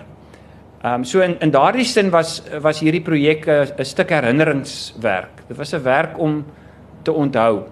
Ehm 0.82 0.94
um, 0.94 1.04
so 1.04 1.20
in 1.20 1.38
in 1.40 1.50
daardie 1.50 1.84
sin 1.84 2.10
was 2.10 2.42
was 2.60 2.80
hierdie 2.80 3.02
projek 3.02 3.46
'n 3.48 3.84
stuk 3.84 4.10
herinneringswerk. 4.10 5.48
Dit 5.48 5.56
was 5.56 5.72
'n 5.72 5.82
werk 5.82 6.18
om 6.18 6.44
te 7.02 7.12
onthou. 7.12 7.64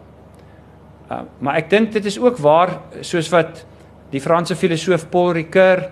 Ehm 1.10 1.20
uh, 1.20 1.26
maar 1.38 1.56
ek 1.56 1.70
dink 1.70 1.92
dit 1.92 2.04
is 2.04 2.18
ook 2.18 2.38
waar 2.38 2.80
soos 3.00 3.28
wat 3.28 3.66
die 4.10 4.20
Franse 4.20 4.56
filosoof 4.56 5.08
Paul 5.10 5.32
Ricoeur 5.32 5.90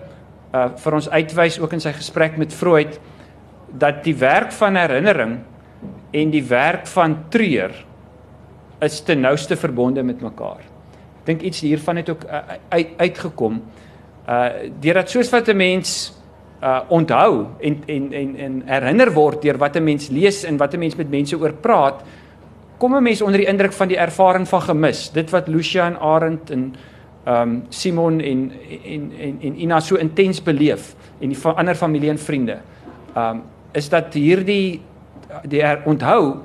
uh 0.53 0.69
vir 0.77 0.93
ons 0.93 1.09
uitwys 1.09 1.59
ook 1.59 1.73
in 1.73 1.81
sy 1.81 1.91
gesprek 1.91 2.37
met 2.37 2.53
Freud 2.53 2.99
dat 3.67 4.03
die 4.03 4.15
werk 4.15 4.51
van 4.51 4.75
herinnering 4.75 5.39
en 6.11 6.31
die 6.31 6.43
werk 6.45 6.87
van 6.87 7.17
treur 7.29 7.73
is 8.79 9.01
ten 9.01 9.21
nouste 9.21 9.55
verbonde 9.55 10.03
met 10.03 10.21
mekaar. 10.21 10.61
Ek 11.21 11.25
dink 11.25 11.41
iets 11.41 11.61
hiervan 11.61 11.95
het 11.95 12.09
ook 12.09 12.25
uh, 12.27 12.41
uit, 12.69 12.87
uitgekom. 12.97 13.61
Uh 14.29 14.49
deurdat 14.79 15.09
soos 15.09 15.31
wat 15.31 15.49
'n 15.49 15.57
mens 15.57 16.13
uh 16.63 16.79
onthou 16.87 17.45
en 17.59 17.81
en 17.85 18.13
en 18.13 18.35
en 18.35 18.61
herinner 18.65 19.11
word 19.13 19.41
deur 19.41 19.57
wat 19.57 19.75
'n 19.75 19.83
mens 19.83 20.07
lees 20.09 20.43
en 20.43 20.57
wat 20.57 20.73
'n 20.73 20.79
mens 20.79 20.95
met 20.95 21.09
mense 21.09 21.37
oor 21.39 21.53
praat, 21.53 22.03
kom 22.77 22.95
'n 22.95 23.03
mens 23.03 23.21
onder 23.21 23.37
die 23.37 23.47
indruk 23.47 23.73
van 23.73 23.87
die 23.87 23.97
ervaring 23.97 24.47
van 24.47 24.61
gemis. 24.61 25.11
Dit 25.11 25.29
wat 25.29 25.47
Lucia 25.47 25.85
en 25.85 25.99
Arend 25.99 26.49
en 26.49 26.75
ehm 27.25 27.41
um, 27.41 27.63
Simon 27.69 28.19
en 28.19 28.51
en 28.83 29.11
en 29.19 29.37
en 29.41 29.59
Ina 29.59 29.79
so 29.79 29.95
intens 29.95 30.43
beleef 30.43 30.95
en 31.19 31.27
die 31.27 31.37
van 31.37 31.55
ander 31.55 31.75
familie 31.75 32.09
en 32.09 32.19
vriende. 32.19 32.57
Ehm 33.15 33.29
um, 33.29 33.41
is 33.71 33.89
dat 33.89 34.13
hierdie 34.13 34.81
die 35.47 35.61
er, 35.61 35.81
onthou 35.85 36.37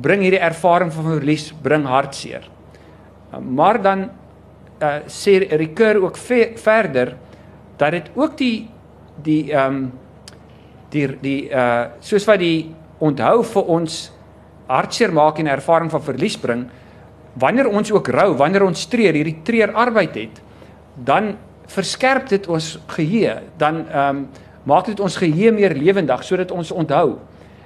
bring 0.00 0.22
hierdie 0.22 0.42
ervaring 0.42 0.92
van 0.92 1.04
verlies 1.04 1.54
bring 1.62 1.86
hartseer. 1.86 2.50
Uh, 3.32 3.38
maar 3.38 3.82
dan 3.82 4.10
uh, 4.82 4.94
sê 5.06 5.38
Ricoeur 5.50 6.02
ook 6.02 6.16
ve 6.16 6.52
verder 6.54 7.16
dat 7.76 7.90
dit 7.90 8.10
ook 8.14 8.38
die 8.38 8.68
die 9.22 9.52
ehm 9.52 9.76
um, 9.76 9.92
die 10.90 11.06
die 11.20 11.50
uh 11.50 11.86
soos 12.00 12.26
wat 12.26 12.38
die 12.38 12.74
onthou 12.98 13.42
vir 13.42 13.70
ons 13.76 14.12
hartseer 14.68 15.12
maak 15.12 15.38
en 15.38 15.46
ervaring 15.46 15.90
van 15.90 16.02
verlies 16.02 16.36
bring 16.40 16.68
wanneer 17.34 17.68
ons 17.68 17.90
ook 17.92 18.08
rou 18.08 18.34
wanneer 18.38 18.64
ons 18.64 18.86
treur 18.88 19.12
hierdie 19.12 19.42
treur 19.44 19.74
arbeid 19.74 20.16
het 20.16 20.40
dan 20.96 21.34
verskerp 21.66 22.28
dit 22.28 22.46
ons 22.46 22.78
geheue 22.96 23.40
dan 23.58 23.86
ehm 23.88 24.16
um, 24.16 24.26
maak 24.64 24.88
dit 24.88 25.00
ons 25.00 25.16
geheue 25.20 25.52
meer 25.52 25.74
lewendig 25.76 26.22
sodat 26.24 26.52
ons 26.52 26.72
onthou. 26.72 27.18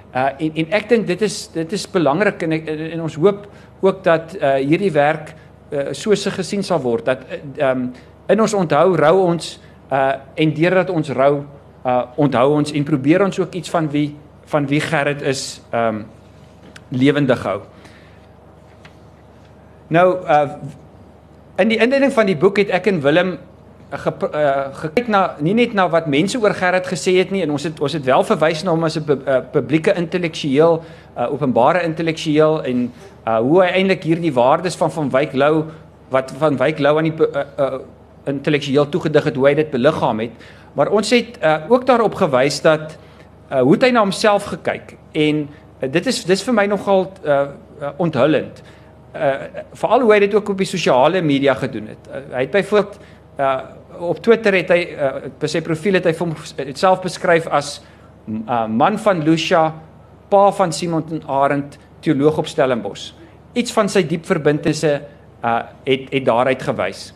Uh 0.09 0.29
en 0.41 0.55
en 0.63 0.73
ek 0.75 0.89
dink 0.89 1.07
dit 1.07 1.21
is 1.21 1.47
dit 1.53 1.73
is 1.77 1.85
belangrik 1.91 2.43
en 2.43 2.55
en 2.67 3.01
ons 3.05 3.15
hoop 3.15 3.47
ook 3.81 4.03
dat 4.03 4.35
uh 4.35 4.55
hierdie 4.57 4.91
werk 4.91 5.33
uh, 5.71 5.93
so 5.93 6.15
se 6.15 6.31
gesien 6.31 6.63
sal 6.63 6.81
word 6.83 7.05
dat 7.05 7.25
ehm 7.29 7.69
um, 7.69 7.91
in 8.29 8.41
ons 8.41 8.53
onthou 8.53 8.95
rou 8.95 9.15
ons 9.25 9.59
uh 9.91 10.13
en 10.35 10.53
deurdat 10.53 10.89
ons 10.89 11.09
rou 11.09 11.43
uh 11.85 12.03
onthou 12.15 12.53
ons 12.53 12.71
en 12.71 12.83
probeer 12.83 13.23
ons 13.23 13.39
ook 13.39 13.53
iets 13.53 13.69
van 13.69 13.89
wie 13.89 14.15
van 14.45 14.67
wie 14.67 14.79
Gerrit 14.79 15.21
is 15.21 15.61
um 15.73 16.05
lewendig 16.89 17.43
hou. 17.43 17.61
Nou 19.87 20.07
uh 20.25 20.49
in 21.59 21.67
die 21.67 21.77
inleiding 21.77 22.13
van 22.13 22.25
die 22.25 22.37
boek 22.37 22.57
het 22.57 22.69
ek 22.69 22.87
en 22.87 23.01
Willem 23.01 23.37
ge, 23.89 24.11
uh, 24.33 24.69
gekyk 24.77 25.07
na 25.09 25.21
nie 25.41 25.55
net 25.57 25.73
na 25.73 25.87
wat 25.89 26.07
mense 26.07 26.37
oor 26.39 26.53
Gerrit 26.53 26.87
gesê 26.87 27.15
het 27.17 27.31
nie 27.33 27.41
en 27.43 27.51
ons 27.55 27.65
het 27.65 27.79
ons 27.81 27.93
het 27.93 28.05
wel 28.05 28.23
verwys 28.23 28.63
na 28.63 28.71
hom 28.71 28.83
as 28.83 28.97
'n 28.97 29.03
pu, 29.03 29.17
uh, 29.25 29.41
publieke 29.51 29.93
intellektueel, 29.93 30.83
uh, 31.17 31.33
openbare 31.33 31.83
intellektueel 31.83 32.63
en 32.63 32.91
uh 33.27 33.39
hoe 33.39 33.63
hy 33.63 33.69
eintlik 33.69 34.03
hierdie 34.03 34.33
waardes 34.33 34.75
van 34.75 34.91
van 34.91 35.09
Wyk 35.09 35.33
Lou 35.33 35.65
wat 36.09 36.31
van 36.37 36.57
Wyk 36.57 36.79
Lou 36.79 36.97
aan 36.97 37.03
die 37.03 37.13
uh, 37.13 37.43
uh 37.57 37.79
intellektueel 38.29 38.89
toegedig 38.89 39.29
het 39.29 39.35
hoe 39.35 39.47
hy 39.47 39.53
dit 39.59 39.71
beliggaam 39.71 40.19
het. 40.23 40.47
Maar 40.73 40.91
ons 40.95 41.09
het 41.09 41.39
uh, 41.41 41.55
ook 41.69 41.85
daarop 41.85 42.15
gewys 42.15 42.61
dat 42.61 42.97
uh, 43.51 43.61
hoe 43.61 43.77
hy 43.81 43.91
na 43.91 44.03
homself 44.05 44.51
gekyk 44.53 44.95
en 45.11 45.47
uh, 45.81 45.89
dit 45.91 46.05
is 46.11 46.23
dis 46.25 46.43
vir 46.45 46.55
my 46.55 46.65
nogal 46.69 47.07
uh, 47.25 47.39
uh, 47.81 47.91
onthullend. 47.97 48.61
Uh, 49.15 49.33
Veral 49.73 50.05
hoe 50.05 50.13
hy 50.13 50.19
dit 50.27 50.35
ook 50.37 50.49
op 50.53 50.57
die 50.61 50.69
sosiale 50.69 51.21
media 51.25 51.55
gedoen 51.57 51.89
het. 51.95 52.09
Uh, 52.09 52.23
hy 52.35 52.45
het 52.45 52.53
byvoorbeeld 52.53 52.99
uh, 53.39 53.59
op 53.99 54.19
Twitter 54.23 54.53
het 54.53 54.73
hy 54.73 54.81
uh, 54.93 55.11
by 55.39 55.49
sy 55.49 55.61
profiel 55.65 55.97
het 55.99 56.07
hy 56.07 56.15
homself 56.19 57.01
beskryf 57.03 57.47
as 57.47 57.79
uh, 58.29 58.65
man 58.67 58.99
van 59.01 59.23
Lucia, 59.25 59.69
pa 60.29 60.49
van 60.53 60.73
Simon 60.75 61.07
en 61.11 61.23
Arend, 61.27 61.79
teoloog 62.05 62.37
op 62.37 62.47
Stellenbosch. 62.47 63.11
Iets 63.57 63.73
van 63.75 63.89
sy 63.89 64.03
diep 64.07 64.27
verbintenisse 64.29 64.99
uh, 65.43 65.55
het 65.87 66.11
het 66.13 66.25
daaruit 66.27 66.61
gewys. 66.63 67.09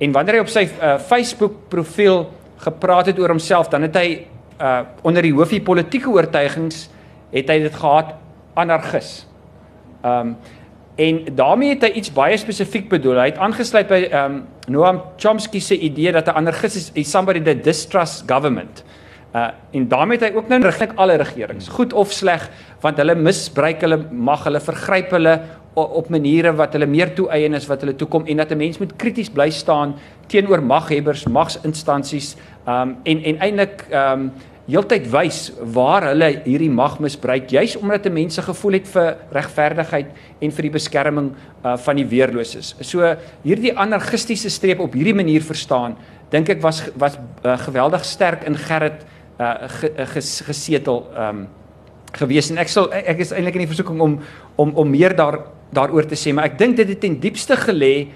En 0.00 0.12
wanneer 0.12 0.38
hy 0.38 0.44
op 0.44 0.52
sy 0.52 0.64
uh, 0.66 0.96
Facebook 0.98 1.68
profiel 1.72 2.24
gepraat 2.64 3.10
het 3.12 3.18
oor 3.20 3.32
homself, 3.32 3.68
dan 3.72 3.88
het 3.88 3.96
hy 3.96 4.08
uh 4.60 4.82
onder 5.08 5.24
die 5.24 5.32
hoofie 5.32 5.62
politieke 5.64 6.10
oortuigings 6.12 6.90
het 7.32 7.48
hy 7.48 7.62
dit 7.62 7.76
gehad 7.80 8.16
anarchis. 8.60 9.22
Um 10.04 10.36
en 11.00 11.20
daarmee 11.32 11.72
het 11.72 11.86
hy 11.86 11.90
iets 11.96 12.12
baie 12.12 12.36
spesifiek 12.36 12.90
bedoel. 12.90 13.22
Hy 13.22 13.28
het 13.30 13.38
aangesluit 13.40 13.88
by 13.88 14.00
um 14.12 14.34
Noam 14.68 14.98
Chomsky 15.16 15.62
se 15.64 15.78
idee 15.78 16.12
dat 16.12 16.28
'n 16.28 16.36
anarchis 16.42 16.76
is, 16.76 16.90
is 16.92 17.10
somebody 17.10 17.40
that 17.40 17.64
distrusts 17.64 18.22
government. 18.26 18.84
Uh 19.32 19.48
en 19.72 19.88
daarmee 19.88 20.18
het 20.18 20.28
hy 20.28 20.36
ook 20.36 20.48
nou 20.48 20.60
regtig 20.60 20.96
alle 20.96 21.16
regerings, 21.16 21.68
goed 21.68 21.92
of 21.92 22.12
sleg, 22.12 22.50
want 22.80 22.96
hulle 22.96 23.14
misbruik 23.14 23.80
hulle 23.80 24.04
mag, 24.10 24.44
hulle 24.44 24.60
vergryp 24.60 25.10
hulle 25.10 25.40
op 25.74 26.08
maniere 26.10 26.52
wat 26.58 26.72
hulle 26.72 26.86
meer 26.86 27.12
toeëien 27.14 27.54
is 27.54 27.66
wat 27.70 27.84
hulle 27.84 27.94
toekom 27.96 28.26
en 28.26 28.36
dat 28.36 28.50
'n 28.50 28.58
mens 28.58 28.78
moet 28.78 28.96
krities 28.96 29.30
bly 29.30 29.50
staan 29.50 29.94
teenoor 30.26 30.62
maghebbers, 30.62 31.26
magsinstansies, 31.26 32.36
um 32.66 32.96
en 33.04 33.22
en 33.22 33.38
eintlik 33.38 33.86
um 33.92 34.32
heeltyd 34.70 35.08
wys 35.10 35.52
waar 35.74 36.04
hulle 36.10 36.28
hierdie 36.44 36.70
mag 36.70 36.98
misbruik 37.02 37.50
juis 37.50 37.76
omdat 37.76 38.06
'n 38.06 38.12
mens 38.12 38.34
se 38.34 38.42
gevoel 38.42 38.72
het 38.72 38.88
vir 38.88 39.16
regverdigheid 39.32 40.06
en 40.40 40.50
vir 40.50 40.62
die 40.62 40.70
beskerming 40.70 41.32
uh, 41.64 41.76
van 41.76 41.96
die 41.96 42.06
weerloses. 42.06 42.74
So 42.80 43.16
hierdie 43.42 43.76
anarchistiese 43.76 44.50
streep 44.50 44.80
op 44.80 44.94
hierdie 44.94 45.14
manier 45.14 45.42
verstaan, 45.42 45.96
dink 46.30 46.48
ek 46.48 46.62
was 46.62 46.90
was 46.94 47.18
uh, 47.44 47.58
geweldig 47.58 48.04
sterk 48.04 48.44
in 48.44 48.56
Gerrit 48.56 49.04
uh, 49.40 49.68
ge, 49.68 49.90
ges, 50.06 50.40
gesetel 50.40 51.06
um 51.16 51.48
gewees 52.16 52.50
en 52.50 52.58
ek 52.58 52.68
sal 52.68 52.90
ek 52.92 53.22
is 53.22 53.32
eintlik 53.32 53.58
in 53.58 53.64
die 53.64 53.70
versoeking 53.70 54.00
om 54.00 54.18
om 54.60 54.74
om 54.74 54.90
meer 54.90 55.14
daar 55.16 55.40
daaroor 55.70 56.08
te 56.10 56.18
sê, 56.18 56.32
maar 56.34 56.50
ek 56.50 56.58
dink 56.58 56.76
dit 56.80 56.88
het 56.88 57.00
ten 57.00 57.20
diepste 57.22 57.56
gelê 57.56 58.10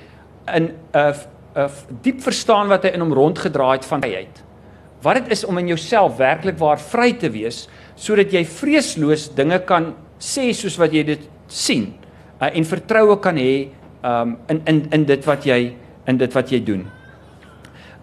in 0.54 0.64
'n 0.64 0.70
uh, 0.94 1.14
'n 1.54 1.60
uh, 1.60 1.68
diep 2.02 2.20
verstaan 2.22 2.68
wat 2.68 2.82
hy 2.82 2.90
in 2.94 3.00
hom 3.00 3.12
rondgedraai 3.12 3.78
het 3.78 3.84
van 3.84 4.02
vryheid. 4.02 4.42
Wat 5.02 5.14
dit 5.14 5.30
is 5.30 5.44
om 5.44 5.58
in 5.58 5.68
jouself 5.68 6.16
werklik 6.16 6.58
waar 6.58 6.80
vry 6.80 7.12
te 7.12 7.30
wees 7.30 7.68
sodat 7.94 8.32
jy 8.32 8.44
vreesloos 8.44 9.34
dinge 9.34 9.58
kan 9.64 9.94
sê 10.18 10.52
soos 10.52 10.76
wat 10.76 10.92
jy 10.92 11.04
dit 11.04 11.28
sien 11.46 11.94
uh, 12.40 12.50
en 12.50 12.64
vertroue 12.64 13.20
kan 13.20 13.36
hê 13.36 13.68
um, 14.02 14.36
in 14.48 14.62
in 14.66 14.88
in 14.92 15.04
dit 15.04 15.24
wat 15.24 15.46
jy 15.46 15.74
in 16.06 16.18
dit 16.18 16.32
wat 16.34 16.50
jy 16.50 16.60
doen. 16.64 16.86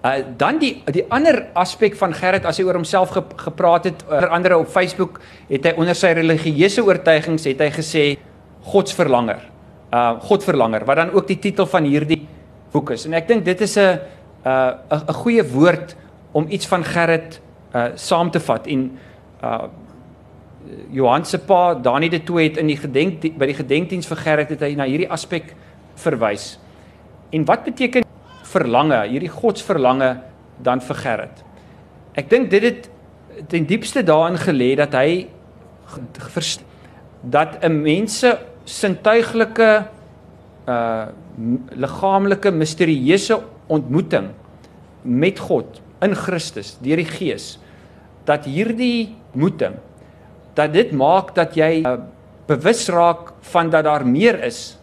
Uh 0.01 0.23
dan 0.37 0.57
die 0.57 0.81
die 0.89 1.03
ander 1.13 1.43
aspek 1.53 1.93
van 1.93 2.13
Gerrit 2.17 2.45
as 2.49 2.57
hy 2.57 2.63
oor 2.65 2.79
homself 2.79 3.11
ge, 3.13 3.21
gepraat 3.37 3.85
het 3.85 3.99
onder 4.07 4.31
andere 4.33 4.57
op 4.57 4.71
Facebook 4.73 5.19
het 5.49 5.67
hy 5.69 5.73
onder 5.77 5.95
sy 5.95 6.15
religieuse 6.17 6.81
oortuigings 6.81 7.45
het 7.45 7.61
hy 7.61 7.69
gesê 7.75 8.05
Godsverlanger. 8.71 9.43
Uh 9.93 10.17
Godverlanger 10.25 10.87
wat 10.89 11.03
dan 11.03 11.13
ook 11.13 11.27
die 11.29 11.37
titel 11.39 11.69
van 11.69 11.85
hierdie 11.85 12.23
boek 12.73 12.95
is. 12.97 13.05
En 13.05 13.13
ek 13.13 13.27
dink 13.29 13.45
dit 13.45 13.61
is 13.61 13.77
'n 13.77 13.99
uh 14.45 14.73
'n 14.89 15.05
'n 15.05 15.13
goeie 15.21 15.43
woord 15.43 15.95
om 16.31 16.49
iets 16.49 16.65
van 16.65 16.83
Gerrit 16.83 17.39
uh 17.75 17.93
saam 17.95 18.31
te 18.31 18.39
vat 18.39 18.67
en 18.67 18.97
uh 19.43 19.69
Johan 20.89 21.25
se 21.25 21.37
pa 21.37 21.73
Dani 21.73 22.09
de 22.09 22.23
Tooy 22.23 22.43
het 22.43 22.57
in 22.57 22.67
die 22.67 22.77
gedenk 22.77 23.21
by 23.37 23.45
die 23.45 23.57
gedenkdiens 23.57 24.07
vir 24.07 24.17
Gerrit 24.17 24.49
het 24.49 24.61
hy 24.61 24.75
na 24.75 24.85
hierdie 24.85 25.09
aspek 25.09 25.53
verwys. 25.95 26.57
En 27.29 27.45
wat 27.45 27.63
beteken 27.63 28.10
verlange, 28.51 28.99
hierdie 29.09 29.31
godsverlange 29.31 30.15
dan 30.63 30.81
vir 30.81 30.99
Gerrit? 31.03 31.43
Ek 32.19 32.29
dink 32.29 32.49
dit 32.51 32.63
het 32.67 32.89
ten 33.49 33.65
diepste 33.65 34.03
daarin 34.03 34.37
gelê 34.37 34.75
dat 34.75 34.93
hy 34.93 35.27
dat 37.23 37.63
'n 37.63 37.81
mense 37.81 38.39
sintuiglike 38.65 39.87
uh 40.67 41.05
liggaamlike 41.71 42.51
misterieuse 42.51 43.39
ontmoeting 43.67 44.29
met 45.01 45.39
God 45.39 45.81
in 46.01 46.15
Christus 46.15 46.77
deur 46.83 46.99
die 46.99 47.07
Gees 47.07 47.57
dat 48.27 48.45
hierdie 48.45 49.15
moeting 49.31 49.79
dat 50.53 50.73
dit 50.73 50.91
maak 50.91 51.33
dat 51.35 51.55
jy 51.55 51.81
uh, 51.81 51.95
bewus 52.47 52.89
raak 52.89 53.31
van 53.53 53.69
dat 53.69 53.87
daar 53.87 54.05
meer 54.05 54.43
is 54.43 54.77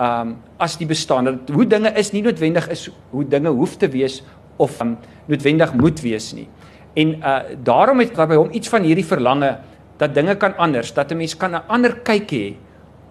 um 0.00 0.36
as 0.56 0.76
die 0.78 0.86
bestaan 0.86 1.24
dat 1.24 1.50
hoe 1.52 1.66
dinge 1.66 1.92
is 1.98 2.12
nie 2.12 2.22
noodwendig 2.22 2.68
is 2.68 2.90
hoe 3.10 3.24
dinge 3.28 3.48
hoef 3.48 3.76
te 3.76 3.88
wees 3.88 4.22
of 4.56 4.80
um, 4.80 4.96
noodwendig 5.26 5.74
moet 5.74 6.00
wees 6.00 6.32
nie. 6.32 6.48
En 6.94 7.14
uh 7.18 7.40
daarom 7.64 8.00
het 8.00 8.14
by 8.16 8.36
hom 8.36 8.52
iets 8.52 8.68
van 8.68 8.82
hierdie 8.82 9.06
verlange 9.06 9.58
dat 9.96 10.14
dinge 10.14 10.34
kan 10.36 10.56
anders, 10.56 10.92
dat 10.94 11.10
'n 11.12 11.16
mens 11.16 11.36
kan 11.36 11.54
'n 11.54 11.62
ander 11.68 12.00
kyk 12.02 12.30
hê 12.30 12.54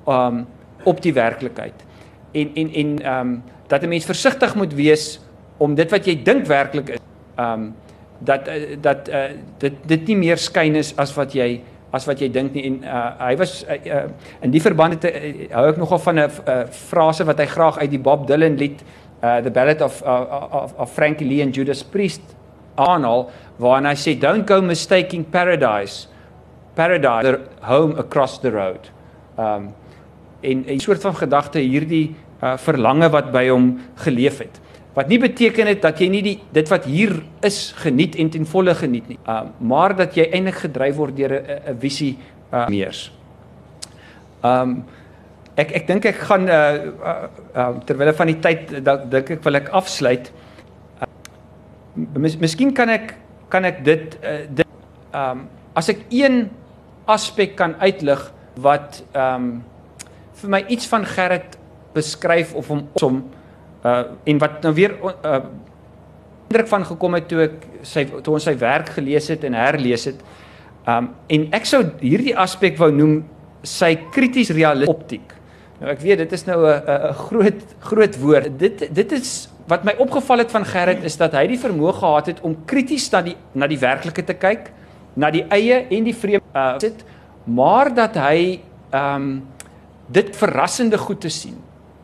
um 0.08 0.48
op 0.84 1.02
die 1.02 1.14
werklikheid. 1.14 1.86
En 2.32 2.52
en 2.56 2.74
en 2.74 2.90
um 3.14 3.44
dat 3.68 3.84
'n 3.84 3.90
mens 3.90 4.06
versigtig 4.06 4.56
moet 4.56 4.74
wees 4.74 5.20
om 5.58 5.76
dit 5.76 5.92
wat 5.92 6.06
jy 6.06 6.24
dink 6.24 6.46
werklik 6.46 6.90
is 6.90 7.00
um 7.38 7.74
dat 8.20 8.48
uh, 8.48 8.78
dat 8.82 9.10
uh, 9.10 9.24
dit 9.58 9.74
dit 9.86 10.08
nie 10.08 10.18
meer 10.18 10.38
skyn 10.38 10.76
is 10.76 10.94
as 10.98 11.14
wat 11.18 11.34
jy 11.34 11.62
as 11.92 12.08
wat 12.08 12.22
jy 12.22 12.30
dink 12.32 12.54
nie 12.56 12.66
en 12.70 12.84
uh, 12.84 13.04
hy 13.20 13.36
was 13.40 13.64
uh, 13.64 13.76
uh, 13.76 14.04
in 14.42 14.52
die 14.52 14.62
verband 14.64 14.98
het 14.98 15.08
uh, 15.10 15.32
hou 15.56 15.66
ek 15.70 15.78
nogal 15.78 16.00
van 16.00 16.20
'n 16.20 16.30
uh, 16.30 16.66
frase 16.72 17.24
wat 17.28 17.40
hy 17.40 17.46
graag 17.46 17.78
uit 17.78 17.92
die 17.92 18.00
Bob 18.00 18.28
Dylan 18.28 18.58
lied 18.58 18.84
uh, 19.24 19.42
the 19.42 19.52
ballad 19.52 19.82
of, 19.82 20.02
uh, 20.04 20.48
of 20.64 20.74
of 20.78 20.94
Frankie 20.94 21.28
Lee 21.28 21.42
and 21.42 21.56
Judas 21.56 21.84
Priest 21.84 22.22
aanhaal 22.76 23.30
waarin 23.60 23.86
hy 23.86 23.96
sê 23.96 24.16
don't 24.20 24.48
go 24.48 24.62
mistaking 24.62 25.24
paradise 25.24 26.08
paradise 26.76 27.24
the 27.24 27.40
home 27.68 28.00
across 28.00 28.40
the 28.40 28.52
road. 28.52 28.90
Um 29.38 29.74
en 30.42 30.66
'n 30.68 30.80
soort 30.80 31.02
van 31.02 31.16
gedagte 31.16 31.60
hierdie 31.60 32.16
uh, 32.42 32.58
verlange 32.58 33.10
wat 33.10 33.32
by 33.32 33.48
hom 33.50 33.80
geleef 33.96 34.40
het. 34.40 34.61
Wat 34.94 35.08
nie 35.08 35.20
beteken 35.20 35.70
het 35.72 35.82
dat 35.84 36.02
jy 36.04 36.10
nie 36.12 36.22
die 36.26 36.36
dit 36.52 36.68
wat 36.72 36.86
hier 36.90 37.14
is 37.48 37.72
geniet 37.80 38.18
en 38.20 38.30
ten 38.30 38.46
volle 38.46 38.76
geniet 38.76 39.08
nie. 39.08 39.20
Um 39.26 39.54
maar 39.72 39.96
dat 39.96 40.18
jy 40.20 40.28
eintlik 40.32 40.60
gedryf 40.66 40.96
word 40.96 41.16
deur 41.16 41.32
'n 41.32 41.74
'n 41.74 41.80
visie 41.80 42.18
uh, 42.52 42.68
meers. 42.68 43.12
Um 44.44 44.84
ek 45.56 45.72
ek 45.72 45.88
dink 45.88 46.06
ek 46.06 46.16
gaan 46.16 46.50
uh, 46.50 46.56
uh, 46.56 47.28
uh 47.56 47.74
terwyl 47.86 48.14
van 48.14 48.28
die 48.28 48.40
tyd 48.40 48.84
dink 49.10 49.32
ek 49.32 49.44
wil 49.44 49.56
ek 49.56 49.70
afsluit. 49.70 50.32
Uh, 51.00 51.08
mis, 52.20 52.36
miskien 52.36 52.74
kan 52.74 52.90
ek 52.90 53.16
kan 53.50 53.66
ek 53.66 53.84
dit 53.84 54.18
uh, 54.24 54.44
dit 54.50 54.68
um 55.14 55.48
as 55.74 55.90
ek 55.90 56.04
een 56.10 56.50
aspek 57.06 57.56
kan 57.56 57.76
uitlig 57.80 58.32
wat 58.60 59.04
ehm 59.12 59.36
um, 59.36 59.64
vir 60.42 60.50
my 60.50 60.64
iets 60.74 60.88
van 60.90 61.06
Gerrit 61.06 61.58
beskryf 61.94 62.56
of 62.58 62.68
hom 62.72 62.88
som 62.98 63.22
uh 63.84 64.04
en 64.24 64.38
wat 64.38 64.62
nou 64.64 64.74
weer 64.74 64.96
uh 65.02 65.42
indruk 66.52 66.68
van 66.68 66.86
gekom 66.86 67.14
het 67.16 67.28
toe 67.32 67.44
ek 67.46 67.68
sy 67.88 68.06
toe 68.12 68.34
ons 68.36 68.44
sy 68.44 68.54
werk 68.60 68.90
gelees 68.98 69.30
het 69.32 69.44
en 69.48 69.56
herlees 69.56 70.06
het. 70.10 70.18
Um 70.90 71.12
en 71.32 71.48
ek 71.56 71.70
sou 71.70 71.84
hierdie 72.02 72.36
aspek 72.38 72.78
wou 72.82 72.92
noem 72.92 73.22
sy 73.64 73.96
krities 74.12 74.52
realisties 74.52 74.92
optiek. 74.92 75.34
Nou 75.80 75.90
ek 75.94 76.04
weet 76.04 76.26
dit 76.26 76.34
is 76.38 76.46
nou 76.46 76.60
'n 76.68 76.82
'n 76.86 77.14
groot 77.14 77.62
groot 77.80 78.20
woord. 78.20 78.60
Dit 78.60 78.94
dit 78.94 79.12
is 79.12 79.50
wat 79.68 79.84
my 79.84 79.96
opgeval 79.98 80.38
het 80.38 80.52
van 80.52 80.66
Gerrit 80.66 81.04
is 81.04 81.18
dat 81.18 81.34
hy 81.34 81.48
die 81.48 81.60
vermoë 81.60 81.94
gehad 81.94 82.26
het 82.26 82.42
om 82.42 82.66
krities 82.66 83.10
na 83.12 83.22
die 83.22 83.36
na 83.54 83.68
die 83.68 83.80
werklike 83.80 84.24
te 84.24 84.34
kyk, 84.34 84.72
na 85.16 85.32
die 85.32 85.46
eie 85.50 85.88
en 85.90 86.04
die 86.04 86.16
vreemde 86.16 86.46
uh 86.54 86.80
sit, 86.80 87.06
maar 87.46 87.94
dat 87.94 88.16
hy 88.16 88.60
ehm 88.92 89.16
um, 89.16 89.44
dit 90.12 90.36
verrassende 90.36 90.98
goed 90.98 91.22
te 91.22 91.30
sien. 91.30 91.56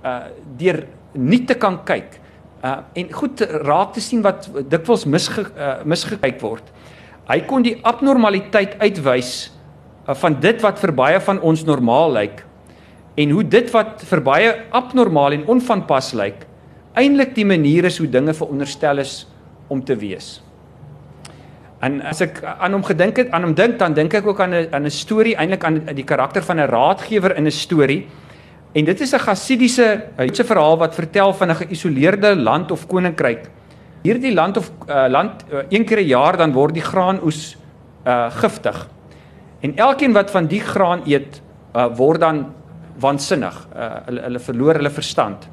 Uh 0.04 0.32
deur 0.58 0.88
nie 1.14 1.46
te 1.46 1.56
kan 1.56 1.80
kyk. 1.86 2.20
Uh 2.64 2.78
en 2.94 3.14
goed 3.14 3.42
raak 3.42 3.94
te 3.94 4.02
sien 4.02 4.22
wat 4.22 4.50
dikwels 4.70 5.06
misge, 5.06 5.46
uh, 5.56 5.84
misgekyk 5.86 6.42
word. 6.42 6.64
Hy 7.28 7.42
kon 7.46 7.64
die 7.64 7.78
abnormaliteit 7.84 8.80
uitwys 8.80 9.52
uh, 10.08 10.16
van 10.16 10.40
dit 10.40 10.62
wat 10.62 10.80
vir 10.80 10.92
baie 10.92 11.20
van 11.20 11.40
ons 11.40 11.64
normaal 11.66 12.12
lyk 12.12 12.44
en 13.18 13.32
hoe 13.34 13.44
dit 13.44 13.72
wat 13.74 14.04
vir 14.06 14.22
baie 14.22 14.52
abnormaal 14.72 15.34
en 15.34 15.48
onvanpas 15.58 16.14
lyk 16.14 16.48
eintlik 16.98 17.36
die 17.38 17.46
manier 17.46 17.86
is 17.90 18.00
hoe 18.02 18.10
dinge 18.10 18.34
veronderstel 18.34 19.02
is 19.04 19.26
om 19.70 19.84
te 19.86 19.96
wees. 20.00 20.38
En 21.86 22.00
as 22.10 22.24
ek 22.26 22.40
aan 22.42 22.74
hom 22.74 22.86
gedink 22.86 23.20
het, 23.22 23.30
aan 23.36 23.46
hom 23.46 23.54
dink, 23.58 23.78
dan 23.78 23.94
dink 23.94 24.16
ek 24.18 24.26
ook 24.26 24.40
aan 24.42 24.54
'n 24.54 24.74
aan 24.74 24.86
'n 24.86 24.90
storie, 24.90 25.36
eintlik 25.36 25.64
aan 25.64 25.78
die 25.94 26.04
karakter 26.04 26.42
van 26.42 26.60
'n 26.60 26.70
raadgewer 26.70 27.38
in 27.38 27.46
'n 27.46 27.52
storie. 27.52 28.08
En 28.78 28.86
dit 28.86 29.00
is 29.02 29.12
'n 29.12 29.20
Gassidiese 29.20 30.04
Joodse 30.18 30.44
verhaal 30.46 30.78
wat 30.78 30.96
vertel 30.96 31.34
van 31.34 31.50
'n 31.50 31.56
geïsoleerde 31.56 32.36
land 32.36 32.72
of 32.72 32.88
koninkryk. 32.88 33.50
Hierdie 34.02 34.34
land 34.34 34.58
of 34.58 34.72
uh, 34.90 35.06
land 35.10 35.46
uh, 35.52 35.60
een 35.70 35.86
keer 35.86 35.98
'n 35.98 36.06
jaar 36.06 36.38
dan 36.38 36.52
word 36.52 36.74
die 36.74 36.84
graanoes 36.84 37.58
uh 38.06 38.30
giftig. 38.30 38.88
En 39.60 39.76
elkeen 39.76 40.14
wat 40.14 40.32
van 40.32 40.46
die 40.46 40.60
graan 40.60 41.02
eet, 41.06 41.42
uh, 41.76 41.86
word 41.96 42.20
dan 42.20 42.54
waansinnig. 43.00 43.68
Uh 43.76 43.90
hulle 44.06 44.22
hulle 44.22 44.40
verloor 44.40 44.74
hulle 44.74 44.90
verstand. 44.90 45.50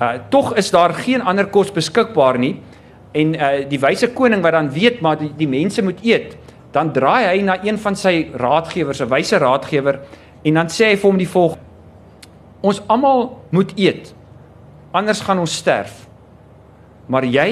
Uh 0.00 0.12
tog 0.28 0.54
is 0.54 0.70
daar 0.70 0.94
geen 0.94 1.22
ander 1.22 1.46
kos 1.46 1.72
beskikbaar 1.72 2.38
nie 2.38 2.60
en 3.12 3.34
uh 3.34 3.68
die 3.68 3.80
wyse 3.80 4.12
koning 4.12 4.42
wat 4.42 4.52
dan 4.52 4.70
weet 4.70 5.00
maar 5.00 5.18
die, 5.18 5.32
die 5.36 5.48
mense 5.48 5.82
moet 5.82 6.04
eet, 6.04 6.36
dan 6.70 6.92
draai 6.92 7.26
hy 7.26 7.42
na 7.42 7.64
een 7.64 7.78
van 7.78 7.96
sy 7.96 8.30
raadgewers, 8.34 9.00
'n 9.00 9.08
wyse 9.08 9.38
raadgewer 9.38 10.00
en 10.44 10.54
dan 10.54 10.66
sê 10.66 10.84
hy 10.84 10.96
vir 10.96 11.10
hom 11.10 11.18
die 11.18 11.28
volgende: 11.28 11.63
Ons 12.64 12.80
almal 12.88 13.26
moet 13.52 13.74
eet. 13.76 14.14
Anders 14.94 15.20
gaan 15.20 15.42
ons 15.42 15.56
sterf. 15.60 16.06
Maar 17.10 17.26
jy 17.28 17.48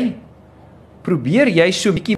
probeer 1.04 1.50
jy 1.52 1.68
so 1.76 1.92
bietjie 1.92 2.16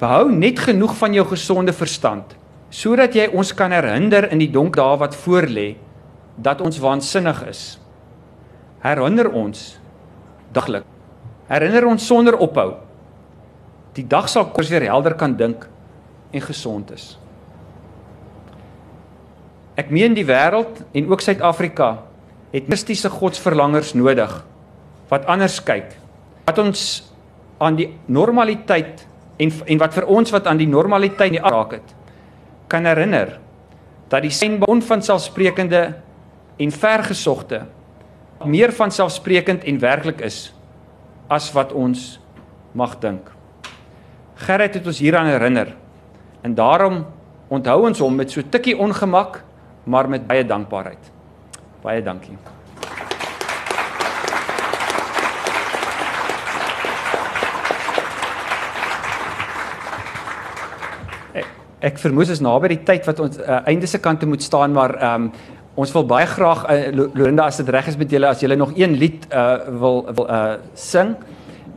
behou 0.00 0.26
net 0.32 0.58
genoeg 0.60 0.96
van 0.98 1.14
jou 1.16 1.24
gesonde 1.30 1.72
verstand 1.72 2.34
sodat 2.76 3.14
jy 3.16 3.28
ons 3.32 3.54
kan 3.56 3.72
herinner 3.72 4.26
in 4.34 4.42
die 4.42 4.50
donker 4.52 4.82
dae 4.82 4.98
wat 5.00 5.14
voorlê 5.16 5.68
dat 6.36 6.60
ons 6.60 6.80
waansinnig 6.82 7.38
is. 7.48 7.62
Herinner 8.82 9.30
ons 9.30 9.78
daglik 10.52 10.84
herinner 11.48 11.86
ons 11.86 12.06
sonder 12.06 12.36
ophou. 12.42 12.74
Die 13.96 14.04
dag 14.06 14.28
sal 14.28 14.50
kos 14.54 14.70
weer 14.72 14.88
helder 14.90 15.16
kan 15.18 15.36
dink 15.38 15.66
en 16.32 16.42
gesond 16.44 16.90
is. 16.92 17.14
Ek 19.76 19.90
meen 19.92 20.14
die 20.16 20.24
wêreld 20.24 20.80
en 20.96 21.10
ook 21.10 21.20
Suid-Afrika 21.20 21.90
het 22.52 22.68
mistiese 22.72 23.10
godsverlangers 23.12 23.92
nodig 23.94 24.32
wat 25.10 25.26
anders 25.30 25.58
kyk. 25.62 25.92
Wat 26.48 26.58
ons 26.58 26.80
aan 27.62 27.76
die 27.76 27.90
normaliteit 28.06 29.04
en 29.36 29.52
en 29.66 29.80
wat 29.80 29.94
vir 29.94 30.08
ons 30.08 30.32
wat 30.32 30.46
aan 30.48 30.60
die 30.60 30.68
normaliteit 30.68 31.34
nie 31.34 31.42
raak 31.42 31.76
het 31.76 31.94
kan 32.72 32.88
herinner 32.88 33.36
dat 34.08 34.24
die 34.24 34.32
synbon 34.32 34.80
van 34.82 35.02
selfsprekende 35.02 35.82
en 36.56 36.72
vergesogte 36.72 37.66
meer 38.44 38.72
van 38.72 38.90
selfsprekend 38.90 39.64
en 39.64 39.80
werklik 39.80 40.20
is 40.20 40.52
as 41.28 41.48
wat 41.52 41.72
ons 41.72 42.18
mag 42.76 42.98
dink. 43.00 43.30
Gerrit 44.46 44.76
het 44.76 44.86
ons 44.86 45.00
hieraan 45.00 45.30
herinner. 45.32 45.72
En 46.44 46.54
daarom 46.54 47.04
onthou 47.48 47.86
ons 47.88 47.98
hom 47.98 48.14
met 48.14 48.30
so 48.30 48.44
tikkie 48.44 48.76
ongemak, 48.78 49.40
maar 49.86 50.08
met 50.10 50.26
baie 50.26 50.44
dankbaarheid. 50.46 51.10
Baie 51.82 52.02
dankie. 52.02 52.36
Ek 61.86 62.00
vermoed 62.02 62.32
is 62.32 62.40
naby 62.42 62.72
die 62.72 62.82
tyd 62.88 63.04
wat 63.06 63.20
ons 63.22 63.36
uh, 63.38 63.60
einde 63.70 63.86
se 63.86 64.00
kant 64.02 64.18
toe 64.18 64.28
moet 64.28 64.42
staan 64.42 64.74
maar 64.74 64.98
ehm 64.98 65.28
um, 65.28 65.54
Ons 65.76 65.90
wil 65.92 66.06
baie 66.08 66.24
graag 66.24 66.62
uh, 66.72 66.76
Lorinda 66.96 67.50
as 67.50 67.58
dit 67.60 67.68
reg 67.68 67.90
is 67.90 67.98
met 68.00 68.08
julle 68.08 68.30
as 68.30 68.40
julle 68.40 68.56
nog 68.56 68.70
een 68.80 68.94
lied 68.96 69.26
uh, 69.28 69.58
wil 69.82 69.98
wil 70.08 70.24
uh, 70.24 70.54
sing 70.72 71.10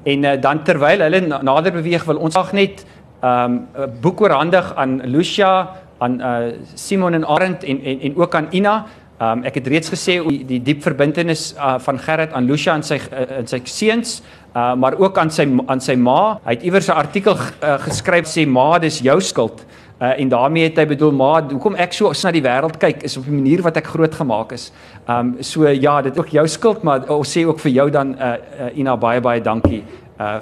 en 0.07 0.23
uh, 0.23 0.37
dan 0.39 0.61
terwyl 0.63 1.03
hulle 1.03 1.19
nader 1.27 1.75
beweeg 1.75 2.05
wil 2.07 2.21
ons 2.23 2.37
graag 2.37 2.53
net 2.55 2.85
'n 3.19 3.27
um, 3.27 3.57
boek 3.99 4.21
oorhandig 4.23 4.71
aan 4.79 5.01
Lucia, 5.03 5.75
aan 5.99 6.19
uh, 6.21 6.35
Simon 6.75 7.13
en 7.13 7.25
Arend 7.27 7.63
en 7.63 7.83
en 7.83 8.01
en 8.09 8.17
ook 8.17 8.35
aan 8.35 8.47
Ina. 8.51 8.85
Um, 9.19 9.41
ek 9.43 9.57
het 9.59 9.65
reeds 9.67 9.91
gesê 9.91 10.13
die, 10.23 10.45
die 10.47 10.61
diep 10.63 10.79
verbintenis 10.85 11.49
uh, 11.57 11.73
van 11.83 11.97
Gerrit 11.99 12.31
aan 12.31 12.45
Lucia 12.47 12.71
en 12.77 12.85
sy 12.87 12.95
uh, 13.11 13.25
en 13.41 13.49
sy 13.51 13.59
seuns, 13.67 14.21
uh, 14.53 14.71
maar 14.79 14.95
ook 14.95 15.17
aan 15.19 15.31
sy 15.31 15.43
aan 15.67 15.83
sy 15.83 15.97
ma. 15.99 16.37
Hy 16.45 16.55
het 16.55 16.63
iewers 16.63 16.87
'n 16.87 16.95
artikel 16.95 17.35
uh, 17.35 17.75
geskryf 17.83 18.31
sê 18.31 18.47
ma, 18.47 18.79
dis 18.79 19.01
jou 19.03 19.19
skuld. 19.19 19.65
Uh, 19.99 20.13
en 20.15 20.29
daarmee 20.31 20.69
het 20.69 20.77
hy 20.79 20.85
bedoel 20.87 21.11
maar 21.11 21.43
hoekom 21.51 21.75
ek 21.75 21.91
so 21.91 22.07
na 22.23 22.31
die 22.31 22.41
wêreld 22.41 22.77
kyk 22.79 23.03
is 23.03 23.17
op 23.19 23.25
die 23.27 23.35
manier 23.35 23.61
wat 23.61 23.75
ek 23.75 23.91
groot 23.91 24.15
gemaak 24.15 24.53
is. 24.55 24.71
Um 25.09 25.35
so 25.43 25.67
ja, 25.67 26.01
dit 26.01 26.13
is 26.13 26.19
ook 26.19 26.31
jou 26.31 26.47
skuld 26.47 26.83
maar 26.83 27.03
ons 27.11 27.37
sê 27.37 27.43
ook 27.43 27.59
vir 27.59 27.71
jou 27.71 27.89
dan 27.91 28.15
uh, 28.15 28.37
uh 28.67 28.79
Ina 28.79 28.95
baie 28.95 29.19
baie 29.19 29.41
dankie 29.41 29.83
uh 30.19 30.39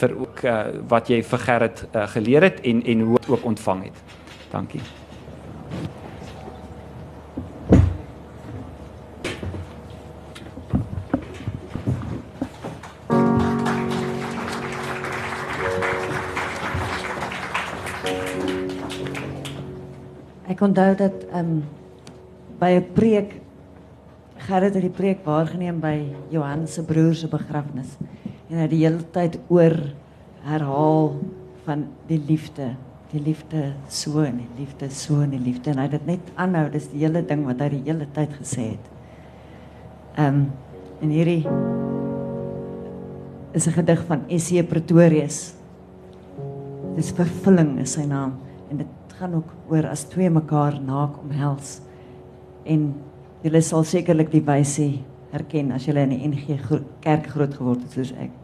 vir 0.00 0.16
ook 0.16 0.44
uh, 0.44 0.64
wat 0.88 1.08
jy 1.12 1.22
vir 1.22 1.38
Gerrit 1.38 1.84
uh, 1.92 2.06
geleer 2.16 2.42
het 2.48 2.64
en 2.64 2.80
en 2.82 3.00
hoe 3.00 3.18
ook 3.28 3.44
ontvang 3.44 3.82
het. 3.84 4.23
Dankie. 4.54 4.80
Ek 20.46 20.60
onthou 20.62 20.94
dat 20.94 21.12
ehm 21.32 21.38
um, 21.40 21.64
by 22.58 22.78
'n 22.78 22.86
preek 22.94 23.40
Gerrit 24.44 24.74
het 24.74 24.82
die 24.82 24.90
preek 24.90 25.24
waargeneem 25.24 25.80
by 25.80 26.14
Johan 26.30 26.66
se 26.68 26.84
broer 26.84 27.14
se 27.14 27.26
begrafnis 27.28 27.96
en 28.50 28.56
hy 28.56 28.62
het 28.62 28.70
die 28.70 28.84
hele 28.84 29.02
tyd 29.10 29.38
oor 29.48 29.74
herhaal 30.44 31.14
van 31.64 31.86
die 32.06 32.20
liefde 32.28 32.74
die 33.14 33.22
liefde 33.22 33.72
so 33.88 34.24
en 34.26 34.40
die 34.42 34.50
liefde 34.58 34.90
so 34.90 35.20
en 35.22 35.34
die 35.34 35.42
liefde 35.42 35.70
en 35.70 35.78
hy 35.78 35.86
het 35.86 35.96
dit 35.98 36.08
net 36.14 36.32
aanhou, 36.40 36.66
dis 36.72 36.88
die 36.90 37.04
hele 37.04 37.22
ding 37.26 37.44
wat 37.46 37.62
hy 37.62 37.70
die 37.76 37.84
hele 37.86 38.08
tyd 38.16 38.34
gesê 38.40 38.74
het. 38.74 38.92
Ehm 40.18 40.42
um, 40.42 40.44
en 41.02 41.10
hierdie 41.10 41.42
is 43.52 43.66
'n 43.66 43.74
gedig 43.76 44.04
van 44.06 44.22
S.C. 44.28 44.62
Pretorius. 44.66 45.54
Dis 46.96 47.10
vervulling 47.12 47.78
is 47.80 47.92
sy 47.92 48.06
naam 48.06 48.38
en 48.70 48.76
dit 48.76 49.14
gaan 49.18 49.34
ook 49.34 49.50
oor 49.68 49.86
as 49.86 50.04
twee 50.04 50.30
mekaar 50.30 50.80
naak 50.80 51.18
omhels. 51.22 51.80
En 52.64 52.94
julle 53.42 53.60
sal 53.60 53.84
sekerlik 53.84 54.30
die 54.30 54.42
wyse 54.42 54.98
herken 55.30 55.72
as 55.72 55.84
julle 55.84 56.00
in 56.00 56.10
die 56.10 56.28
NG 56.28 56.58
kerk 57.00 57.26
groot 57.26 57.54
geword 57.54 57.82
het 57.82 57.92
soos 57.92 58.12
ek. 58.12 58.43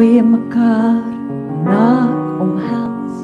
Twee 0.00 0.22
mekaar 0.24 1.04
naak 1.64 2.40
omhels 2.40 3.16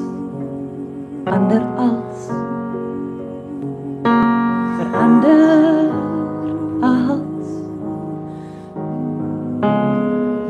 ander 1.25 1.63
als. 1.75 2.27
Verander 4.77 5.89
als. 6.81 7.47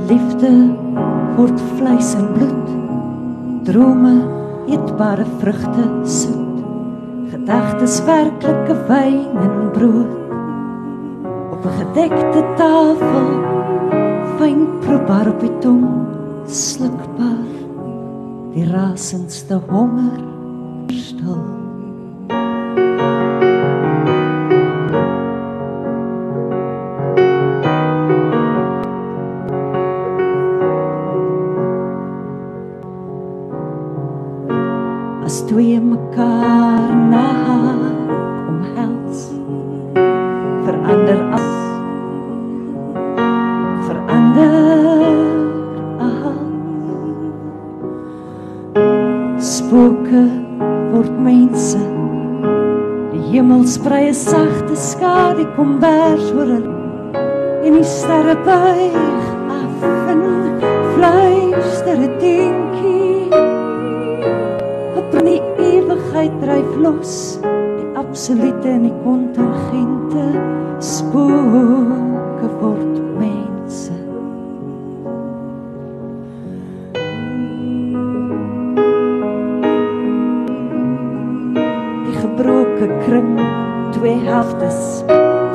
Liefde 0.10 0.52
word 1.38 1.64
vleis 1.78 2.12
en 2.20 2.28
bloed 2.36 2.74
drome 3.70 4.16
eetbare 4.68 5.26
vrugte 5.38 5.86
soet 6.04 6.60
gedagtes 7.32 8.02
werklike 8.04 8.76
wyn 8.92 9.32
en 9.46 9.72
brood. 9.72 10.12
Op 11.56 11.64
'n 11.64 11.78
gedekte 11.80 12.44
tafel 12.60 13.32
fyn 14.36 14.68
proebaar 14.84 15.28
op 15.32 15.40
die 15.40 15.56
tong 15.64 16.07
slukbaar 16.48 17.46
die 18.54 18.66
rasendste 18.72 19.60
honger 19.70 20.18
stil 20.90 21.57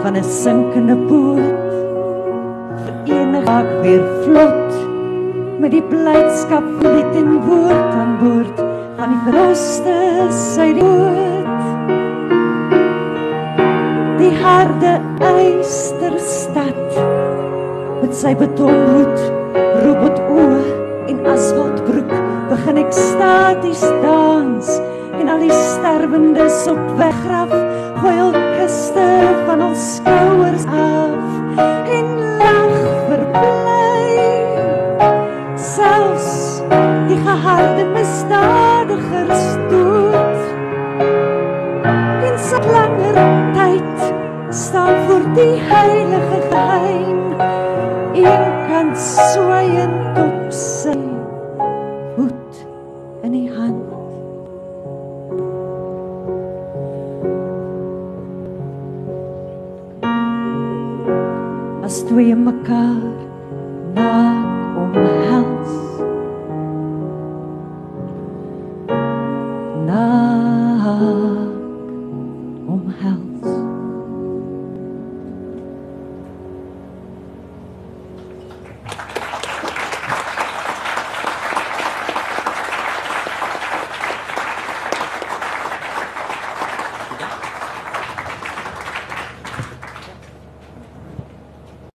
van 0.02 0.16
'n 0.16 0.24
sinkende 0.24 0.96
boot. 0.96 1.72
Verenig 2.84 3.44
raak 3.44 3.70
weer 3.82 4.04
vlot. 4.22 4.70
Met 5.58 5.70
die 5.70 5.82
blydskap 5.82 6.64
van 6.80 6.92
die 6.96 7.08
ten 7.12 7.30
woord 7.46 7.92
aan 8.00 8.16
boord. 8.22 8.58
Van 8.96 9.08
die 9.12 9.22
verroste 9.26 9.94
sy 10.30 10.72
dood 10.72 11.32
die 14.22 14.34
harde 14.38 14.92
eysterstad 15.26 16.98
met 18.02 18.14
sy 18.14 18.32
betonbloed 18.38 19.18
robot 19.82 20.20
oë 20.30 20.60
en 21.10 21.24
asfaltbroek 21.32 22.12
begin 22.52 22.78
ek 22.84 22.92
staties 22.94 23.82
dans. 24.04 24.70
En 25.18 25.30
al 25.32 25.42
die 25.42 25.54
sterwendes 25.54 26.60
op 26.70 26.82
weggraf 27.00 27.52
gooi 28.02 28.16
al 28.72 28.78
kiste 28.78 29.44
van 29.46 29.62
ons 29.62 29.96
skouers 29.96 30.64
af 30.64 31.58
en 31.96 32.08
lag 32.38 32.74
verbly. 33.08 34.16
Selfs 35.56 36.62
die 37.08 37.18
geharde 37.26 37.84
misdadigers 37.92 39.44
dood 39.70 40.42
en 42.28 42.38
so 42.38 42.58
langer 42.72 43.20
tyd 43.52 44.04
staan 44.50 44.94
voor 45.06 45.24
die 45.34 45.56
heilige 45.68 46.40
geheim 46.50 47.32
een 48.14 48.52
kan 48.68 48.96
swaiend 48.96 49.51
twee 62.72 63.01